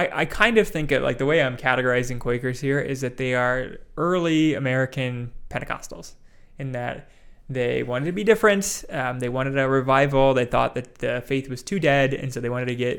I, 0.00 0.20
I 0.20 0.24
kind 0.24 0.56
of 0.58 0.66
think 0.68 0.92
it 0.92 1.00
like 1.02 1.18
the 1.18 1.26
way 1.26 1.42
I'm 1.42 1.56
categorizing 1.56 2.18
Quakers 2.20 2.60
here 2.60 2.80
is 2.92 3.00
that 3.00 3.16
they 3.16 3.34
are 3.34 3.78
early 3.96 4.54
American 4.54 5.32
Pentecostals, 5.50 6.14
in 6.58 6.72
that 6.72 7.10
they 7.48 7.82
wanted 7.82 8.06
to 8.06 8.12
be 8.12 8.24
different. 8.24 8.84
Um, 8.90 9.18
they 9.20 9.28
wanted 9.28 9.58
a 9.58 9.68
revival. 9.68 10.34
They 10.34 10.44
thought 10.44 10.74
that 10.74 10.96
the 10.96 11.22
faith 11.26 11.48
was 11.48 11.62
too 11.62 11.80
dead, 11.80 12.14
and 12.14 12.32
so 12.32 12.40
they 12.40 12.50
wanted 12.50 12.66
to 12.66 12.76
get 12.76 12.96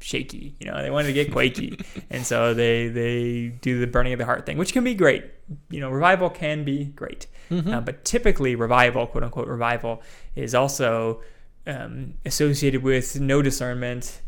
shaky. 0.00 0.54
You 0.60 0.66
know, 0.66 0.80
they 0.82 0.90
wanted 0.90 1.08
to 1.08 1.12
get 1.14 1.32
quaky, 1.36 1.78
and 2.10 2.24
so 2.24 2.54
they 2.54 2.88
they 2.88 3.48
do 3.60 3.80
the 3.80 3.86
burning 3.86 4.12
of 4.12 4.18
the 4.18 4.24
heart 4.26 4.46
thing, 4.46 4.58
which 4.58 4.72
can 4.72 4.84
be 4.84 4.94
great. 4.94 5.24
You 5.70 5.80
know, 5.80 5.90
revival 5.90 6.30
can 6.30 6.64
be 6.64 6.84
great, 6.84 7.26
Mm-hmm. 7.50 7.72
uh, 7.72 7.80
but 7.80 8.04
typically 8.04 8.54
revival, 8.56 9.06
quote 9.06 9.24
unquote 9.24 9.48
revival, 9.48 10.02
is 10.36 10.54
also 10.54 11.22
um, 11.66 12.14
associated 12.26 12.82
with 12.82 13.18
no 13.20 13.40
discernment. 13.42 14.20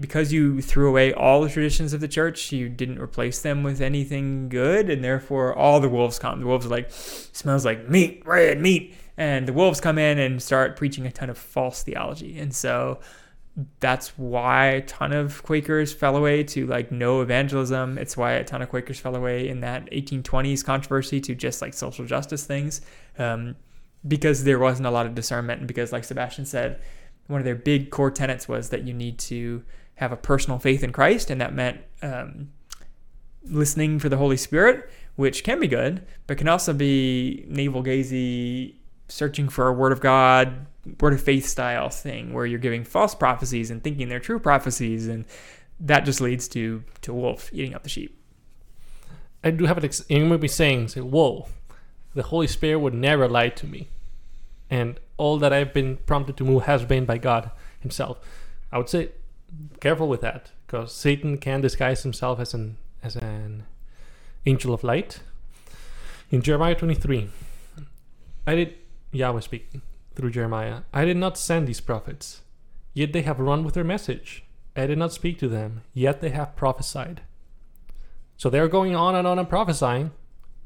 Because 0.00 0.32
you 0.32 0.60
threw 0.60 0.88
away 0.88 1.12
all 1.12 1.42
the 1.42 1.48
traditions 1.48 1.92
of 1.92 2.00
the 2.00 2.08
church, 2.08 2.50
you 2.50 2.68
didn't 2.68 2.98
replace 2.98 3.42
them 3.42 3.62
with 3.62 3.80
anything 3.80 4.48
good, 4.48 4.90
and 4.90 5.04
therefore 5.04 5.54
all 5.54 5.78
the 5.78 5.88
wolves 5.88 6.18
come. 6.18 6.40
The 6.40 6.46
wolves 6.46 6.66
are 6.66 6.70
like, 6.70 6.90
smells 6.90 7.64
like 7.64 7.88
meat, 7.88 8.22
red 8.26 8.60
meat, 8.60 8.94
and 9.16 9.46
the 9.46 9.52
wolves 9.52 9.80
come 9.80 9.96
in 9.98 10.18
and 10.18 10.42
start 10.42 10.76
preaching 10.76 11.06
a 11.06 11.12
ton 11.12 11.30
of 11.30 11.38
false 11.38 11.84
theology. 11.84 12.38
And 12.38 12.52
so 12.52 12.98
that's 13.80 14.16
why 14.16 14.66
a 14.66 14.82
ton 14.82 15.12
of 15.12 15.42
Quakers 15.42 15.92
fell 15.92 16.16
away 16.16 16.44
to 16.44 16.66
like 16.66 16.92
no 16.92 17.20
evangelism. 17.20 17.98
It's 17.98 18.16
why 18.16 18.32
a 18.32 18.44
ton 18.44 18.62
of 18.62 18.68
Quakers 18.68 19.00
fell 19.00 19.16
away 19.16 19.48
in 19.48 19.60
that 19.60 19.90
1820s 19.90 20.64
controversy 20.64 21.20
to 21.22 21.34
just 21.34 21.60
like 21.60 21.74
social 21.74 22.04
justice 22.04 22.44
things, 22.44 22.80
um, 23.18 23.56
because 24.06 24.44
there 24.44 24.58
wasn't 24.58 24.86
a 24.86 24.90
lot 24.90 25.06
of 25.06 25.14
discernment. 25.14 25.60
And 25.60 25.68
because, 25.68 25.92
like 25.92 26.04
Sebastian 26.04 26.46
said, 26.46 26.80
one 27.28 27.40
of 27.40 27.44
their 27.44 27.54
big 27.54 27.90
core 27.90 28.10
tenets 28.10 28.48
was 28.48 28.70
that 28.70 28.82
you 28.82 28.92
need 28.92 29.18
to 29.18 29.62
have 29.94 30.12
a 30.12 30.16
personal 30.16 30.58
faith 30.58 30.82
in 30.82 30.92
Christ, 30.92 31.30
and 31.30 31.40
that 31.40 31.54
meant 31.54 31.80
um, 32.02 32.50
listening 33.44 33.98
for 33.98 34.08
the 34.08 34.16
Holy 34.16 34.36
Spirit, 34.36 34.90
which 35.16 35.44
can 35.44 35.60
be 35.60 35.68
good, 35.68 36.06
but 36.26 36.38
can 36.38 36.48
also 36.48 36.72
be 36.72 37.44
navel 37.48 37.82
gazy, 37.82 38.74
searching 39.08 39.48
for 39.48 39.68
a 39.68 39.72
word 39.72 39.92
of 39.92 40.00
God, 40.00 40.66
word 41.00 41.12
of 41.12 41.20
faith 41.20 41.46
style 41.46 41.88
thing 41.90 42.32
where 42.32 42.46
you're 42.46 42.58
giving 42.58 42.84
false 42.84 43.14
prophecies 43.14 43.70
and 43.70 43.82
thinking 43.82 44.08
they're 44.08 44.20
true 44.20 44.38
prophecies, 44.38 45.06
and 45.06 45.24
that 45.80 46.04
just 46.04 46.20
leads 46.20 46.48
to 46.48 46.82
to 47.02 47.12
wolf 47.12 47.50
eating 47.52 47.74
up 47.74 47.82
the 47.82 47.88
sheep. 47.88 48.18
I 49.44 49.50
do 49.50 49.66
have 49.66 49.78
an 49.78 49.84
ex- 49.84 50.04
you 50.08 50.24
may 50.24 50.36
be 50.36 50.48
saying, 50.48 50.88
say, 50.88 51.00
whoa, 51.00 51.48
the 52.14 52.24
Holy 52.24 52.46
Spirit 52.46 52.80
would 52.80 52.94
never 52.94 53.28
lie 53.28 53.50
to 53.50 53.66
me. 53.66 53.88
And 54.70 54.98
all 55.18 55.38
that 55.38 55.52
I've 55.52 55.74
been 55.74 55.98
prompted 55.98 56.36
to 56.38 56.44
move 56.44 56.64
has 56.64 56.84
been 56.84 57.04
by 57.04 57.18
God 57.18 57.50
Himself. 57.80 58.18
I 58.72 58.78
would 58.78 58.88
say, 58.88 59.10
careful 59.80 60.08
with 60.08 60.20
that, 60.22 60.52
because 60.66 60.92
Satan 60.92 61.38
can 61.38 61.60
disguise 61.60 62.02
himself 62.02 62.40
as 62.40 62.54
an 62.54 62.76
as 63.02 63.16
an 63.16 63.64
angel 64.46 64.74
of 64.74 64.84
light. 64.84 65.20
In 66.30 66.42
Jeremiah 66.42 66.74
23, 66.74 67.28
I 68.46 68.54
did 68.54 68.74
Yahweh 69.12 69.40
speaking 69.40 69.82
through 70.14 70.30
Jeremiah. 70.30 70.80
I 70.92 71.04
did 71.04 71.16
not 71.16 71.38
send 71.38 71.66
these 71.66 71.80
prophets, 71.80 72.42
yet 72.92 73.12
they 73.12 73.22
have 73.22 73.38
run 73.38 73.64
with 73.64 73.74
their 73.74 73.84
message. 73.84 74.44
I 74.76 74.86
did 74.86 74.98
not 74.98 75.12
speak 75.12 75.38
to 75.38 75.48
them, 75.48 75.82
yet 75.94 76.20
they 76.20 76.30
have 76.30 76.56
prophesied. 76.56 77.22
So 78.36 78.50
they're 78.50 78.68
going 78.68 78.94
on 78.94 79.16
and 79.16 79.26
on 79.26 79.38
and 79.38 79.48
prophesying, 79.48 80.12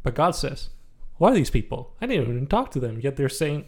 but 0.02 0.14
God 0.14 0.32
says, 0.32 0.70
"Who 1.18 1.24
are 1.26 1.34
these 1.34 1.50
people? 1.50 1.94
I 2.00 2.06
didn't 2.06 2.28
even 2.28 2.46
talk 2.46 2.70
to 2.72 2.80
them." 2.80 3.00
Yet 3.00 3.16
they're 3.16 3.28
saying, 3.28 3.66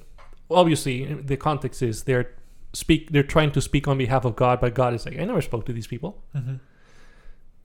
obviously, 0.51 1.15
the 1.15 1.37
context 1.37 1.83
is 1.83 2.05
they're 2.05 2.31
speak, 2.73 3.11
they're 3.13 3.23
trying 3.23 3.53
to 3.53 3.61
speak 3.61 3.89
on 3.89 3.99
behalf 3.99 4.25
of 4.25 4.37
God, 4.37 4.61
but 4.61 4.75
God 4.75 4.95
is 4.95 5.07
like, 5.07 5.19
"I 5.19 5.25
never 5.25 5.43
spoke 5.43 5.67
to 5.67 5.73
these 5.73 5.87
people." 5.87 6.23
Mm-hmm. 6.35 6.57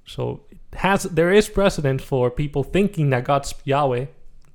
So 0.05 0.41
it 0.49 0.59
has 0.73 1.03
there 1.03 1.31
is 1.31 1.49
precedent 1.49 2.01
for 2.01 2.31
people 2.31 2.63
thinking 2.63 3.09
that 3.11 3.23
God's 3.25 3.53
Yahweh, 3.63 4.07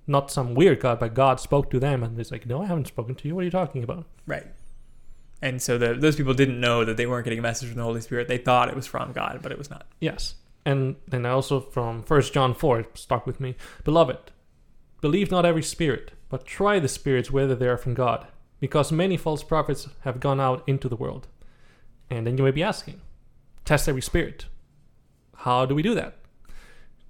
not 0.07 0.31
some 0.31 0.55
weird 0.55 0.81
God, 0.81 1.01
but 1.01 1.15
God 1.15 1.41
spoke 1.41 1.71
to 1.71 1.79
them, 1.79 2.03
and 2.03 2.19
it's 2.19 2.31
like, 2.31 2.47
"No, 2.47 2.63
I 2.63 2.67
haven't 2.67 2.87
spoken 2.87 3.15
to 3.17 3.29
you. 3.29 3.35
What 3.35 3.43
are 3.43 3.45
you 3.45 3.51
talking 3.51 3.85
about?" 3.85 4.07
Right. 4.27 4.47
And 5.43 5.61
so 5.61 5.77
the, 5.77 5.93
those 5.93 6.17
people 6.17 6.33
didn't 6.33 6.59
know 6.59 6.87
that 6.87 6.97
they 6.97 7.07
weren't 7.07 7.25
getting 7.25 7.39
a 7.39 7.43
message 7.43 7.69
from 7.69 7.77
the 7.77 7.85
Holy 7.85 8.01
Spirit. 8.01 8.29
They 8.29 8.39
thought 8.39 8.71
it 8.71 8.77
was 8.77 8.87
from 8.87 9.13
God, 9.13 9.41
but 9.43 9.53
it 9.53 9.59
was 9.59 9.69
not. 9.69 9.87
Yes. 10.01 10.37
And 10.65 10.97
then 11.07 11.27
also 11.27 11.61
from 11.61 12.03
First 12.03 12.33
John 12.33 12.55
4, 12.55 12.81
it 12.81 12.99
stuck 12.99 13.27
with 13.27 13.41
me. 13.41 13.55
Beloved, 13.85 14.33
believe 15.03 15.31
not 15.31 15.45
every 15.45 15.63
spirit, 15.63 16.13
but 16.29 16.47
try 16.47 16.79
the 16.79 16.89
spirits 16.89 17.31
whether 17.31 17.55
they 17.55 17.69
are 17.69 17.77
from 17.77 17.95
God, 17.95 18.27
because 18.61 18.91
many 18.91 19.17
false 19.17 19.43
prophets 19.43 19.89
have 20.01 20.21
gone 20.21 20.41
out 20.41 20.63
into 20.67 20.89
the 20.89 20.97
world. 20.97 21.29
And 22.11 22.27
then 22.27 22.37
you 22.39 22.45
may 22.45 22.51
be 22.51 22.63
asking, 22.63 23.01
test 23.65 23.89
every 23.89 24.03
spirit. 24.03 24.47
How 25.37 25.67
do 25.67 25.75
we 25.75 25.83
do 25.83 25.95
that? 25.95 26.17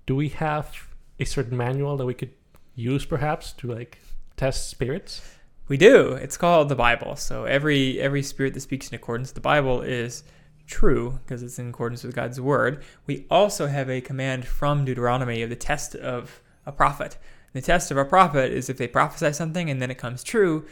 Do 0.06 0.16
we 0.16 0.28
have 0.30 0.88
a 1.18 1.24
certain 1.24 1.56
manual 1.56 1.96
that 1.96 2.06
we 2.06 2.14
could 2.14 2.32
use 2.74 3.04
perhaps 3.04 3.52
to 3.52 3.72
like 3.72 3.98
test 4.36 4.70
spirits? 4.70 5.22
We 5.68 5.76
do. 5.76 6.12
It's 6.12 6.36
called 6.36 6.68
the 6.68 6.74
Bible. 6.74 7.16
So 7.16 7.44
every 7.44 8.00
every 8.00 8.22
spirit 8.22 8.54
that 8.54 8.60
speaks 8.60 8.88
in 8.88 8.94
accordance 8.94 9.30
with 9.30 9.36
the 9.36 9.40
Bible 9.40 9.80
is 9.80 10.24
true 10.66 11.18
because 11.22 11.42
it's 11.42 11.58
in 11.58 11.68
accordance 11.68 12.04
with 12.04 12.14
God's 12.14 12.40
word. 12.40 12.82
We 13.06 13.26
also 13.30 13.66
have 13.66 13.88
a 13.88 14.00
command 14.00 14.46
from 14.46 14.84
Deuteronomy 14.84 15.42
of 15.42 15.50
the 15.50 15.56
test 15.56 15.94
of 15.94 16.42
a 16.66 16.72
prophet. 16.72 17.16
The 17.54 17.62
test 17.62 17.90
of 17.90 17.96
a 17.96 18.04
prophet 18.04 18.52
is 18.52 18.68
if 18.68 18.76
they 18.76 18.88
prophesy 18.88 19.32
something 19.32 19.70
and 19.70 19.80
then 19.80 19.90
it 19.90 19.96
comes 19.96 20.22
true, 20.22 20.66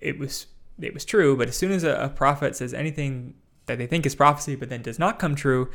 it 0.00 0.18
was 0.18 0.46
it 0.80 0.92
was 0.92 1.04
true. 1.04 1.36
But 1.36 1.48
as 1.48 1.56
soon 1.56 1.72
as 1.72 1.84
a, 1.84 1.94
a 1.94 2.08
prophet 2.08 2.56
says 2.56 2.74
anything 2.74 3.34
that 3.66 3.78
they 3.78 3.86
think 3.86 4.04
is 4.04 4.14
prophecy 4.14 4.56
but 4.56 4.68
then 4.68 4.82
does 4.82 4.98
not 4.98 5.18
come 5.18 5.34
true, 5.34 5.70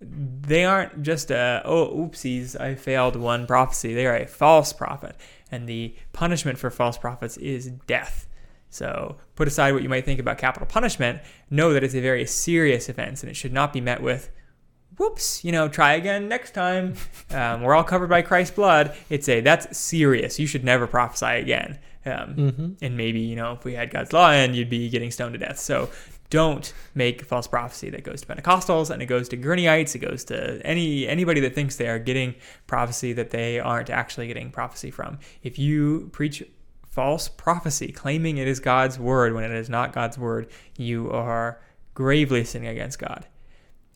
they 0.00 0.64
aren't 0.64 1.02
just 1.02 1.30
a 1.30 1.62
oh 1.64 1.88
oopsies 1.96 2.60
I 2.60 2.74
failed 2.74 3.16
one 3.16 3.46
prophecy. 3.46 3.94
They 3.94 4.06
are 4.06 4.16
a 4.16 4.26
false 4.26 4.72
prophet, 4.74 5.16
and 5.50 5.66
the 5.66 5.94
punishment 6.12 6.58
for 6.58 6.70
false 6.70 6.98
prophets 6.98 7.38
is 7.38 7.70
death. 7.86 8.28
So 8.68 9.16
put 9.36 9.48
aside 9.48 9.72
what 9.72 9.82
you 9.82 9.88
might 9.88 10.04
think 10.04 10.20
about 10.20 10.36
capital 10.36 10.66
punishment. 10.66 11.22
Know 11.48 11.72
that 11.72 11.82
it's 11.82 11.94
a 11.94 12.00
very 12.00 12.26
serious 12.26 12.90
offense, 12.90 13.22
and 13.22 13.30
it 13.30 13.36
should 13.36 13.52
not 13.54 13.72
be 13.72 13.80
met 13.80 14.02
with 14.02 14.30
whoops, 14.96 15.44
you 15.44 15.52
know, 15.52 15.68
try 15.68 15.94
again 15.94 16.28
next 16.28 16.52
time. 16.52 16.94
Um, 17.30 17.62
we're 17.62 17.74
all 17.74 17.82
covered 17.82 18.08
by 18.10 18.22
Christ's 18.22 18.54
blood. 18.54 18.94
It's 19.10 19.28
a 19.28 19.40
that's 19.40 19.76
serious. 19.76 20.38
You 20.38 20.46
should 20.46 20.62
never 20.64 20.86
prophesy 20.86 21.26
again. 21.40 21.78
Um, 22.06 22.34
Mm-hmm. 22.36 22.72
and 22.82 22.96
maybe 22.96 23.20
you 23.20 23.34
know 23.34 23.52
if 23.54 23.64
we 23.64 23.72
had 23.74 23.90
God's 23.90 24.12
law 24.12 24.30
and 24.30 24.54
you'd 24.54 24.70
be 24.70 24.88
getting 24.88 25.10
stoned 25.10 25.32
to 25.32 25.38
death. 25.38 25.58
So 25.58 25.90
don't 26.30 26.72
make 26.94 27.24
false 27.24 27.46
prophecy 27.48 27.90
that 27.90 28.04
goes 28.04 28.20
to 28.20 28.26
Pentecostals 28.26 28.90
and 28.90 29.02
it 29.02 29.06
goes 29.06 29.28
to 29.30 29.36
Gurneyite. 29.36 29.94
It 29.94 29.98
goes 29.98 30.22
to 30.26 30.60
any 30.64 31.08
anybody 31.08 31.40
that 31.40 31.54
thinks 31.54 31.74
they 31.76 31.88
are 31.88 31.98
getting 31.98 32.34
prophecy 32.66 33.12
that 33.14 33.30
they 33.30 33.58
aren't 33.58 33.90
actually 33.90 34.28
getting 34.28 34.50
prophecy 34.52 34.90
from. 34.92 35.18
If 35.42 35.58
you 35.58 36.10
preach 36.12 36.42
false 36.86 37.26
prophecy, 37.28 37.90
claiming 37.90 38.36
it 38.36 38.46
is 38.46 38.60
God's 38.60 38.98
word 38.98 39.32
when 39.34 39.42
it 39.44 39.50
is 39.50 39.68
not 39.68 39.92
God's 39.92 40.18
word, 40.18 40.48
you 40.78 41.10
are 41.10 41.58
gravely 41.94 42.44
sinning 42.44 42.68
against 42.68 42.98
God. 43.00 43.26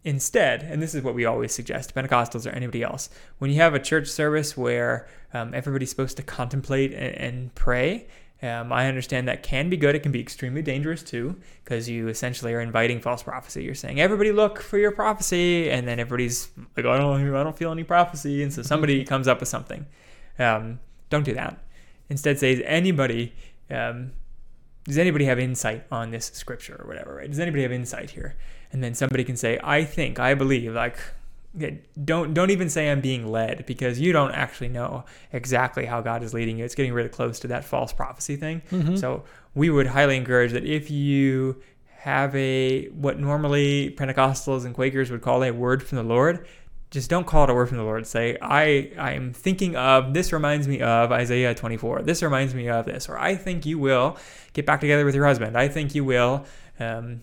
Instead, 0.09 0.63
and 0.63 0.81
this 0.81 0.95
is 0.95 1.03
what 1.03 1.15
we 1.15 1.27
always 1.27 1.53
suggest, 1.53 1.95
Pentecostals 1.95 2.47
or 2.47 2.55
anybody 2.55 2.83
else, 2.83 3.11
when 3.41 3.51
you 3.51 3.59
have 3.59 3.75
a 3.75 3.79
church 3.79 4.09
service 4.09 4.57
where 4.57 5.07
um, 5.35 5.53
everybody's 5.53 5.91
supposed 5.91 6.17
to 6.17 6.23
contemplate 6.23 6.95
and, 6.95 7.15
and 7.17 7.55
pray, 7.55 8.07
um, 8.41 8.73
I 8.73 8.89
understand 8.89 9.29
that 9.29 9.43
can 9.43 9.69
be 9.69 9.77
good. 9.77 9.95
It 9.95 10.03
can 10.03 10.11
be 10.11 10.21
extremely 10.21 10.63
dangerous 10.63 11.03
too, 11.03 11.37
because 11.63 11.91
you 11.91 12.09
essentially 12.09 12.55
are 12.55 12.63
inviting 12.63 13.03
false 13.03 13.23
prophecy. 13.23 13.63
You're 13.65 13.75
saying, 13.75 14.01
"Everybody, 14.01 14.33
look 14.33 14.63
for 14.63 14.79
your 14.79 14.93
prophecy," 14.93 15.69
and 15.69 15.87
then 15.87 16.01
everybody's 16.01 16.49
like, 16.75 16.87
"I 16.87 16.97
don't, 16.97 17.35
I 17.35 17.45
don't 17.45 17.59
feel 17.59 17.71
any 17.71 17.85
prophecy," 17.85 18.43
and 18.43 18.51
so 18.51 18.63
somebody 18.63 19.05
comes 19.05 19.29
up 19.29 19.41
with 19.41 19.51
something. 19.51 19.85
Um, 20.39 20.81
don't 21.11 21.25
do 21.25 21.35
that. 21.35 21.63
Instead, 22.09 22.39
say, 22.39 22.53
"Is 22.53 22.63
anybody, 22.65 23.35
um, 23.71 24.13
does 24.89 24.99
anybody 24.99 25.27
have 25.27 25.39
insight 25.39 25.85
on 25.93 26.11
this 26.11 26.33
scripture 26.35 26.81
or 26.81 26.89
whatever? 26.89 27.15
Right? 27.15 27.29
Does 27.29 27.39
anybody 27.39 27.63
have 27.63 27.73
insight 27.73 28.11
here?" 28.11 28.35
And 28.73 28.83
then 28.83 28.95
somebody 28.95 29.23
can 29.23 29.37
say, 29.37 29.61
"I 29.63 29.85
think, 29.85 30.19
I 30.19 30.35
believe." 30.35 30.73
Like, 30.73 30.99
don't 32.05 32.35
don't 32.35 32.51
even 32.51 32.69
say 32.71 32.91
I'm 32.91 33.01
being 33.01 33.31
led 33.31 33.67
because 33.67 34.01
you 34.01 34.13
don't 34.13 34.33
actually 34.33 34.69
know 34.69 35.05
exactly 35.33 35.85
how 35.85 36.01
God 36.01 36.23
is 36.23 36.35
leading 36.35 36.59
you. 36.59 36.65
It's 36.65 36.75
getting 36.75 36.93
really 36.93 37.09
close 37.09 37.39
to 37.41 37.49
that 37.49 37.65
false 37.65 37.93
prophecy 37.93 38.37
thing. 38.37 38.63
Mm-hmm. 38.71 38.97
So 38.97 39.25
we 39.55 39.71
would 39.71 39.89
highly 39.89 40.17
encourage 40.17 40.53
that 40.53 40.65
if 40.65 40.91
you 40.91 41.61
have 41.99 42.35
a 42.35 42.87
what 42.89 43.19
normally 43.19 43.95
Pentecostals 43.99 44.65
and 44.65 44.75
Quakers 44.75 45.11
would 45.11 45.21
call 45.23 45.43
a 45.45 45.51
word 45.51 45.83
from 45.83 45.97
the 45.97 46.05
Lord, 46.05 46.47
just 46.91 47.11
don't 47.11 47.27
call 47.27 47.45
it 47.45 47.51
a 47.51 47.55
word 47.55 47.69
from 47.69 47.77
the 47.79 47.85
Lord. 47.85 48.07
Say, 48.07 48.37
I 48.41 48.91
I'm 48.99 49.33
thinking 49.33 49.77
of 49.77 50.15
this 50.15 50.33
reminds 50.33 50.67
me 50.67 50.81
of 50.81 51.13
Isaiah 51.13 51.55
24. 51.55 52.03
This 52.03 52.23
reminds 52.23 52.55
me 52.55 52.69
of 52.69 52.87
this, 52.87 53.09
or 53.09 53.19
I 53.19 53.35
think 53.37 53.67
you 53.67 53.79
will 53.79 54.17
get 54.55 54.65
back 54.67 54.81
together 54.81 55.05
with 55.05 55.15
your 55.15 55.27
husband. 55.27 55.57
I 55.57 55.69
think 55.69 55.95
you 55.95 56.05
will. 56.05 56.45
Um, 56.81 57.23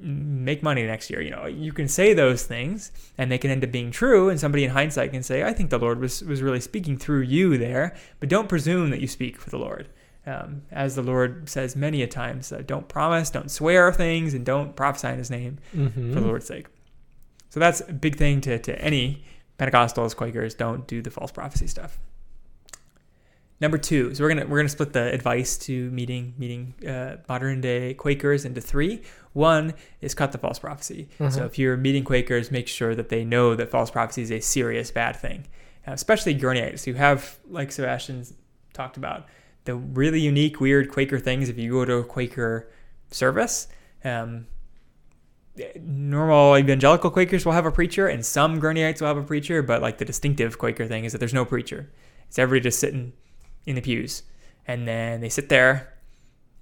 make 0.00 0.62
money 0.62 0.84
next 0.86 1.10
year 1.10 1.20
you 1.20 1.28
know 1.30 1.46
you 1.46 1.72
can 1.72 1.88
say 1.88 2.14
those 2.14 2.44
things 2.44 2.92
and 3.18 3.32
they 3.32 3.36
can 3.38 3.50
end 3.50 3.64
up 3.64 3.72
being 3.72 3.90
true 3.90 4.28
and 4.28 4.38
somebody 4.38 4.62
in 4.62 4.70
hindsight 4.70 5.10
can 5.10 5.24
say 5.24 5.42
i 5.42 5.52
think 5.52 5.70
the 5.70 5.78
lord 5.78 5.98
was 5.98 6.22
was 6.22 6.40
really 6.40 6.60
speaking 6.60 6.96
through 6.96 7.20
you 7.20 7.58
there 7.58 7.96
but 8.20 8.28
don't 8.28 8.48
presume 8.48 8.90
that 8.90 9.00
you 9.00 9.08
speak 9.08 9.36
for 9.40 9.50
the 9.50 9.58
lord 9.58 9.88
um, 10.24 10.62
as 10.70 10.94
the 10.94 11.02
lord 11.02 11.48
says 11.48 11.74
many 11.74 12.00
a 12.00 12.06
times 12.06 12.52
uh, 12.52 12.62
don't 12.64 12.86
promise 12.86 13.28
don't 13.28 13.50
swear 13.50 13.92
things 13.92 14.34
and 14.34 14.46
don't 14.46 14.76
prophesy 14.76 15.08
in 15.08 15.18
his 15.18 15.30
name 15.32 15.58
Mm-hmm. 15.74 16.14
for 16.14 16.20
the 16.20 16.26
lord's 16.28 16.46
sake 16.46 16.66
so 17.48 17.58
that's 17.60 17.80
a 17.88 17.92
big 17.92 18.16
thing 18.16 18.40
to, 18.40 18.58
to 18.58 18.78
any 18.80 19.24
pentecostals 19.58 20.14
quakers 20.16 20.54
don't 20.54 20.86
do 20.86 21.02
the 21.02 21.10
false 21.10 21.32
prophecy 21.32 21.66
stuff 21.66 21.98
Number 23.60 23.76
two, 23.76 24.14
so 24.14 24.22
we're 24.22 24.28
gonna 24.28 24.46
we're 24.46 24.58
gonna 24.58 24.68
split 24.68 24.92
the 24.92 25.12
advice 25.12 25.58
to 25.66 25.90
meeting 25.90 26.32
meeting 26.38 26.74
uh, 26.86 27.16
modern 27.28 27.60
day 27.60 27.92
Quakers 27.92 28.44
into 28.44 28.60
three. 28.60 29.02
One 29.32 29.74
is 30.00 30.14
cut 30.14 30.30
the 30.30 30.38
false 30.38 30.60
prophecy. 30.60 31.08
So 31.18 31.24
Mhm. 31.24 31.46
if 31.46 31.58
you're 31.58 31.76
meeting 31.76 32.04
Quakers, 32.04 32.52
make 32.52 32.68
sure 32.68 32.94
that 32.94 33.08
they 33.08 33.24
know 33.24 33.56
that 33.56 33.68
false 33.68 33.90
prophecy 33.90 34.22
is 34.22 34.30
a 34.30 34.38
serious 34.38 34.92
bad 34.92 35.16
thing, 35.16 35.46
uh, 35.88 35.90
especially 35.90 36.36
Gurneyites 36.36 36.84
who 36.84 36.92
have, 36.92 37.36
like 37.50 37.72
Sebastian's 37.72 38.32
talked 38.74 38.96
about, 38.96 39.26
the 39.64 39.74
really 39.74 40.20
unique, 40.20 40.60
weird 40.60 40.88
Quaker 40.88 41.18
things. 41.18 41.48
If 41.48 41.58
you 41.58 41.72
go 41.72 41.84
to 41.84 41.94
a 41.94 42.04
Quaker 42.04 42.70
service, 43.10 43.66
um, 44.04 44.46
normal 45.80 46.56
evangelical 46.56 47.10
Quakers 47.10 47.44
will 47.44 47.52
have 47.52 47.66
a 47.66 47.72
preacher, 47.72 48.06
and 48.08 48.24
some 48.24 48.60
Gurneyites 48.60 49.00
will 49.00 49.08
have 49.08 49.16
a 49.16 49.22
preacher. 49.22 49.62
But 49.62 49.82
like 49.82 49.98
the 49.98 50.04
distinctive 50.04 50.58
Quaker 50.58 50.86
thing 50.86 51.04
is 51.04 51.12
that 51.12 51.18
there's 51.18 51.34
no 51.34 51.44
preacher. 51.44 51.90
It's 52.28 52.38
everybody 52.38 52.64
just 52.64 52.78
sitting 52.78 53.12
in 53.66 53.74
the 53.74 53.80
pews, 53.80 54.22
and 54.66 54.86
then 54.86 55.20
they 55.20 55.28
sit 55.28 55.48
there 55.48 55.94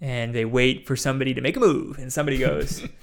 and 0.00 0.35
they 0.35 0.44
wait 0.44 0.87
for 0.87 0.94
somebody 0.96 1.32
to 1.35 1.40
make 1.40 1.56
a 1.56 1.61
move, 1.61 1.98
and 1.98 2.12
somebody 2.12 2.38
goes. 2.38 2.87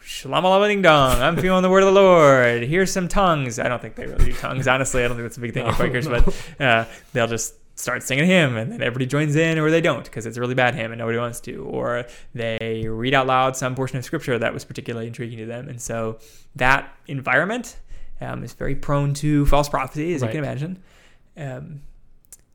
Shalom 0.00 0.44
Aleichem 0.44 0.82
dong. 0.82 1.20
I'm 1.20 1.36
feeling 1.36 1.62
the 1.62 1.70
word 1.70 1.82
of 1.82 1.92
the 1.92 2.00
Lord. 2.00 2.62
Here's 2.62 2.92
some 2.92 3.08
tongues. 3.08 3.58
I 3.58 3.68
don't 3.68 3.80
think 3.80 3.96
they 3.96 4.06
really 4.06 4.26
do 4.26 4.32
tongues. 4.34 4.68
Honestly, 4.68 5.02
I 5.02 5.08
don't 5.08 5.16
think 5.16 5.24
that's 5.24 5.38
a 5.38 5.40
big 5.40 5.54
thing 5.54 5.64
in 5.64 5.70
No, 5.72 5.76
Quakers, 5.76 6.06
no. 6.06 6.20
but 6.20 6.64
uh, 6.64 6.84
they'll 7.12 7.26
just 7.26 7.54
start 7.76 8.02
singing 8.02 8.24
a 8.24 8.26
hymn 8.26 8.56
and 8.56 8.70
then 8.70 8.80
everybody 8.82 9.04
joins 9.06 9.34
in 9.34 9.58
or 9.58 9.68
they 9.70 9.80
don't 9.80 10.04
because 10.04 10.26
it's 10.26 10.36
a 10.36 10.40
really 10.40 10.54
bad 10.54 10.74
hymn 10.76 10.92
and 10.92 10.98
nobody 11.00 11.18
wants 11.18 11.40
to 11.40 11.64
or 11.64 12.04
they 12.34 12.86
read 12.88 13.12
out 13.14 13.26
loud 13.26 13.56
some 13.56 13.74
portion 13.74 13.98
of 13.98 14.04
scripture 14.04 14.38
that 14.38 14.54
was 14.54 14.64
particularly 14.64 15.06
intriguing 15.08 15.38
to 15.38 15.46
them 15.46 15.68
and 15.68 15.82
so 15.82 16.18
that 16.54 16.94
environment 17.08 17.76
um, 18.20 18.44
is 18.44 18.52
very 18.52 18.76
prone 18.76 19.12
to 19.12 19.44
false 19.46 19.68
prophecy 19.68 20.14
as 20.14 20.22
Right. 20.22 20.28
you 20.34 20.40
can 20.40 20.44
imagine 20.44 20.82
um, 21.36 21.82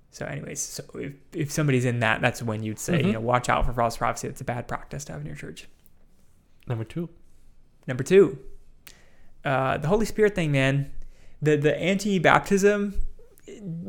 so 0.09 0.25
anyways 0.25 0.61
so 0.61 0.83
if, 0.95 1.11
if 1.33 1.51
somebody's 1.51 1.83
in 1.83 1.99
that 1.99 2.21
that's 2.21 2.41
when 2.41 2.63
you'd 2.63 2.79
say 2.79 2.99
you 2.99 3.09
Mhm. 3.09 3.13
know 3.15 3.19
watch 3.19 3.49
out 3.49 3.65
for 3.65 3.73
false 3.73 3.97
prophecy 3.97 4.27
it's 4.29 4.39
a 4.39 4.45
bad 4.45 4.69
practice 4.69 5.03
to 5.05 5.11
have 5.11 5.21
in 5.21 5.27
your 5.27 5.35
church 5.35 5.67
Number 6.67 6.83
two. 6.83 7.09
Number 7.87 8.03
two, 8.03 8.37
uh, 9.43 9.79
the 9.79 9.87
Holy 9.87 10.05
Spirit 10.05 10.35
thing, 10.35 10.51
man. 10.51 10.91
The 11.41 11.55
the 11.57 11.75
anti-baptism 11.75 12.93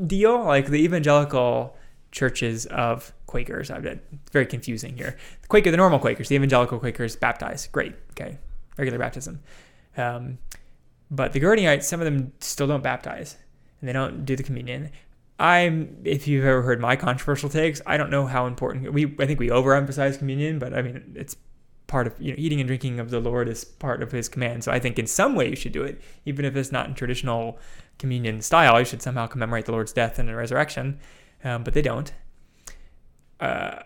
deal, 0.06 0.44
like 0.44 0.66
the 0.66 0.82
evangelical 0.82 1.76
churches 2.12 2.66
of 2.66 3.12
Quakers, 3.26 3.70
I've 3.70 3.82
been 3.82 4.00
very 4.32 4.46
confusing 4.46 4.96
here. 4.96 5.16
The 5.42 5.48
Quaker, 5.48 5.70
the 5.70 5.76
normal 5.76 5.98
Quakers, 5.98 6.28
the 6.28 6.34
evangelical 6.34 6.78
Quakers 6.78 7.16
baptize, 7.16 7.68
great, 7.68 7.94
okay, 8.12 8.38
regular 8.76 8.98
baptism. 8.98 9.40
Um, 9.96 10.38
but 11.10 11.32
the 11.32 11.40
Gurneyites, 11.40 11.84
some 11.84 12.00
of 12.00 12.04
them 12.04 12.32
still 12.40 12.66
don't 12.66 12.82
baptize, 12.82 13.36
and 13.80 13.88
they 13.88 13.92
don't 13.92 14.24
do 14.24 14.36
the 14.36 14.42
communion. 14.42 14.90
I'm, 15.38 15.96
if 16.04 16.28
you've 16.28 16.44
ever 16.44 16.62
heard 16.62 16.80
my 16.80 16.96
controversial 16.96 17.48
takes, 17.48 17.80
I 17.86 17.96
don't 17.96 18.10
know 18.10 18.26
how 18.26 18.46
important 18.46 18.92
we. 18.92 19.14
I 19.18 19.26
think 19.26 19.40
we 19.40 19.48
overemphasize 19.48 20.18
communion, 20.18 20.58
but 20.58 20.74
I 20.74 20.82
mean 20.82 21.14
it's 21.16 21.34
part 21.86 22.06
of 22.06 22.14
you 22.20 22.32
know 22.32 22.36
eating 22.38 22.60
and 22.60 22.66
drinking 22.66 23.00
of 23.00 23.10
the 23.10 23.20
Lord 23.20 23.48
is 23.48 23.64
part 23.64 24.02
of 24.02 24.12
His 24.12 24.28
command. 24.28 24.64
So 24.64 24.70
I 24.70 24.78
think 24.78 24.98
in 24.98 25.06
some 25.06 25.34
way 25.34 25.48
you 25.48 25.56
should 25.56 25.72
do 25.72 25.82
it, 25.82 26.00
even 26.26 26.44
if 26.44 26.56
it's 26.56 26.70
not 26.70 26.88
in 26.88 26.94
traditional 26.94 27.58
communion 28.00 28.40
style. 28.42 28.78
You 28.78 28.84
should 28.84 29.02
somehow 29.02 29.28
commemorate 29.28 29.66
the 29.66 29.72
Lord's 29.72 29.92
death 29.92 30.18
and 30.18 30.34
resurrection, 30.34 30.98
um, 31.44 31.62
but 31.62 31.74
they 31.74 31.82
don't. 31.82 32.12
Uh, 33.38 33.82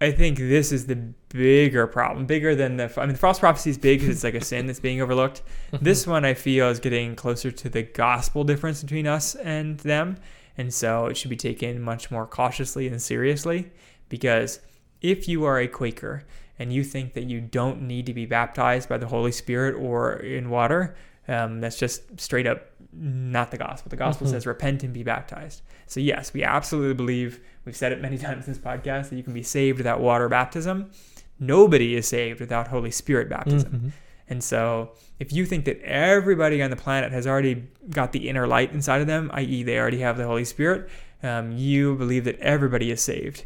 I 0.00 0.12
think 0.12 0.38
this 0.38 0.70
is 0.70 0.86
the 0.86 0.96
bigger 1.28 1.86
problem, 1.88 2.24
bigger 2.26 2.54
than 2.54 2.76
the. 2.76 2.92
I 2.96 3.06
mean, 3.06 3.14
the 3.14 3.18
false 3.18 3.40
prophecy 3.40 3.70
is 3.70 3.78
big 3.78 4.00
because 4.00 4.16
it's 4.16 4.24
like 4.24 4.34
a 4.34 4.44
sin 4.44 4.66
that's 4.66 4.80
being 4.80 5.02
overlooked. 5.02 5.42
This 5.82 6.06
one 6.06 6.24
I 6.24 6.34
feel 6.34 6.68
is 6.68 6.80
getting 6.80 7.16
closer 7.16 7.50
to 7.50 7.68
the 7.68 7.82
gospel 7.82 8.44
difference 8.44 8.82
between 8.82 9.06
us 9.06 9.34
and 9.34 9.78
them, 9.80 10.16
and 10.56 10.72
so 10.72 11.06
it 11.06 11.16
should 11.16 11.30
be 11.30 11.36
taken 11.36 11.82
much 11.82 12.10
more 12.10 12.26
cautiously 12.26 12.86
and 12.86 13.02
seriously. 13.02 13.70
Because 14.08 14.60
if 15.02 15.28
you 15.28 15.44
are 15.44 15.58
a 15.58 15.68
Quaker 15.68 16.24
and 16.58 16.72
you 16.72 16.84
think 16.84 17.14
that 17.14 17.24
you 17.24 17.40
don't 17.40 17.82
need 17.82 18.06
to 18.06 18.14
be 18.14 18.24
baptized 18.24 18.88
by 18.88 18.98
the 18.98 19.06
Holy 19.06 19.32
Spirit 19.32 19.74
or 19.74 20.14
in 20.14 20.48
water, 20.48 20.96
um, 21.26 21.60
that's 21.60 21.78
just 21.78 22.20
straight 22.20 22.46
up 22.46 22.70
not 22.92 23.50
the 23.50 23.58
gospel. 23.58 23.90
The 23.90 23.96
gospel 23.96 24.26
Mhm. 24.26 24.30
says 24.30 24.46
repent 24.46 24.82
and 24.82 24.92
be 24.94 25.02
baptized. 25.02 25.62
So 25.86 26.00
yes, 26.00 26.32
we 26.32 26.42
absolutely 26.42 26.94
believe. 26.94 27.40
We've 27.64 27.76
said 27.76 27.92
it 27.92 28.00
many 28.00 28.16
times 28.26 28.46
in 28.46 28.52
this 28.54 28.62
podcast 28.62 29.10
that 29.10 29.16
you 29.16 29.22
can 29.22 29.34
be 29.34 29.42
saved 29.42 29.78
without 29.78 30.00
water 30.00 30.28
baptism. 30.28 30.90
Nobody 31.38 31.94
is 31.94 32.06
saved 32.08 32.40
without 32.40 32.68
Holy 32.68 32.90
Spirit 32.90 33.28
baptism. 33.28 33.72
Mhm. 33.72 33.90
And 34.30 34.42
so, 34.44 34.92
if 35.18 35.32
you 35.32 35.46
think 35.46 35.64
that 35.64 35.80
everybody 35.82 36.62
on 36.62 36.68
the 36.70 36.76
planet 36.76 37.12
has 37.12 37.26
already 37.26 37.68
got 37.90 38.12
the 38.12 38.28
inner 38.28 38.46
light 38.46 38.72
inside 38.72 39.00
of 39.00 39.06
them, 39.06 39.30
i.e., 39.32 39.62
they 39.62 39.78
already 39.78 40.00
have 40.00 40.16
the 40.18 40.26
Holy 40.26 40.44
Spirit, 40.44 40.88
um, 41.22 41.52
you 41.52 41.94
believe 41.96 42.24
that 42.24 42.38
everybody 42.40 42.90
is 42.90 43.00
saved. 43.00 43.44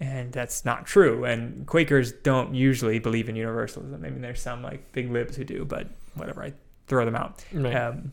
And 0.00 0.32
that's 0.32 0.64
not 0.64 0.86
true. 0.86 1.24
And 1.24 1.66
Quakers 1.66 2.12
don't 2.12 2.54
usually 2.54 2.98
believe 3.00 3.28
in 3.28 3.34
universalism. 3.36 4.04
I 4.04 4.10
mean, 4.10 4.20
there's 4.20 4.40
some 4.40 4.62
like 4.62 4.92
big 4.92 5.10
libs 5.10 5.36
who 5.36 5.44
do, 5.44 5.64
but 5.64 5.88
whatever, 6.14 6.42
I 6.42 6.52
throw 6.86 7.04
them 7.04 7.16
out. 7.16 7.44
Right. 7.52 7.74
Um, 7.74 8.12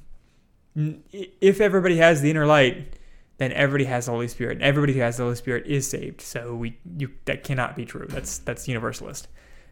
if 0.76 1.62
everybody 1.62 1.98
has 1.98 2.22
the 2.22 2.30
inner 2.30 2.46
light, 2.46 2.98
then 3.38 3.52
everybody 3.52 3.86
has 3.86 4.06
the 4.06 4.12
Holy 4.12 4.28
Spirit. 4.28 4.62
Everybody 4.62 4.94
who 4.94 5.00
has 5.00 5.18
the 5.18 5.24
Holy 5.24 5.36
Spirit 5.36 5.66
is 5.68 5.90
saved. 5.90 6.22
So 6.22 6.56
we 6.56 6.78
you 6.98 7.12
that 7.26 7.44
cannot 7.44 7.76
be 7.76 7.86
true. 7.86 8.08
That's 8.10 8.40
that's 8.40 8.68
universalist. 8.68 9.28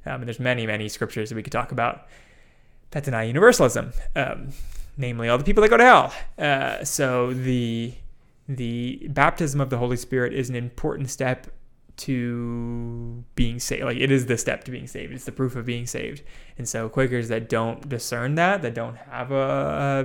Um, 0.06 0.16
and 0.16 0.24
there's 0.26 0.40
many 0.40 0.66
many 0.68 0.90
scriptures 0.90 1.30
that 1.30 1.36
we 1.36 1.44
could 1.44 1.54
talk 1.54 1.72
about 1.72 2.08
that 2.92 3.04
deny 3.04 3.24
universalism, 3.24 3.92
um, 4.16 4.50
namely 4.98 5.30
all 5.30 5.38
the 5.38 5.44
people 5.44 5.62
that 5.62 5.70
go 5.70 5.78
to 5.78 5.84
hell. 5.84 6.14
Uh, 6.38 6.84
so 6.84 7.34
the 7.34 7.94
the 8.48 9.08
baptism 9.10 9.62
of 9.62 9.70
the 9.70 9.78
Holy 9.78 9.98
Spirit 9.98 10.34
is 10.34 10.50
an 10.50 10.56
important 10.56 11.10
step 11.10 11.48
to 11.96 13.24
being 13.36 13.60
saved. 13.60 13.84
Like 13.84 13.98
it 13.98 14.12
is 14.12 14.26
the 14.26 14.38
step 14.38 14.64
to 14.66 14.72
being 14.72 14.88
saved. 14.88 15.14
It's 15.14 15.26
the 15.26 15.32
proof 15.32 15.56
of 15.56 15.66
being 15.66 15.86
saved. 15.86 16.24
And 16.58 16.68
so 16.68 16.90
Quakers 16.90 17.30
that 17.30 17.50
don't 17.50 17.88
discern 17.88 18.36
that, 18.36 18.62
that 18.62 18.74
don't 18.74 18.96
have 18.96 19.32
a, 19.32 19.36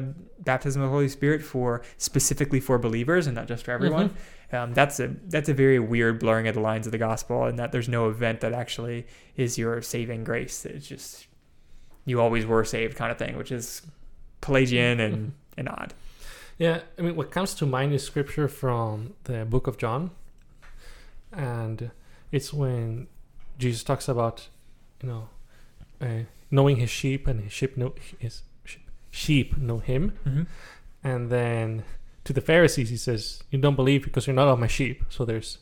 a 0.01 0.43
baptism 0.43 0.83
of 0.83 0.89
the 0.89 0.93
Holy 0.93 1.09
Spirit 1.09 1.43
for 1.43 1.83
specifically 1.97 2.61
for 2.61 2.79
believers 2.79 3.27
and 3.27 3.35
not 3.35 3.49
just 3.49 3.65
for 3.65 3.73
everyone, 3.73 4.15
um, 4.53 4.73
that's 4.73 4.99
a 5.01 5.15
that's 5.29 5.49
a 5.49 5.55
very 5.55 5.79
weird 5.79 6.19
blurring 6.19 6.49
of 6.49 6.55
the 6.55 6.61
lines 6.61 6.87
of 6.87 6.93
the 6.93 6.99
gospel, 6.99 7.45
and 7.45 7.59
that 7.59 7.73
there's 7.73 7.89
no 7.89 8.09
event 8.09 8.41
that 8.41 8.53
actually 8.53 9.07
is 9.37 9.59
your 9.59 9.83
saving 9.83 10.25
grace. 10.25 10.65
It's 10.65 10.87
just 10.87 11.27
you 12.07 12.21
always 12.21 12.47
were 12.47 12.65
saved 12.65 12.97
kind 12.97 13.13
of 13.13 13.19
thing, 13.19 13.37
which 13.37 13.53
is 13.53 13.83
Pelagian 14.41 15.01
and, 15.01 15.33
and 15.59 15.69
odd. 15.69 15.93
Yeah, 16.57 16.81
I 16.99 17.03
mean, 17.03 17.15
what 17.15 17.31
comes 17.31 17.55
to 17.55 17.67
mind 17.67 17.93
is 17.93 18.03
scripture 18.03 18.49
from 18.49 19.15
the 19.25 19.45
book 19.45 19.67
of 19.67 19.77
John, 19.77 20.11
and 21.33 21.91
it's 22.33 22.53
when 22.53 23.07
Jesus 23.59 23.83
talks 23.83 24.09
about, 24.09 24.49
you 25.03 25.09
know, 25.09 25.29
uh, 26.01 26.25
knowing 26.51 26.77
his 26.77 26.91
sheep 26.91 27.27
and 27.27 27.41
his 27.43 27.53
sheep 27.53 27.77
know 27.77 27.95
his 28.19 28.43
sheep, 29.11 29.57
know 29.57 29.79
him, 29.79 30.13
Mm-hmm. 30.27 30.43
and 31.03 31.31
then 31.31 31.85
to 32.25 32.33
the 32.33 32.41
Pharisees 32.41 32.91
he 32.91 32.97
says, 32.97 33.43
"You 33.51 33.59
don't 33.59 33.77
believe 33.77 34.05
because 34.05 34.27
you're 34.27 34.37
not 34.37 34.49
of 34.49 34.59
my 34.59 34.67
sheep." 34.67 35.05
So 35.09 35.25
there's 35.25 35.59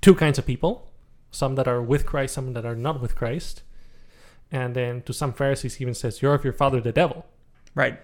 two 0.00 0.14
kinds 0.14 0.38
of 0.38 0.46
people: 0.46 0.90
some 1.30 1.54
that 1.56 1.68
are 1.68 1.82
with 1.82 2.06
Christ, 2.06 2.34
some 2.34 2.52
that 2.54 2.64
are 2.64 2.76
not 2.76 3.00
with 3.00 3.14
Christ. 3.14 3.62
And 4.50 4.74
then 4.76 5.02
to 5.02 5.12
some 5.12 5.32
Pharisees 5.32 5.74
he 5.76 5.84
even 5.84 5.94
says, 5.94 6.22
"You're 6.22 6.34
of 6.34 6.44
your 6.44 6.52
father 6.52 6.80
the 6.80 6.92
devil." 6.92 7.26
Right. 7.74 8.00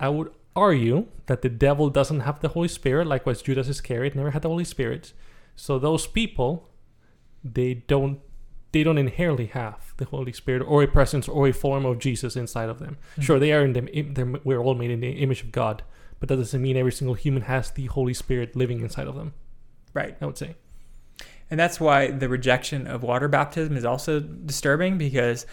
I 0.00 0.08
would 0.08 0.30
argue 0.58 1.06
that 1.26 1.42
the 1.42 1.48
devil 1.48 1.90
doesn't 1.90 2.20
have 2.20 2.40
the 2.40 2.48
Holy 2.48 2.68
Spirit, 2.68 3.06
likewise 3.06 3.42
Judas 3.42 3.68
Iscariot 3.68 4.14
never 4.14 4.30
had 4.32 4.42
the 4.42 4.48
Holy 4.48 4.64
Spirit. 4.64 5.12
So 5.56 5.78
those 5.78 6.06
people, 6.06 6.68
they 7.44 7.74
don't 7.74 8.20
they 8.72 8.82
don't 8.82 8.98
inherently 8.98 9.46
have 9.46 9.94
the 9.96 10.04
Holy 10.04 10.32
Spirit 10.32 10.62
or 10.66 10.82
a 10.82 10.86
presence 10.86 11.26
or 11.26 11.48
a 11.48 11.52
form 11.52 11.86
of 11.86 11.98
Jesus 11.98 12.36
inside 12.36 12.68
of 12.68 12.78
them. 12.80 12.98
Mhm. 13.16 13.22
Sure, 13.22 13.38
they 13.38 13.52
are 13.52 13.64
in 13.64 13.72
the 13.72 14.40
we're 14.44 14.60
all 14.60 14.74
made 14.74 14.90
in 14.90 15.00
the 15.00 15.12
image 15.12 15.42
of 15.42 15.52
God, 15.52 15.82
but 16.20 16.28
that 16.28 16.36
doesn't 16.36 16.60
mean 16.60 16.76
every 16.76 16.92
single 16.92 17.14
human 17.14 17.42
has 17.42 17.70
the 17.70 17.86
Holy 17.86 18.14
Spirit 18.14 18.54
living 18.54 18.80
inside 18.80 19.06
of 19.06 19.14
them. 19.14 19.32
Right. 19.94 20.16
I 20.20 20.26
would 20.26 20.36
say. 20.36 20.54
And 21.50 21.58
that's 21.58 21.80
why 21.80 22.10
the 22.10 22.28
rejection 22.28 22.86
of 22.86 23.02
water 23.02 23.26
baptism 23.26 23.74
is 23.76 23.84
also 23.84 24.20
disturbing 24.20 24.98
because 24.98 25.46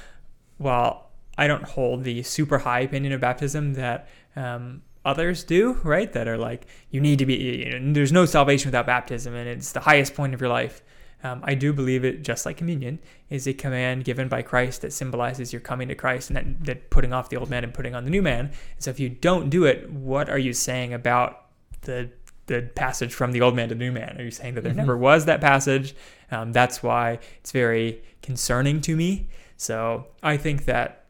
while 0.58 1.12
I 1.38 1.48
don't 1.48 1.64
hold 1.64 2.04
the 2.04 2.22
super 2.24 2.60
high 2.60 2.82
opinion 2.82 3.14
of 3.14 3.22
baptism 3.22 3.74
that 3.76 4.08
um, 4.36 4.82
others 5.06 5.44
do, 5.44 5.74
right? 5.84 6.12
That 6.14 6.28
are 6.28 6.38
like, 6.38 6.66
you 6.90 7.00
need 7.00 7.20
to 7.20 7.26
be, 7.26 7.36
you 7.36 7.80
know, 7.80 7.94
there's 7.94 8.12
no 8.12 8.26
salvation 8.26 8.70
without 8.70 8.86
baptism 8.88 9.36
and 9.36 9.48
it's 9.48 9.72
the 9.72 9.80
highest 9.82 10.16
point 10.16 10.34
of 10.34 10.42
your 10.42 10.50
life. 10.50 10.82
Um, 11.24 11.42
I 11.44 11.56
do 11.56 11.74
believe 11.74 12.04
it, 12.04 12.24
just 12.24 12.46
like 12.46 12.58
communion, 12.58 13.00
is 13.30 13.48
a 13.48 13.54
command 13.54 14.04
given 14.04 14.28
by 14.28 14.42
Christ 14.42 14.82
that 14.82 14.94
symbolizes 14.94 15.54
your 15.54 15.60
coming 15.60 15.88
to 15.88 15.96
Christ 15.96 16.30
and 16.30 16.38
that, 16.38 16.66
that 16.66 16.90
putting 16.90 17.14
off 17.14 17.30
the 17.30 17.38
old 17.38 17.50
man 17.50 17.64
and 17.64 17.74
putting 17.74 17.96
on 17.96 18.04
the 18.04 18.10
new 18.12 18.22
man. 18.22 18.52
So 18.80 18.92
if 18.92 19.00
you 19.00 19.10
don't 19.10 19.50
do 19.50 19.64
it, 19.66 19.90
what 19.90 20.30
are 20.30 20.38
you 20.38 20.54
saying 20.54 20.94
about 20.94 21.46
the 21.82 22.10
the 22.48 22.62
passage 22.76 23.12
from 23.12 23.32
the 23.32 23.42
old 23.42 23.56
man 23.56 23.70
to 23.70 23.74
the 23.74 23.80
new 23.80 23.92
man? 23.92 24.18
Are 24.20 24.24
you 24.24 24.30
saying 24.30 24.54
that 24.54 24.62
there 24.64 24.72
Mhm. 24.74 24.76
never 24.76 24.96
was 24.96 25.26
that 25.26 25.42
passage? 25.42 25.96
Um, 26.30 26.52
that's 26.54 26.84
why 26.84 27.18
it's 27.40 27.52
very 27.52 28.04
concerning 28.22 28.82
to 28.82 28.96
me. 28.96 29.30
So 29.58 30.06
I 30.22 30.38
think 30.38 30.66
that 30.66 31.05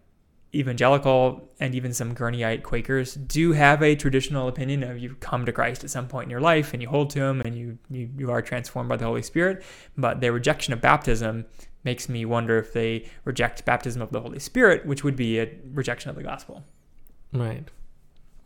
evangelical 0.56 1.50
and 1.60 1.76
even 1.76 1.94
some 1.94 2.16
Gurneyite 2.16 2.64
Quakers 2.64 3.16
do 3.16 3.52
have 3.54 3.82
a 3.84 3.96
traditional 3.96 4.48
opinion 4.48 4.84
of 4.84 4.98
you 4.98 5.16
come 5.20 5.46
to 5.46 5.52
Christ 5.52 5.84
at 5.84 5.90
some 5.90 6.08
point 6.08 6.26
in 6.26 6.30
your 6.30 6.42
life 6.42 6.74
and 6.74 6.82
you 6.82 6.90
hold 6.90 7.10
to 7.12 7.22
Him 7.22 7.42
and 7.42 7.56
you 7.56 7.78
you, 7.90 8.10
you 8.18 8.32
are 8.32 8.42
transformed 8.42 8.90
by 8.90 8.98
the 8.98 9.06
Holy 9.06 9.22
Spirit. 9.22 9.64
But 9.98 10.22
their 10.22 10.32
rejection 10.32 10.74
of 10.74 10.82
baptism 10.82 11.46
makes 11.84 12.10
me 12.10 12.26
wonder 12.26 12.58
if 12.58 12.74
they 12.74 13.08
reject 13.26 13.64
baptism 13.66 14.02
of 14.02 14.12
the 14.12 14.20
Holy 14.20 14.40
Spirit, 14.40 14.86
which 14.86 15.04
would 15.04 15.16
be 15.16 15.40
a 15.40 15.52
rejection 15.74 16.10
of 16.10 16.16
the 16.16 16.24
gospel. 16.24 16.64
Right. 17.32 17.70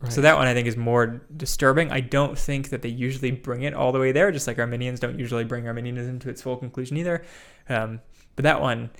Right. 0.00 0.12
So 0.12 0.22
that 0.22 0.36
one 0.36 0.46
I 0.46 0.54
think 0.54 0.66
is 0.66 0.78
more 0.78 1.22
disturbing. 1.36 1.92
I 1.92 2.00
don't 2.00 2.38
think 2.38 2.70
that 2.70 2.80
they 2.80 2.88
usually 2.88 3.32
bring 3.32 3.62
it 3.62 3.74
all 3.74 3.92
the 3.92 3.98
way 3.98 4.12
there, 4.12 4.32
just 4.32 4.46
like 4.46 4.58
Arminians 4.58 4.98
don't 4.98 5.18
usually 5.18 5.44
bring 5.44 5.66
Arminianism 5.66 6.18
to 6.20 6.30
its 6.30 6.40
full 6.40 6.56
conclusion 6.56 6.96
either. 6.96 7.22
Um, 7.68 8.00
but 8.34 8.44
that 8.44 8.62
one 8.62 8.90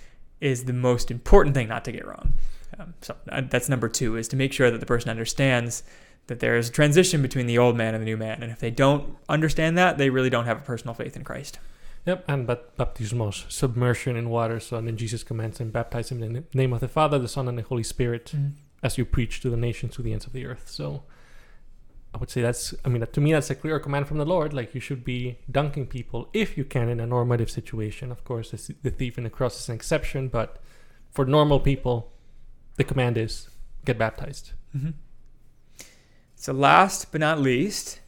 is 0.40 0.64
the 0.64 0.74
most 0.74 1.10
important 1.10 1.54
thing 1.54 1.68
not 1.68 1.84
to 1.86 1.92
get 1.92 2.06
wrong. 2.06 2.34
Um, 2.78 2.94
so 3.00 3.16
uh, 3.30 3.42
that's 3.48 3.68
number 3.68 3.88
two 3.88 4.16
is 4.16 4.28
to 4.28 4.36
make 4.36 4.52
sure 4.52 4.70
that 4.70 4.78
the 4.78 4.86
person 4.86 5.10
understands 5.10 5.82
that 6.26 6.40
there 6.40 6.56
is 6.56 6.68
a 6.68 6.72
transition 6.72 7.22
between 7.22 7.46
the 7.46 7.58
old 7.58 7.76
man 7.76 7.94
and 7.94 8.02
the 8.02 8.06
new 8.06 8.16
man. 8.16 8.42
And 8.42 8.52
if 8.52 8.60
they 8.60 8.70
don't 8.70 9.16
understand 9.28 9.76
that, 9.78 9.98
they 9.98 10.10
really 10.10 10.30
don't 10.30 10.44
have 10.44 10.58
a 10.58 10.62
personal 10.62 10.94
faith 10.94 11.16
in 11.16 11.24
Christ. 11.24 11.58
Yep, 12.06 12.24
and 12.28 12.46
but 12.46 12.76
baptismos, 12.78 13.50
submersion 13.50 14.16
in 14.16 14.30
water. 14.30 14.60
So 14.60 14.80
then 14.80 14.96
Jesus 14.96 15.22
commands 15.22 15.60
and 15.60 15.72
baptize 15.72 16.10
him 16.10 16.22
in 16.22 16.32
the 16.32 16.44
name 16.54 16.72
of 16.72 16.80
the 16.80 16.88
Father, 16.88 17.18
the 17.18 17.28
Son, 17.28 17.48
and 17.48 17.58
the 17.58 17.62
Holy 17.62 17.82
Spirit. 17.82 18.32
as 18.82 18.98
you 18.98 19.04
preach 19.04 19.40
to 19.40 19.50
the 19.50 19.56
nations 19.56 19.96
to 19.96 20.02
the 20.02 20.12
ends 20.12 20.26
of 20.26 20.32
the 20.32 20.46
earth. 20.46 20.68
So 20.68 21.02
I 22.14 22.18
would 22.18 22.30
say 22.30 22.42
that's, 22.42 22.74
I 22.84 22.88
mean, 22.88 23.04
to 23.04 23.20
me, 23.20 23.32
that's 23.32 23.50
a 23.50 23.54
clear 23.54 23.78
command 23.78 24.08
from 24.08 24.18
the 24.18 24.24
Lord. 24.24 24.52
Like 24.52 24.74
you 24.74 24.80
should 24.80 25.04
be 25.04 25.38
dunking 25.50 25.86
people 25.86 26.28
if 26.32 26.56
you 26.56 26.64
can 26.64 26.88
in 26.88 27.00
a 27.00 27.06
normative 27.06 27.50
situation. 27.50 28.10
Of 28.10 28.24
course, 28.24 28.50
the, 28.50 28.74
the 28.82 28.90
thief 28.90 29.18
in 29.18 29.24
the 29.24 29.30
cross 29.30 29.60
is 29.60 29.68
an 29.68 29.74
exception, 29.74 30.28
but 30.28 30.62
for 31.10 31.24
normal 31.24 31.60
people, 31.60 32.12
the 32.76 32.84
command 32.84 33.18
is 33.18 33.48
get 33.84 33.98
baptized. 33.98 34.52
hmm 34.72 34.90
So 36.36 36.52
last 36.52 37.12
but 37.12 37.20
not 37.20 37.38
least, 37.40 38.00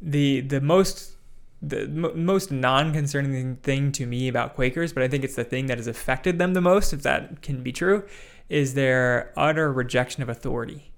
the 0.00 0.40
the 0.40 0.60
most 0.60 1.16
the 1.60 1.82
m- 1.82 2.24
most 2.24 2.52
non-concerning 2.52 3.56
thing 3.56 3.90
to 3.92 4.06
me 4.06 4.28
about 4.28 4.54
Quakers, 4.54 4.92
but 4.92 5.02
I 5.02 5.08
think 5.08 5.24
it's 5.24 5.34
the 5.34 5.44
thing 5.44 5.66
that 5.66 5.78
has 5.78 5.88
affected 5.88 6.38
them 6.38 6.54
the 6.54 6.60
most, 6.60 6.92
if 6.92 7.02
that 7.02 7.42
can 7.42 7.64
be 7.64 7.72
true, 7.72 8.04
is 8.48 8.74
their 8.74 9.32
utter 9.36 9.72
rejection 9.72 10.22
of 10.22 10.28
authority, 10.28 10.92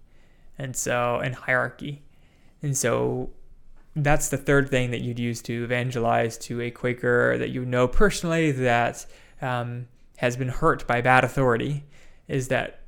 and 0.58 0.76
so 0.76 1.18
and 1.18 1.34
hierarchy, 1.34 2.02
and 2.62 2.76
so 2.76 3.30
that's 3.96 4.28
the 4.28 4.36
third 4.36 4.68
thing 4.68 4.90
that 4.90 5.00
you'd 5.00 5.18
use 5.18 5.42
to 5.42 5.64
evangelize 5.64 6.38
to 6.38 6.60
a 6.60 6.70
Quaker 6.70 7.36
that 7.38 7.50
you 7.50 7.64
know 7.64 7.88
personally 7.88 8.52
that 8.52 9.06
um, 9.42 9.88
has 10.18 10.36
been 10.36 10.48
hurt 10.48 10.86
by 10.86 11.00
bad 11.00 11.24
authority, 11.24 11.84
is 12.28 12.48
that 12.48 12.79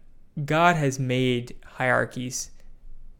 God 0.45 0.77
has 0.77 0.99
made 0.99 1.57
hierarchies 1.65 2.51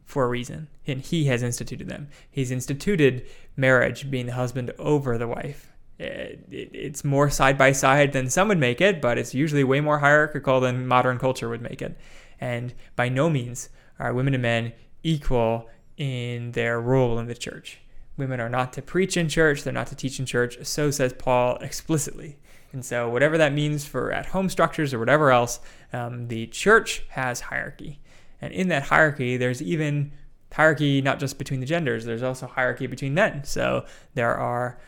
for 0.05 0.25
a 0.25 0.27
reason, 0.27 0.67
and 0.87 1.01
He 1.01 1.25
has 1.25 1.43
instituted 1.43 1.87
them. 1.87 2.07
He's 2.29 2.51
instituted 2.51 3.25
marriage 3.55 4.09
being 4.09 4.25
the 4.25 4.33
husband 4.33 4.71
over 4.79 5.17
the 5.17 5.27
wife. 5.27 5.71
It, 5.99 6.45
it, 6.51 6.69
it's 6.73 7.03
more 7.03 7.29
side 7.29 7.57
by 7.57 7.71
side 7.71 8.13
than 8.13 8.29
some 8.29 8.47
would 8.47 8.57
make 8.57 8.81
it, 8.81 9.01
but 9.01 9.17
it's 9.17 9.33
usually 9.33 9.63
way 9.63 9.79
more 9.79 9.99
hierarchical 9.99 10.59
than 10.59 10.87
modern 10.87 11.19
culture 11.19 11.49
would 11.49 11.61
make 11.61 11.81
it. 11.81 11.97
And 12.41 12.73
by 12.95 13.09
no 13.09 13.29
means 13.29 13.69
are 13.99 14.13
women 14.13 14.33
and 14.33 14.41
men 14.41 14.73
equal 15.03 15.69
in 15.97 16.51
their 16.53 16.81
role 16.81 17.19
in 17.19 17.27
the 17.27 17.35
church. 17.35 17.79
Women 18.17 18.39
are 18.39 18.49
not 18.49 18.73
to 18.73 18.81
preach 18.81 19.17
in 19.17 19.29
church, 19.29 19.63
they're 19.63 19.73
not 19.73 19.87
to 19.87 19.95
teach 19.95 20.19
in 20.19 20.25
church. 20.25 20.57
So 20.63 20.91
says 20.91 21.13
Paul 21.13 21.57
explicitly. 21.57 22.37
And 22.73 22.83
so, 22.83 23.07
whatever 23.09 23.37
that 23.37 23.53
means 23.53 23.85
for 23.85 24.11
at 24.11 24.25
home 24.27 24.49
structures 24.49 24.93
or 24.93 24.99
whatever 24.99 25.31
else, 25.31 25.59
um, 25.93 26.27
the 26.27 26.47
church 26.47 27.03
has 27.09 27.39
hierarchy. 27.41 27.99
And 28.41 28.51
in 28.51 28.67
that 28.69 28.83
hierarchy, 28.83 29.37
there's 29.37 29.61
even 29.61 30.11
hierarchy 30.51 31.01
not 31.01 31.19
just 31.19 31.37
between 31.37 31.59
the 31.59 31.65
genders, 31.65 32.03
there's 32.05 32.23
also 32.23 32.47
hierarchy 32.47 32.87
between 32.87 33.13
men. 33.13 33.43
So, 33.43 33.85
there 34.15 34.35
are 34.35 34.79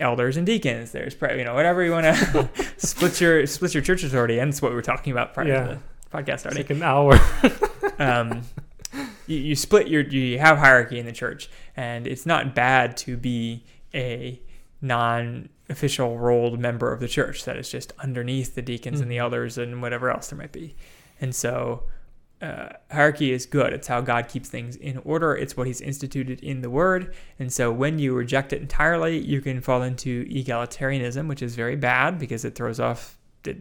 elders 0.00 0.36
and 0.36 0.46
deacons. 0.46 0.92
There's, 0.92 1.14
pre- 1.14 1.38
you 1.38 1.44
know, 1.44 1.54
whatever 1.54 1.82
you 1.84 1.90
want 1.92 2.04
to 2.06 2.48
split 2.78 3.20
your 3.20 3.46
split 3.46 3.74
your 3.74 3.82
church 3.82 4.02
authority. 4.04 4.38
And 4.38 4.48
it's 4.50 4.62
what 4.62 4.70
we 4.70 4.76
were 4.76 4.82
talking 4.82 5.12
about 5.12 5.34
prior 5.34 5.48
Yeah. 5.48 5.66
to 5.66 5.74
the 5.74 6.16
podcast 6.16 6.46
It's 6.46 6.56
like 6.56 6.70
an 6.70 6.82
hour. 6.82 7.18
um, 7.98 8.42
you, 9.26 9.38
you 9.38 9.56
split 9.56 9.88
your 9.88 10.02
you 10.02 10.38
have 10.38 10.58
hierarchy 10.58 10.98
in 11.00 11.06
the 11.06 11.12
church 11.12 11.48
and 11.76 12.06
it's 12.06 12.26
not 12.26 12.54
bad 12.54 12.96
to 12.98 13.16
be 13.16 13.64
a 13.92 14.40
non-official 15.68 16.18
rolled 16.18 16.58
member 16.60 16.92
of 16.92 17.00
the 17.00 17.08
church 17.08 17.44
that 17.44 17.56
is 17.56 17.70
just 17.70 17.92
underneath 17.98 18.54
the 18.54 18.62
deacons 18.62 19.00
and 19.00 19.10
the 19.10 19.16
Mhm. 19.16 19.20
elders 19.20 19.58
and 19.58 19.80
whatever 19.80 20.10
else 20.10 20.28
there 20.28 20.38
might 20.38 20.52
be. 20.52 20.74
And 21.20 21.34
so 21.34 21.84
uh, 22.42 22.68
hierarchy 22.90 23.32
is 23.32 23.46
good. 23.46 23.72
It's 23.72 23.86
how 23.86 24.02
god 24.02 24.28
keeps 24.28 24.50
things 24.50 24.76
in 24.76 24.98
order. 25.04 25.34
It's 25.34 25.56
what 25.56 25.66
he's 25.66 25.80
instituted 25.80 26.40
in 26.40 26.60
the 26.60 26.68
word. 26.68 27.14
And 27.38 27.50
so 27.50 27.72
when 27.72 27.98
you 27.98 28.12
reject 28.12 28.52
it 28.52 28.60
entirely 28.60 29.16
you 29.18 29.40
can 29.40 29.62
fall 29.62 29.82
into 29.82 30.26
egalitarianism 30.26 31.26
which 31.26 31.40
is 31.40 31.54
very 31.54 31.76
bad 31.76 32.18
because 32.18 32.44
it 32.44 32.54
throws 32.54 32.80
off 32.80 33.16
the, 33.44 33.56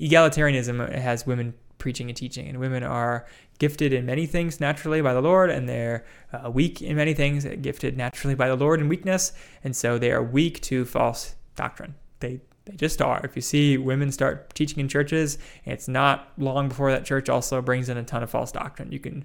egalitarianism 0.00 0.90
has 0.98 1.26
women 1.26 1.54
preaching 1.78 2.08
and 2.08 2.16
teaching 2.16 2.48
and 2.48 2.58
women 2.58 2.82
are 2.82 3.26
gifted 3.58 3.92
in 3.92 4.04
many 4.06 4.26
things 4.26 4.58
naturally 4.60 5.00
by 5.00 5.14
the 5.14 5.22
Lord, 5.22 5.48
and 5.50 5.68
they're 5.68 6.04
uh, 6.32 6.50
weak 6.50 6.82
in 6.82 6.96
many 6.96 7.14
things, 7.14 7.44
gifted 7.60 7.96
naturally 7.96 8.34
by 8.34 8.48
the 8.48 8.56
Lord 8.56 8.80
in 8.80 8.88
weakness, 8.88 9.32
and 9.62 9.76
so 9.76 9.96
they 9.96 10.10
are 10.10 10.22
weak 10.22 10.60
to 10.62 10.84
false 10.84 11.36
doctrine. 11.54 11.94
They 12.20 12.40
they 12.66 12.76
just 12.76 13.02
are. 13.02 13.20
If 13.24 13.36
you 13.36 13.42
see 13.42 13.76
women 13.76 14.10
start 14.10 14.54
teaching 14.54 14.80
in 14.80 14.88
churches, 14.88 15.36
it's 15.64 15.86
not 15.86 16.32
long 16.38 16.68
before 16.68 16.90
that 16.92 17.04
church 17.04 17.28
also 17.28 17.60
brings 17.60 17.88
in 17.88 17.96
a 17.98 18.02
ton 18.02 18.22
of 18.22 18.30
false 18.30 18.52
doctrine. 18.52 18.90
You 18.90 19.00
can 19.00 19.24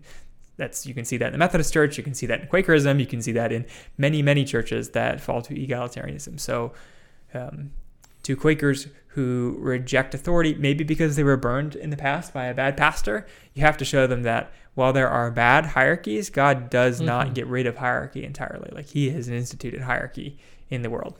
that's 0.58 0.86
you 0.86 0.94
can 0.94 1.06
see 1.06 1.16
that 1.18 1.28
in 1.28 1.32
the 1.32 1.38
Methodist 1.38 1.72
Church, 1.74 1.98
you 1.98 2.04
can 2.04 2.14
see 2.14 2.26
that 2.26 2.42
in 2.42 2.48
Quakerism, 2.48 3.00
you 3.00 3.06
can 3.06 3.22
see 3.22 3.32
that 3.32 3.52
in 3.54 3.66
many 3.98 4.22
many 4.22 4.44
churches 4.44 4.90
that 4.90 5.22
fall 5.22 5.42
to 5.44 5.54
egalitarianism. 5.56 6.38
So 6.40 6.74
um, 7.34 7.72
to 8.24 8.36
Quakers 8.36 8.88
who 9.14 9.56
reject 9.60 10.14
authority, 10.14 10.54
maybe 10.56 10.84
because 10.84 11.16
they 11.16 11.24
were 11.24 11.38
burned 11.38 11.76
in 11.76 11.90
the 11.90 11.98
past 11.98 12.34
by 12.34 12.46
a 12.46 12.54
bad 12.54 12.76
pastor, 12.78 13.26
you 13.54 13.62
have 13.62 13.78
to 13.78 13.86
show 13.86 14.06
them 14.06 14.24
that 14.24 14.52
while 14.76 14.94
there 14.94 15.10
are 15.10 15.32
bad 15.32 15.66
hierarchies, 15.68 16.30
God 16.30 16.70
does 16.70 17.02
not 17.02 17.28
Mhm. 17.30 17.34
get 17.36 17.48
rid 17.48 17.66
of 17.66 17.78
hierarchy 17.78 18.24
entirely. 18.26 18.70
Like 18.74 18.88
He 18.88 19.10
has 19.12 19.30
instituted 19.30 19.82
hierarchy 19.82 20.38
in 20.70 20.82
the 20.84 20.90
world. 20.90 21.18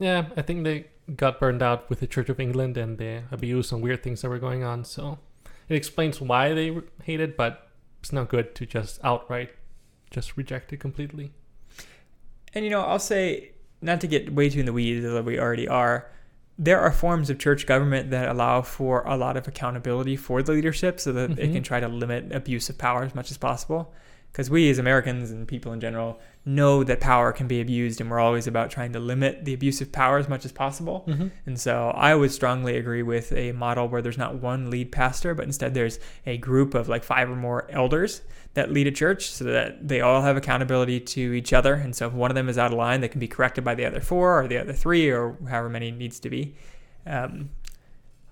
Yeah, 0.00 0.26
I 0.36 0.42
think 0.42 0.64
they 0.64 0.86
got 1.14 1.38
burned 1.38 1.62
out 1.62 1.88
with 1.90 2.00
the 2.00 2.06
Church 2.06 2.28
of 2.28 2.40
England 2.40 2.76
and 2.76 2.98
the 2.98 3.22
abuse 3.30 3.70
and 3.70 3.82
weird 3.82 4.02
things 4.02 4.22
that 4.22 4.28
were 4.28 4.38
going 4.38 4.64
on. 4.64 4.84
So 4.84 5.18
it 5.68 5.76
explains 5.76 6.20
why 6.20 6.54
they 6.54 6.70
re- 6.70 6.82
hate 7.04 7.20
it, 7.20 7.36
but 7.36 7.68
it's 8.00 8.12
not 8.12 8.28
good 8.28 8.54
to 8.56 8.66
just 8.66 8.98
outright 9.04 9.50
just 10.10 10.36
reject 10.36 10.72
it 10.72 10.78
completely. 10.80 11.30
And 12.54 12.64
you 12.64 12.70
know, 12.70 12.80
I'll 12.80 12.98
say, 12.98 13.52
not 13.80 14.00
to 14.00 14.06
get 14.08 14.32
way 14.34 14.48
too 14.50 14.60
in 14.60 14.66
the 14.66 14.72
weeds, 14.72 15.04
as 15.04 15.22
we 15.24 15.38
already 15.38 15.68
are, 15.68 16.08
there 16.58 16.80
are 16.80 16.90
forms 16.90 17.30
of 17.30 17.38
church 17.38 17.64
government 17.66 18.10
that 18.10 18.28
allow 18.28 18.62
for 18.62 19.02
a 19.06 19.16
lot 19.16 19.36
of 19.36 19.46
accountability 19.46 20.16
for 20.16 20.42
the 20.42 20.52
leadership 20.52 20.98
so 20.98 21.12
that 21.12 21.30
it 21.38 21.50
Mhm. 21.50 21.52
can 21.54 21.62
try 21.62 21.78
to 21.80 21.88
limit 21.88 22.32
abuse 22.34 22.68
of 22.68 22.76
power 22.76 23.04
as 23.04 23.14
much 23.14 23.30
as 23.30 23.38
possible. 23.38 23.94
Because 24.32 24.48
we 24.48 24.70
as 24.70 24.78
Americans 24.78 25.30
and 25.30 25.46
people 25.46 25.72
in 25.72 25.80
general 25.80 26.20
know 26.44 26.84
that 26.84 27.00
power 27.00 27.32
can 27.32 27.46
be 27.48 27.60
abused, 27.60 28.00
and 28.00 28.10
we're 28.10 28.20
always 28.20 28.46
about 28.46 28.70
trying 28.70 28.92
to 28.92 29.00
limit 29.00 29.44
the 29.44 29.52
abuse 29.52 29.80
of 29.80 29.90
power 29.92 30.18
as 30.18 30.28
much 30.28 30.44
as 30.44 30.52
possible. 30.52 31.04
Mm-hmm. 31.08 31.28
And 31.46 31.60
so 31.60 31.90
I 31.90 32.14
would 32.14 32.32
strongly 32.32 32.76
agree 32.76 33.02
with 33.02 33.32
a 33.32 33.52
model 33.52 33.88
where 33.88 34.00
there's 34.00 34.16
not 34.16 34.36
one 34.36 34.70
lead 34.70 34.92
pastor, 34.92 35.34
but 35.34 35.44
instead 35.44 35.74
there's 35.74 35.98
a 36.26 36.38
group 36.38 36.74
of 36.74 36.88
like 36.88 37.04
five 37.04 37.28
or 37.28 37.36
more 37.36 37.66
elders 37.70 38.22
that 38.54 38.72
lead 38.72 38.86
a 38.86 38.92
church 38.92 39.30
so 39.30 39.44
that 39.44 39.86
they 39.86 40.00
all 40.00 40.22
have 40.22 40.36
accountability 40.36 41.00
to 41.00 41.32
each 41.32 41.52
other. 41.52 41.74
And 41.74 41.94
so 41.94 42.06
if 42.06 42.12
one 42.12 42.30
of 42.30 42.34
them 42.34 42.48
is 42.48 42.58
out 42.58 42.72
of 42.72 42.78
line, 42.78 43.00
they 43.00 43.08
can 43.08 43.20
be 43.20 43.28
corrected 43.28 43.64
by 43.64 43.74
the 43.74 43.84
other 43.84 44.00
four 44.00 44.42
or 44.42 44.48
the 44.48 44.58
other 44.58 44.72
three 44.72 45.10
or 45.10 45.36
however 45.48 45.68
many 45.68 45.90
needs 45.90 46.18
to 46.20 46.30
be. 46.30 46.56
Um, 47.06 47.50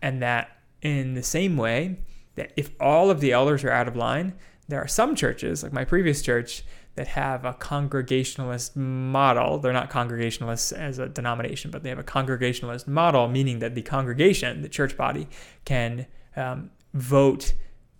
and 0.01 0.23
that 0.23 0.57
in 0.83 1.15
the 1.15 1.23
same 1.23 1.57
way, 1.57 1.99
that 2.37 2.53
if 2.57 2.71
all 2.81 3.11
of 3.11 3.21
the 3.21 3.33
elders 3.33 3.65
are 3.65 3.71
out 3.71 3.89
of 3.89 3.97
line, 3.97 4.35
there 4.69 4.81
are 4.81 4.89
some 4.89 5.15
churches, 5.15 5.63
like 5.63 5.73
my 5.73 5.85
previous 5.85 6.23
church, 6.23 6.63
that 6.95 7.09
have 7.09 7.45
a 7.45 7.55
congregationalist 7.55 8.77
model. 8.77 9.59
They're 9.59 9.73
not 9.73 9.89
congregationalists 9.89 10.73
as 10.73 10.99
a 10.99 11.09
denomination, 11.09 11.71
but 11.71 11.83
they 11.83 11.89
have 11.91 11.99
a 11.99 12.05
congregationalist 12.05 12.89
model, 12.89 13.29
meaning 13.29 13.61
that 13.61 13.75
the 13.75 13.83
congregation, 13.83 14.63
the 14.63 14.69
church 14.69 14.97
body, 14.97 15.29
can 15.65 16.07
um, 16.37 16.71
vote 16.93 17.55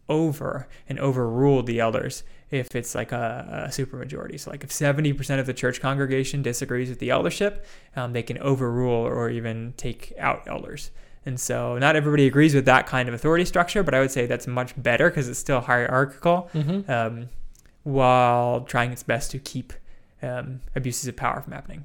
over 0.09 0.69
and 0.89 0.99
overrule 0.99 1.63
the 1.63 1.81
elders 1.81 2.25
if 2.51 2.75
it's 2.75 2.95
like 2.95 3.13
a, 3.13 3.67
a 3.67 3.69
supermajority. 3.69 4.41
So, 4.41 4.51
like 4.51 4.65
if 4.65 4.71
70% 4.71 5.39
of 5.39 5.47
the 5.47 5.55
church 5.55 5.81
congregation 5.81 6.43
disagrees 6.43 6.89
with 6.89 6.99
the 6.99 7.11
eldership, 7.11 7.67
um, 7.95 8.13
they 8.13 8.23
can 8.23 8.39
overrule 8.39 9.07
or 9.07 9.31
even 9.31 9.75
take 9.77 10.13
out 10.19 10.43
elders. 10.47 10.91
And 11.29 11.39
so, 11.39 11.77
not 11.77 11.95
everybody 11.95 12.27
agrees 12.27 12.55
with 12.55 12.65
that 12.65 12.87
kind 12.87 13.07
of 13.07 13.15
authority 13.15 13.45
structure, 13.45 13.83
but 13.83 13.93
I 13.95 14.01
would 14.01 14.11
say 14.11 14.25
that's 14.25 14.47
much 14.47 14.73
better 14.83 15.11
because 15.11 15.29
it's 15.29 15.39
still 15.39 15.61
hierarchical 15.61 16.49
Mm-hmm. 16.55 16.91
um, 16.91 17.29
while 17.83 18.63
trying 18.63 18.93
its 18.93 19.03
best 19.03 19.31
to 19.33 19.39
keep 19.39 19.73
um, 20.23 20.61
abuses 20.75 21.07
of 21.07 21.17
power 21.17 21.41
from 21.43 21.53
happening. 21.53 21.85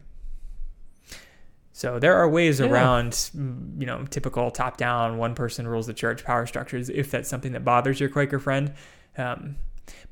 So 1.73 1.99
there 1.99 2.15
are 2.15 2.29
ways 2.29 2.59
Yeah. 2.59 2.67
around, 2.67 3.31
you 3.33 3.85
know, 3.85 4.05
typical 4.09 4.49
top-down, 4.51 5.17
one 5.17 5.35
person 5.35 5.67
rules 5.67 5.87
the 5.87 5.93
church 5.93 6.23
power 6.23 6.45
structures 6.45 6.89
if 6.89 7.11
that's 7.11 7.27
something 7.27 7.51
that 7.51 7.65
bothers 7.65 7.99
your 7.99 8.09
Quaker 8.09 8.39
friend. 8.39 8.73
Um, 9.17 9.57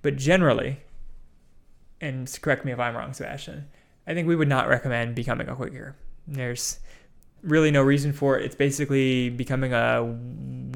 but 0.02 0.16
generally, 0.18 0.80
and 2.02 2.30
correct 2.42 2.66
me 2.66 2.72
if 2.74 2.80
I'm 2.80 2.96
wrong, 2.98 3.14
Sebastian, 3.14 3.66
I 4.08 4.14
think 4.14 4.28
we 4.28 4.36
would 4.36 4.50
not 4.50 4.68
recommend 4.68 5.16
becoming 5.16 5.48
a 5.48 5.56
Quaker. 5.56 5.96
There's 6.28 6.80
really 7.44 7.72
no 7.72 7.82
reason 7.82 8.14
for 8.14 8.38
it. 8.38 8.46
It's 8.46 8.56
basically 8.56 9.30
becoming 9.30 9.74
a 9.74 10.04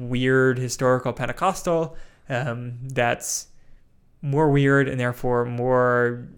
weird 0.00 0.58
historical 0.58 1.12
Pentecostal 1.12 1.96
um, 2.28 2.78
that's 2.82 3.48
more 4.22 4.50
weird 4.50 4.88
and 4.88 4.98
therefore 4.98 5.44
more 5.44 6.28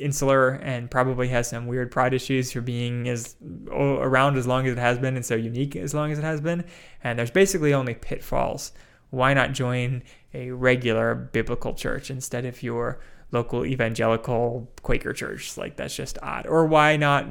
insular 0.00 0.50
and 0.50 0.90
probably 0.90 1.28
has 1.28 1.48
some 1.48 1.66
weird 1.66 1.90
pride 1.90 2.14
issues 2.14 2.52
for 2.52 2.60
being 2.60 3.08
as 3.08 3.36
around 3.70 4.36
as 4.36 4.46
long 4.46 4.66
as 4.66 4.72
it 4.72 4.78
has 4.78 4.98
been 4.98 5.16
and 5.16 5.26
so 5.26 5.34
unique 5.34 5.74
as 5.76 5.94
long 5.94 6.12
as 6.12 6.18
it 6.18 6.24
has 6.24 6.40
been. 6.40 6.64
And 7.02 7.18
there's 7.18 7.30
basically 7.30 7.74
only 7.74 7.94
pitfalls. 7.94 8.72
Why 9.10 9.34
not 9.34 9.52
join 9.52 10.02
a 10.34 10.50
regular 10.50 11.14
biblical 11.14 11.74
church 11.74 12.10
instead 12.10 12.44
of 12.44 12.62
your 12.62 13.00
local 13.32 13.64
evangelical 13.64 14.70
Quaker 14.82 15.12
church? 15.12 15.56
Like 15.56 15.76
that's 15.76 15.96
just 15.96 16.18
odd. 16.22 16.46
Or 16.46 16.66
why 16.66 16.96
not? 16.96 17.26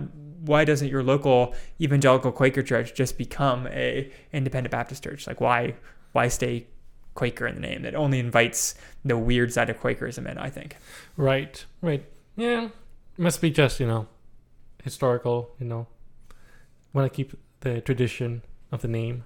Why 0.48 0.66
doesn't 0.66 0.88
your 0.88 1.04
local 1.04 1.54
evangelical 1.80 2.32
Quaker 2.32 2.64
church 2.64 2.94
just 2.94 3.18
become 3.18 3.68
a 3.68 4.12
independent 4.32 4.72
Baptist 4.72 5.04
church? 5.04 5.28
Like 5.28 5.42
why? 5.42 5.76
Why 6.14 6.28
stay 6.28 6.68
Quaker 7.14 7.48
in 7.48 7.56
the 7.56 7.62
name? 7.62 7.82
That 7.84 7.96
only 7.96 8.20
invites 8.20 8.76
the 9.04 9.18
weird 9.18 9.54
side 9.54 9.70
of 9.70 9.80
Quakerism 9.80 10.26
in. 10.28 10.38
I 10.38 10.50
think. 10.50 10.78
Right, 11.16 11.66
right. 11.82 12.06
Yeah, 12.36 12.70
must 13.18 13.42
be 13.42 13.50
just 13.50 13.80
you 13.80 13.88
know 13.88 14.08
historical. 14.84 15.52
You 15.60 15.66
know, 15.66 15.88
want 16.94 17.12
to 17.12 17.16
keep 17.16 17.38
the 17.62 17.82
tradition 17.82 18.44
of 18.72 18.82
the 18.82 18.88
name. 18.88 19.26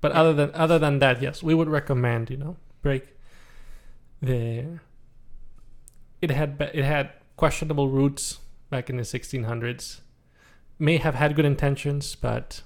But 0.00 0.12
other 0.12 0.32
than 0.32 0.50
other 0.54 0.78
than 0.78 0.98
that, 1.00 1.20
yes, 1.20 1.42
we 1.42 1.54
would 1.54 1.68
recommend 1.68 2.30
you 2.30 2.36
know 2.36 2.56
break 2.82 3.14
the. 4.22 4.80
It 6.22 6.30
had 6.30 6.70
it 6.74 6.84
had 6.84 7.12
questionable 7.36 7.88
roots 7.88 8.40
back 8.70 8.88
in 8.88 8.96
the 8.96 9.02
1600s. 9.02 10.00
May 10.78 10.96
have 10.96 11.14
had 11.14 11.36
good 11.36 11.44
intentions, 11.44 12.14
but 12.14 12.62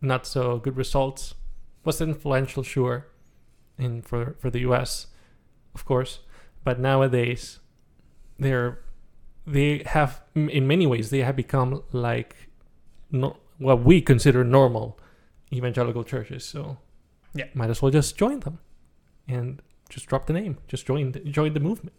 not 0.00 0.26
so 0.26 0.58
good 0.58 0.76
results. 0.76 1.34
Was 1.84 2.00
influential, 2.00 2.62
sure, 2.62 3.08
in 3.76 4.02
for 4.02 4.36
for 4.38 4.50
the 4.50 4.60
U.S. 4.60 5.08
of 5.74 5.84
course, 5.84 6.20
but 6.64 6.78
nowadays 6.78 7.58
they're 8.38 8.78
they 9.46 9.82
have 9.86 10.22
in 10.34 10.66
many 10.68 10.86
ways 10.86 11.10
they 11.10 11.18
have 11.22 11.34
become 11.36 11.82
like 11.92 12.36
no, 13.10 13.36
what 13.58 13.82
we 13.82 14.00
consider 14.00 14.44
normal 14.44 14.98
evangelical 15.52 16.04
churches 16.04 16.44
so 16.44 16.78
Yeah. 17.34 17.46
might 17.54 17.68
as 17.70 17.82
well 17.82 17.90
just 17.90 18.16
join 18.16 18.40
them 18.40 18.58
and 19.26 19.60
just 19.88 20.06
drop 20.06 20.26
the 20.26 20.32
name 20.32 20.58
just 20.68 20.86
join 20.86 21.12
the, 21.12 21.20
join 21.20 21.52
the 21.52 21.60
movement 21.60 21.96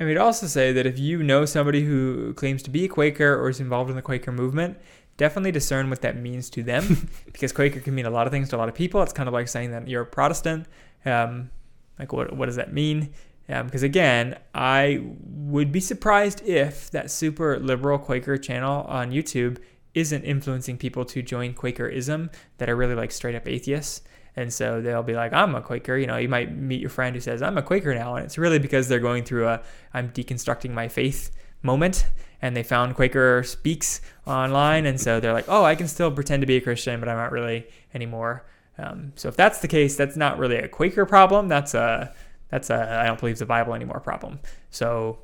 And 0.00 0.08
we'd 0.08 0.16
also 0.16 0.46
say 0.46 0.72
that 0.72 0.86
if 0.86 0.98
you 0.98 1.22
know 1.22 1.44
somebody 1.44 1.84
who 1.84 2.32
claims 2.32 2.62
to 2.62 2.70
be 2.70 2.86
a 2.86 2.88
Quaker 2.88 3.34
or 3.34 3.50
is 3.50 3.60
involved 3.60 3.90
in 3.90 3.96
the 3.96 4.02
Quaker 4.02 4.32
movement, 4.32 4.78
definitely 5.18 5.52
discern 5.52 5.90
what 5.90 6.00
that 6.00 6.16
means 6.16 6.48
to 6.50 6.62
them, 6.62 7.06
because 7.26 7.52
Quaker 7.52 7.80
can 7.80 7.94
mean 7.94 8.06
a 8.06 8.10
lot 8.10 8.26
of 8.26 8.32
things 8.32 8.48
to 8.48 8.56
a 8.56 8.58
lot 8.58 8.70
of 8.70 8.74
people. 8.74 9.02
It's 9.02 9.12
kind 9.12 9.28
of 9.28 9.34
like 9.34 9.46
saying 9.46 9.72
that 9.72 9.86
you're 9.86 10.02
a 10.02 10.06
Protestant. 10.06 10.66
Um, 11.04 11.50
like, 11.98 12.14
what 12.14 12.34
what 12.34 12.46
does 12.46 12.56
that 12.56 12.72
mean? 12.72 13.12
Because 13.46 13.82
again, 13.82 14.38
I 14.54 15.02
would 15.22 15.70
be 15.70 15.80
surprised 15.80 16.46
if 16.46 16.90
that 16.92 17.10
super 17.10 17.58
liberal 17.58 17.98
Quaker 17.98 18.38
channel 18.38 18.84
on 18.84 19.10
YouTube 19.10 19.58
isn't 19.92 20.22
influencing 20.22 20.78
people 20.78 21.04
to 21.04 21.20
join 21.20 21.52
Quakerism 21.52 22.30
that 22.58 22.70
are 22.70 22.76
really 22.76 22.94
like 22.94 23.10
straight 23.10 23.34
up 23.34 23.46
atheists. 23.46 24.02
And 24.40 24.50
so 24.50 24.80
they'll 24.80 25.02
be 25.02 25.12
like, 25.12 25.34
I'm 25.34 25.54
a 25.54 25.60
Quaker. 25.60 25.98
You 25.98 26.06
know, 26.06 26.16
you 26.16 26.28
might 26.28 26.56
meet 26.56 26.80
your 26.80 26.88
friend 26.88 27.14
who 27.14 27.20
says, 27.20 27.42
I'm 27.42 27.58
a 27.58 27.62
Quaker 27.62 27.94
now. 27.94 28.14
And 28.14 28.24
it's 28.24 28.38
really 28.38 28.58
because 28.58 28.88
they're 28.88 28.98
going 28.98 29.22
through 29.22 29.46
a 29.46 29.62
I'm 29.92 30.10
deconstructing 30.12 30.70
my 30.70 30.88
faith 30.88 31.30
moment. 31.62 32.06
And 32.40 32.56
they 32.56 32.62
found 32.62 32.94
Quaker 32.94 33.42
Speaks 33.42 34.00
online. 34.26 34.86
And 34.86 34.98
so 34.98 35.20
they're 35.20 35.34
like, 35.34 35.44
oh, 35.48 35.64
I 35.64 35.74
can 35.74 35.86
still 35.86 36.10
pretend 36.10 36.40
to 36.40 36.46
be 36.46 36.56
a 36.56 36.60
Christian, 36.62 37.00
but 37.00 37.08
I'm 37.10 37.18
not 37.18 37.32
really 37.32 37.66
anymore. 37.92 38.46
Um, 38.78 39.12
so 39.14 39.28
if 39.28 39.36
that's 39.36 39.58
the 39.58 39.68
case, 39.68 39.94
that's 39.94 40.16
not 40.16 40.38
really 40.38 40.56
a 40.56 40.68
Quaker 40.68 41.04
problem. 41.04 41.48
That's 41.48 41.74
a, 41.74 42.14
that's 42.48 42.70
a, 42.70 43.00
I 43.02 43.04
don't 43.04 43.20
believe 43.20 43.38
the 43.38 43.44
Bible 43.44 43.74
anymore 43.74 44.00
problem. 44.00 44.40
So 44.70 45.18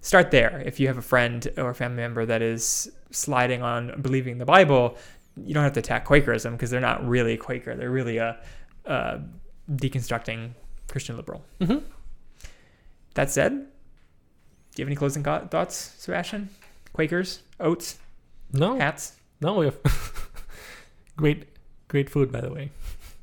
start 0.00 0.30
there. 0.30 0.62
If 0.64 0.80
you 0.80 0.86
have 0.86 0.96
a 0.96 1.02
friend 1.02 1.46
or 1.58 1.68
a 1.68 1.74
family 1.74 1.98
member 1.98 2.24
that 2.24 2.40
is 2.40 2.90
sliding 3.10 3.62
on 3.62 4.00
believing 4.00 4.38
the 4.38 4.46
Bible, 4.46 4.96
you 5.36 5.52
don't 5.54 5.62
have 5.62 5.74
to 5.74 5.80
attack 5.80 6.06
Quakerism 6.06 6.52
because 6.52 6.70
they're 6.70 6.80
not 6.80 7.06
really 7.06 7.36
Quaker. 7.36 7.74
They're 7.74 7.90
really 7.90 8.16
a, 8.16 8.38
a 8.84 9.20
deconstructing 9.70 10.50
Christian 10.88 11.16
liberal. 11.16 11.44
mm-hmm. 11.60 11.78
That 13.14 13.30
said, 13.30 13.52
do 13.52 13.62
you 14.76 14.84
have 14.84 14.88
any 14.88 14.96
closing 14.96 15.22
co- 15.22 15.46
thoughts, 15.50 15.76
Sebastian? 15.98 16.48
Quakers, 16.94 17.40
oats, 17.60 17.98
no 18.52 18.78
hats. 18.78 19.16
no 19.40 19.54
we 19.54 19.66
have 19.66 19.78
great 21.16 21.44
great 21.88 22.08
food 22.10 22.30
by 22.32 22.40
the 22.40 22.52
way 22.52 22.70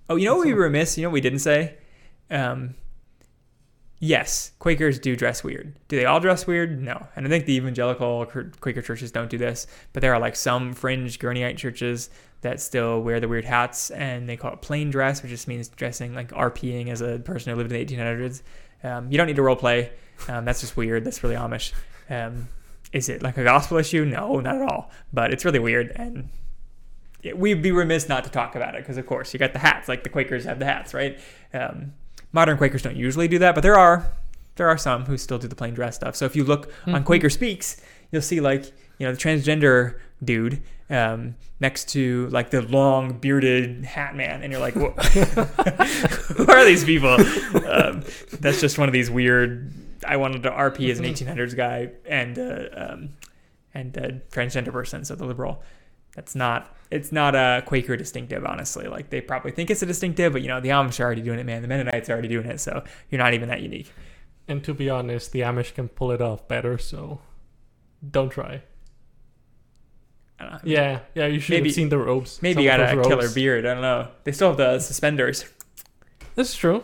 Oh, 0.09 0.15
you 0.15 0.25
know 0.25 0.37
what 0.37 0.47
we 0.47 0.53
were 0.55 0.63
remiss? 0.63 0.97
You 0.97 1.03
know 1.03 1.09
what 1.09 1.13
we 1.13 1.21
didn't 1.21 1.39
say? 1.39 1.75
Um, 2.31 2.73
yes, 3.99 4.51
Quakers 4.59 4.99
do 4.99 5.15
dress 5.15 5.43
weird. 5.43 5.73
Do 5.87 5.97
they 5.97 6.05
all 6.05 6.19
dress 6.19 6.47
weird? 6.47 6.81
No. 6.81 7.07
And 7.15 7.25
I 7.25 7.29
think 7.29 7.45
the 7.45 7.55
evangelical 7.55 8.25
Quaker 8.25 8.81
churches 8.81 9.11
don't 9.11 9.29
do 9.29 9.37
this, 9.37 9.67
but 9.93 10.01
there 10.01 10.13
are 10.13 10.19
like 10.19 10.35
some 10.35 10.73
fringe 10.73 11.19
Gurneyite 11.19 11.57
churches 11.57 12.09
that 12.41 12.61
still 12.61 13.01
wear 13.01 13.19
the 13.19 13.27
weird 13.27 13.45
hats 13.45 13.91
and 13.91 14.27
they 14.27 14.37
call 14.37 14.53
it 14.53 14.61
plain 14.61 14.89
dress, 14.89 15.21
which 15.21 15.29
just 15.29 15.47
means 15.47 15.67
dressing 15.67 16.13
like 16.15 16.31
RPing 16.31 16.87
as 16.87 17.01
a 17.01 17.19
person 17.19 17.51
who 17.51 17.57
lived 17.57 17.71
in 17.71 17.85
the 17.87 17.95
1800s. 17.97 18.41
Um, 18.83 19.11
you 19.11 19.17
don't 19.17 19.27
need 19.27 19.35
to 19.35 19.41
role 19.41 19.57
play. 19.57 19.91
Um, 20.27 20.45
that's 20.45 20.61
just 20.61 20.77
weird. 20.77 21.03
That's 21.03 21.21
really 21.23 21.35
Amish. 21.35 21.73
Um, 22.09 22.47
is 22.91 23.09
it 23.09 23.21
like 23.21 23.37
a 23.37 23.43
gospel 23.43 23.77
issue? 23.77 24.05
No, 24.05 24.39
not 24.39 24.55
at 24.55 24.61
all. 24.61 24.89
But 25.13 25.31
it's 25.31 25.45
really 25.45 25.59
weird, 25.59 25.91
and 25.95 26.29
it, 27.21 27.37
we'd 27.37 27.61
be 27.61 27.71
remiss 27.71 28.09
not 28.09 28.23
to 28.23 28.29
talk 28.29 28.55
about 28.55 28.75
it 28.75 28.81
because, 28.81 28.97
of 28.97 29.05
course, 29.05 29.33
you 29.33 29.39
got 29.39 29.53
the 29.53 29.59
hats. 29.59 29.87
Like 29.87 30.03
the 30.03 30.09
Quakers 30.09 30.45
have 30.45 30.59
the 30.59 30.65
hats, 30.65 30.93
right? 30.93 31.19
Modern 32.31 32.57
Quakers 32.57 32.81
don't 32.81 32.95
usually 32.95 33.27
do 33.27 33.39
that, 33.39 33.55
but 33.55 33.61
there 33.61 33.77
are 33.77 34.11
there 34.55 34.67
are 34.67 34.77
some 34.77 35.05
who 35.05 35.17
still 35.17 35.37
do 35.37 35.47
the 35.47 35.55
plain 35.55 35.73
dress 35.73 35.95
stuff. 35.95 36.15
So 36.15 36.25
if 36.25 36.35
you 36.35 36.43
look 36.43 36.71
on 36.85 37.01
Mhm. 37.01 37.05
Quaker 37.05 37.29
Speaks, 37.29 37.81
you'll 38.11 38.21
see 38.21 38.39
like 38.41 38.65
you 38.97 39.05
know 39.07 39.13
the 39.13 39.17
transgender 39.17 39.95
dude 40.23 40.61
um, 40.89 41.35
next 41.61 41.87
to 41.89 42.27
like 42.27 42.49
the 42.49 42.61
long 42.61 43.13
bearded 43.19 43.85
hat 43.85 44.15
man, 44.15 44.41
and 44.43 44.51
you're 44.51 44.59
like, 44.61 44.73
who 44.73 46.45
are 46.47 46.65
these 46.65 46.83
people? 46.83 47.15
Um, 47.65 48.03
that's 48.39 48.59
just 48.61 48.77
one 48.77 48.89
of 48.89 48.93
these 48.93 49.09
weird. 49.09 49.71
I 50.05 50.17
wanted 50.17 50.43
to 50.43 50.51
RP 50.51 50.89
as 50.91 50.99
an 50.99 51.05
1800s 51.05 51.55
guy 51.55 51.89
and 52.05 52.37
uh, 52.39 52.65
um, 52.75 53.09
and 53.73 53.95
a 53.97 54.13
transgender 54.31 54.71
person, 54.71 55.03
so 55.05 55.15
the 55.15 55.25
liberal. 55.25 55.61
That's 56.19 56.35
not. 56.35 56.75
It's 56.91 57.13
not 57.13 57.33
a 57.33 57.63
Quaker 57.65 57.95
distinctive, 57.95 58.45
honestly. 58.45 58.87
Like 58.89 59.09
they 59.09 59.21
probably 59.21 59.51
think 59.51 59.69
it's 59.69 59.81
a 59.81 59.85
distinctive, 59.85 60.33
but 60.33 60.41
you 60.41 60.49
know 60.49 60.59
the 60.59 60.67
Amish 60.67 60.99
are 60.99 61.03
already 61.03 61.21
doing 61.21 61.39
it, 61.39 61.45
man. 61.45 61.61
The 61.61 61.69
Mennonites 61.69 62.09
are 62.09 62.11
already 62.11 62.27
doing 62.27 62.45
it, 62.45 62.59
so 62.59 62.83
you're 63.09 63.19
not 63.19 63.33
even 63.33 63.47
that 63.47 63.61
unique. 63.61 63.89
And 64.45 64.61
to 64.65 64.73
be 64.73 64.89
honest, 64.89 65.31
the 65.31 65.39
Amish 65.39 65.73
can 65.73 65.87
pull 65.87 66.11
it 66.11 66.21
off 66.21 66.45
better, 66.49 66.77
so 66.77 67.21
don't 68.11 68.27
try. 68.27 68.63
I 70.37 70.43
don't 70.43 70.51
know. 70.55 70.59
Yeah, 70.65 70.99
yeah, 71.15 71.27
you 71.27 71.39
should 71.39 71.53
Maybe- 71.53 71.69
have 71.69 71.75
seen 71.75 71.87
the 71.87 71.97
robes. 71.97 72.41
Maybe 72.41 72.63
you 72.63 72.67
got 72.69 72.81
a 72.81 73.01
killer 73.01 73.29
beard. 73.29 73.65
I 73.65 73.73
don't 73.75 73.81
know. 73.81 74.09
They 74.25 74.33
still 74.33 74.49
have 74.49 74.57
the 74.57 74.79
suspenders. 74.79 75.45
This 76.35 76.49
is 76.49 76.55
true. 76.57 76.83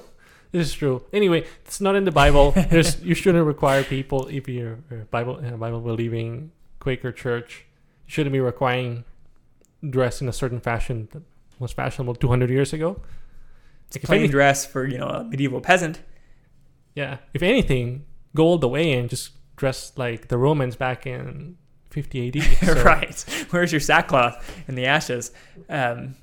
This 0.53 0.67
is 0.67 0.73
true. 0.73 1.03
Anyway, 1.11 1.45
it's 1.65 1.81
not 1.81 1.95
in 1.97 2.05
the 2.05 2.11
Bible. 2.11 2.51
There's 2.69 3.01
you 3.01 3.15
shouldn't 3.15 3.45
require 3.45 3.83
people 3.83 4.27
if 4.27 4.47
you're 4.47 4.79
a 4.89 4.95
Bible 5.11 5.41
Bible 5.57 5.81
believing 5.81 6.51
Quaker 6.79 7.11
church. 7.11 7.65
You 8.07 8.11
shouldn't 8.13 8.31
be 8.31 8.39
requiring 8.39 9.03
dress 9.89 10.21
in 10.21 10.27
a 10.29 10.33
certain 10.33 10.59
fashion 10.59 11.07
that 11.11 11.23
was 11.59 11.71
fashionable 11.71 12.15
200 12.15 12.49
years 12.49 12.73
ago. 12.73 13.01
It's 13.87 13.97
a 13.97 13.99
plain 13.99 14.21
any- 14.21 14.29
dress 14.29 14.65
for 14.65 14.85
you 14.87 14.97
know 14.97 15.07
a 15.07 15.23
medieval 15.23 15.61
peasant. 15.61 16.01
Yeah. 16.95 17.17
If 17.33 17.43
anything, 17.43 18.05
go 18.35 18.43
all 18.45 18.57
the 18.57 18.67
way 18.69 18.93
and 18.93 19.09
just 19.09 19.31
dress 19.57 19.91
like 19.97 20.27
the 20.29 20.37
Romans 20.37 20.75
back 20.75 21.05
in 21.05 21.57
50 21.89 22.27
AD. 22.27 22.43
So- 22.65 22.83
right. 22.83 23.45
Where's 23.49 23.71
your 23.71 23.81
sackcloth 23.81 24.63
and 24.67 24.77
the 24.77 24.85
ashes? 24.85 25.31
Um, 25.69 26.15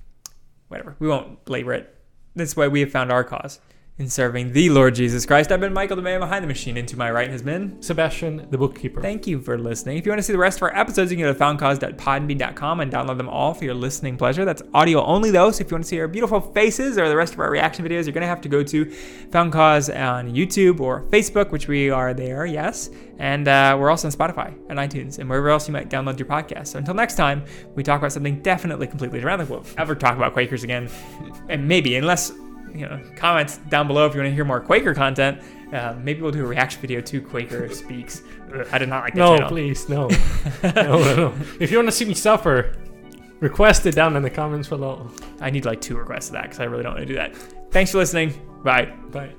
whatever. 0.69 0.97
We 0.99 1.09
won't 1.09 1.49
labor 1.49 1.73
it. 1.75 1.95
That's 2.35 2.57
why 2.57 2.69
we 2.69 2.81
have 2.81 2.91
found 2.91 3.13
our 3.13 3.25
cause 3.25 3.61
in 3.99 4.09
serving 4.09 4.53
the 4.53 4.71
Lord 4.71 4.95
Jesus 4.95 5.27
Christ. 5.27 5.53
I've 5.53 5.61
been 5.61 5.73
Michael, 5.73 5.97
the 5.97 6.03
man 6.03 6.21
behind 6.21 6.43
the 6.43 6.49
machine. 6.49 6.79
And 6.79 6.89
to 6.89 6.97
my 6.97 7.11
right 7.11 7.29
has 7.29 7.43
been. 7.43 7.81
Sebastian, 7.83 8.49
the 8.51 8.57
bookkeeper. 8.57 9.03
Thank 9.03 9.27
you 9.27 9.41
for 9.41 9.59
listening. 9.59 9.99
If 9.99 10.07
you 10.07 10.13
want 10.13 10.19
to 10.19 10.23
see 10.23 10.33
the 10.33 10.39
rest 10.39 10.59
of 10.59 10.63
our 10.63 10.75
episodes, 10.75 11.11
you 11.11 11.19
can 11.19 11.27
go 11.27 11.33
to 11.33 11.39
foundcause.podbean.com 11.39 12.81
and 12.81 12.91
download 12.91 13.19
them 13.19 13.29
all 13.29 13.53
for 13.53 13.65
your 13.65 13.75
listening 13.75 14.17
pleasure. 14.17 14.47
That's 14.47 14.63
audio 14.73 15.05
only, 15.05 15.31
though. 15.31 15.51
So 15.51 15.61
if 15.63 15.71
you 15.71 15.75
want 15.75 15.85
to 15.85 15.89
see 15.89 16.01
our 16.01 16.09
beautiful 16.09 16.41
faces 16.41 16.97
or 16.97 17.09
the 17.09 17.17
rest 17.17 17.35
of 17.35 17.41
our 17.41 17.51
reaction 17.51 17.85
videos, 17.85 18.05
you're 18.05 18.15
going 18.15 18.23
to 18.23 18.27
have 18.27 18.41
to 18.41 18.49
go 18.49 18.63
to 18.63 18.91
Found 19.31 19.53
Cause 19.53 19.91
on 19.91 20.33
YouTube 20.35 20.81
or 20.81 21.03
Facebook, 21.05 21.51
which 21.51 21.69
we 21.69 21.91
are 21.91 22.15
there, 22.15 22.47
yes. 22.47 22.89
And 23.19 23.47
uh, 23.47 23.77
we're 23.79 23.91
also 23.91 24.09
on 24.09 24.13
Spotify 24.13 24.55
and 24.71 24.79
iTunes 24.79 25.19
and 25.19 25.29
wherever 25.29 25.51
else 25.51 25.69
you 25.69 25.73
might 25.73 25.91
download 25.91 26.19
your 26.19 26.27
podcast. 26.27 26.69
So 26.69 26.79
until 26.79 26.95
next 26.95 27.15
time, 27.15 27.45
we 27.75 27.83
talk 27.83 28.01
about 28.01 28.13
something 28.13 28.41
definitely 28.41 28.87
completely 28.87 29.21
don't 29.21 29.49
we'll 29.49 29.65
ever 29.77 29.95
talk 29.95 30.17
about 30.17 30.33
Quakers 30.33 30.65
again. 30.65 30.89
And 31.49 31.69
maybe, 31.69 31.97
unless, 31.97 32.33
you 32.75 32.87
know, 32.87 33.01
comments 33.17 33.59
down 33.69 33.87
below 33.87 34.07
if 34.07 34.15
you 34.15 34.21
want 34.21 34.31
to 34.31 34.35
hear 34.35 34.45
more 34.45 34.61
Quaker 34.61 34.95
content. 34.95 35.43
Uh, 35.73 35.95
maybe 36.03 36.21
we'll 36.21 36.31
do 36.31 36.45
a 36.45 36.47
reaction 36.47 36.81
video 36.81 37.01
to 37.01 37.21
Quaker 37.21 37.69
Speaks. 37.75 38.23
I 38.71 38.79
did 38.79 38.89
not 38.89 39.05
like 39.05 39.15
that 39.15 39.19
no, 39.19 39.37
channel. 39.37 39.49
please, 39.49 39.89
no. 39.89 40.09
no, 40.63 40.73
no, 40.75 41.17
no. 41.17 41.35
If 41.59 41.71
you 41.71 41.79
want 41.79 41.89
to 41.89 41.93
see 41.93 42.05
me 42.05 42.15
suffer, 42.15 42.77
request 43.41 43.87
it 43.87 43.95
down 43.95 44.15
in 44.17 44.23
the 44.23 44.31
comments 44.31 44.69
below. 44.69 45.11
I 45.41 45.51
need 45.51 45.65
like 45.65 45.81
two 45.81 45.97
requests 45.97 46.29
of 46.29 46.35
that 46.35 46.45
because 46.45 46.61
I 46.61 46.65
really 46.65 46.83
don't 46.83 46.95
want 46.95 47.07
to 47.07 47.13
do 47.13 47.15
that. 47.15 47.35
Thanks 47.71 47.91
for 47.91 47.99
listening. 47.99 48.35
Bye. 48.63 48.93
Bye. 49.11 49.33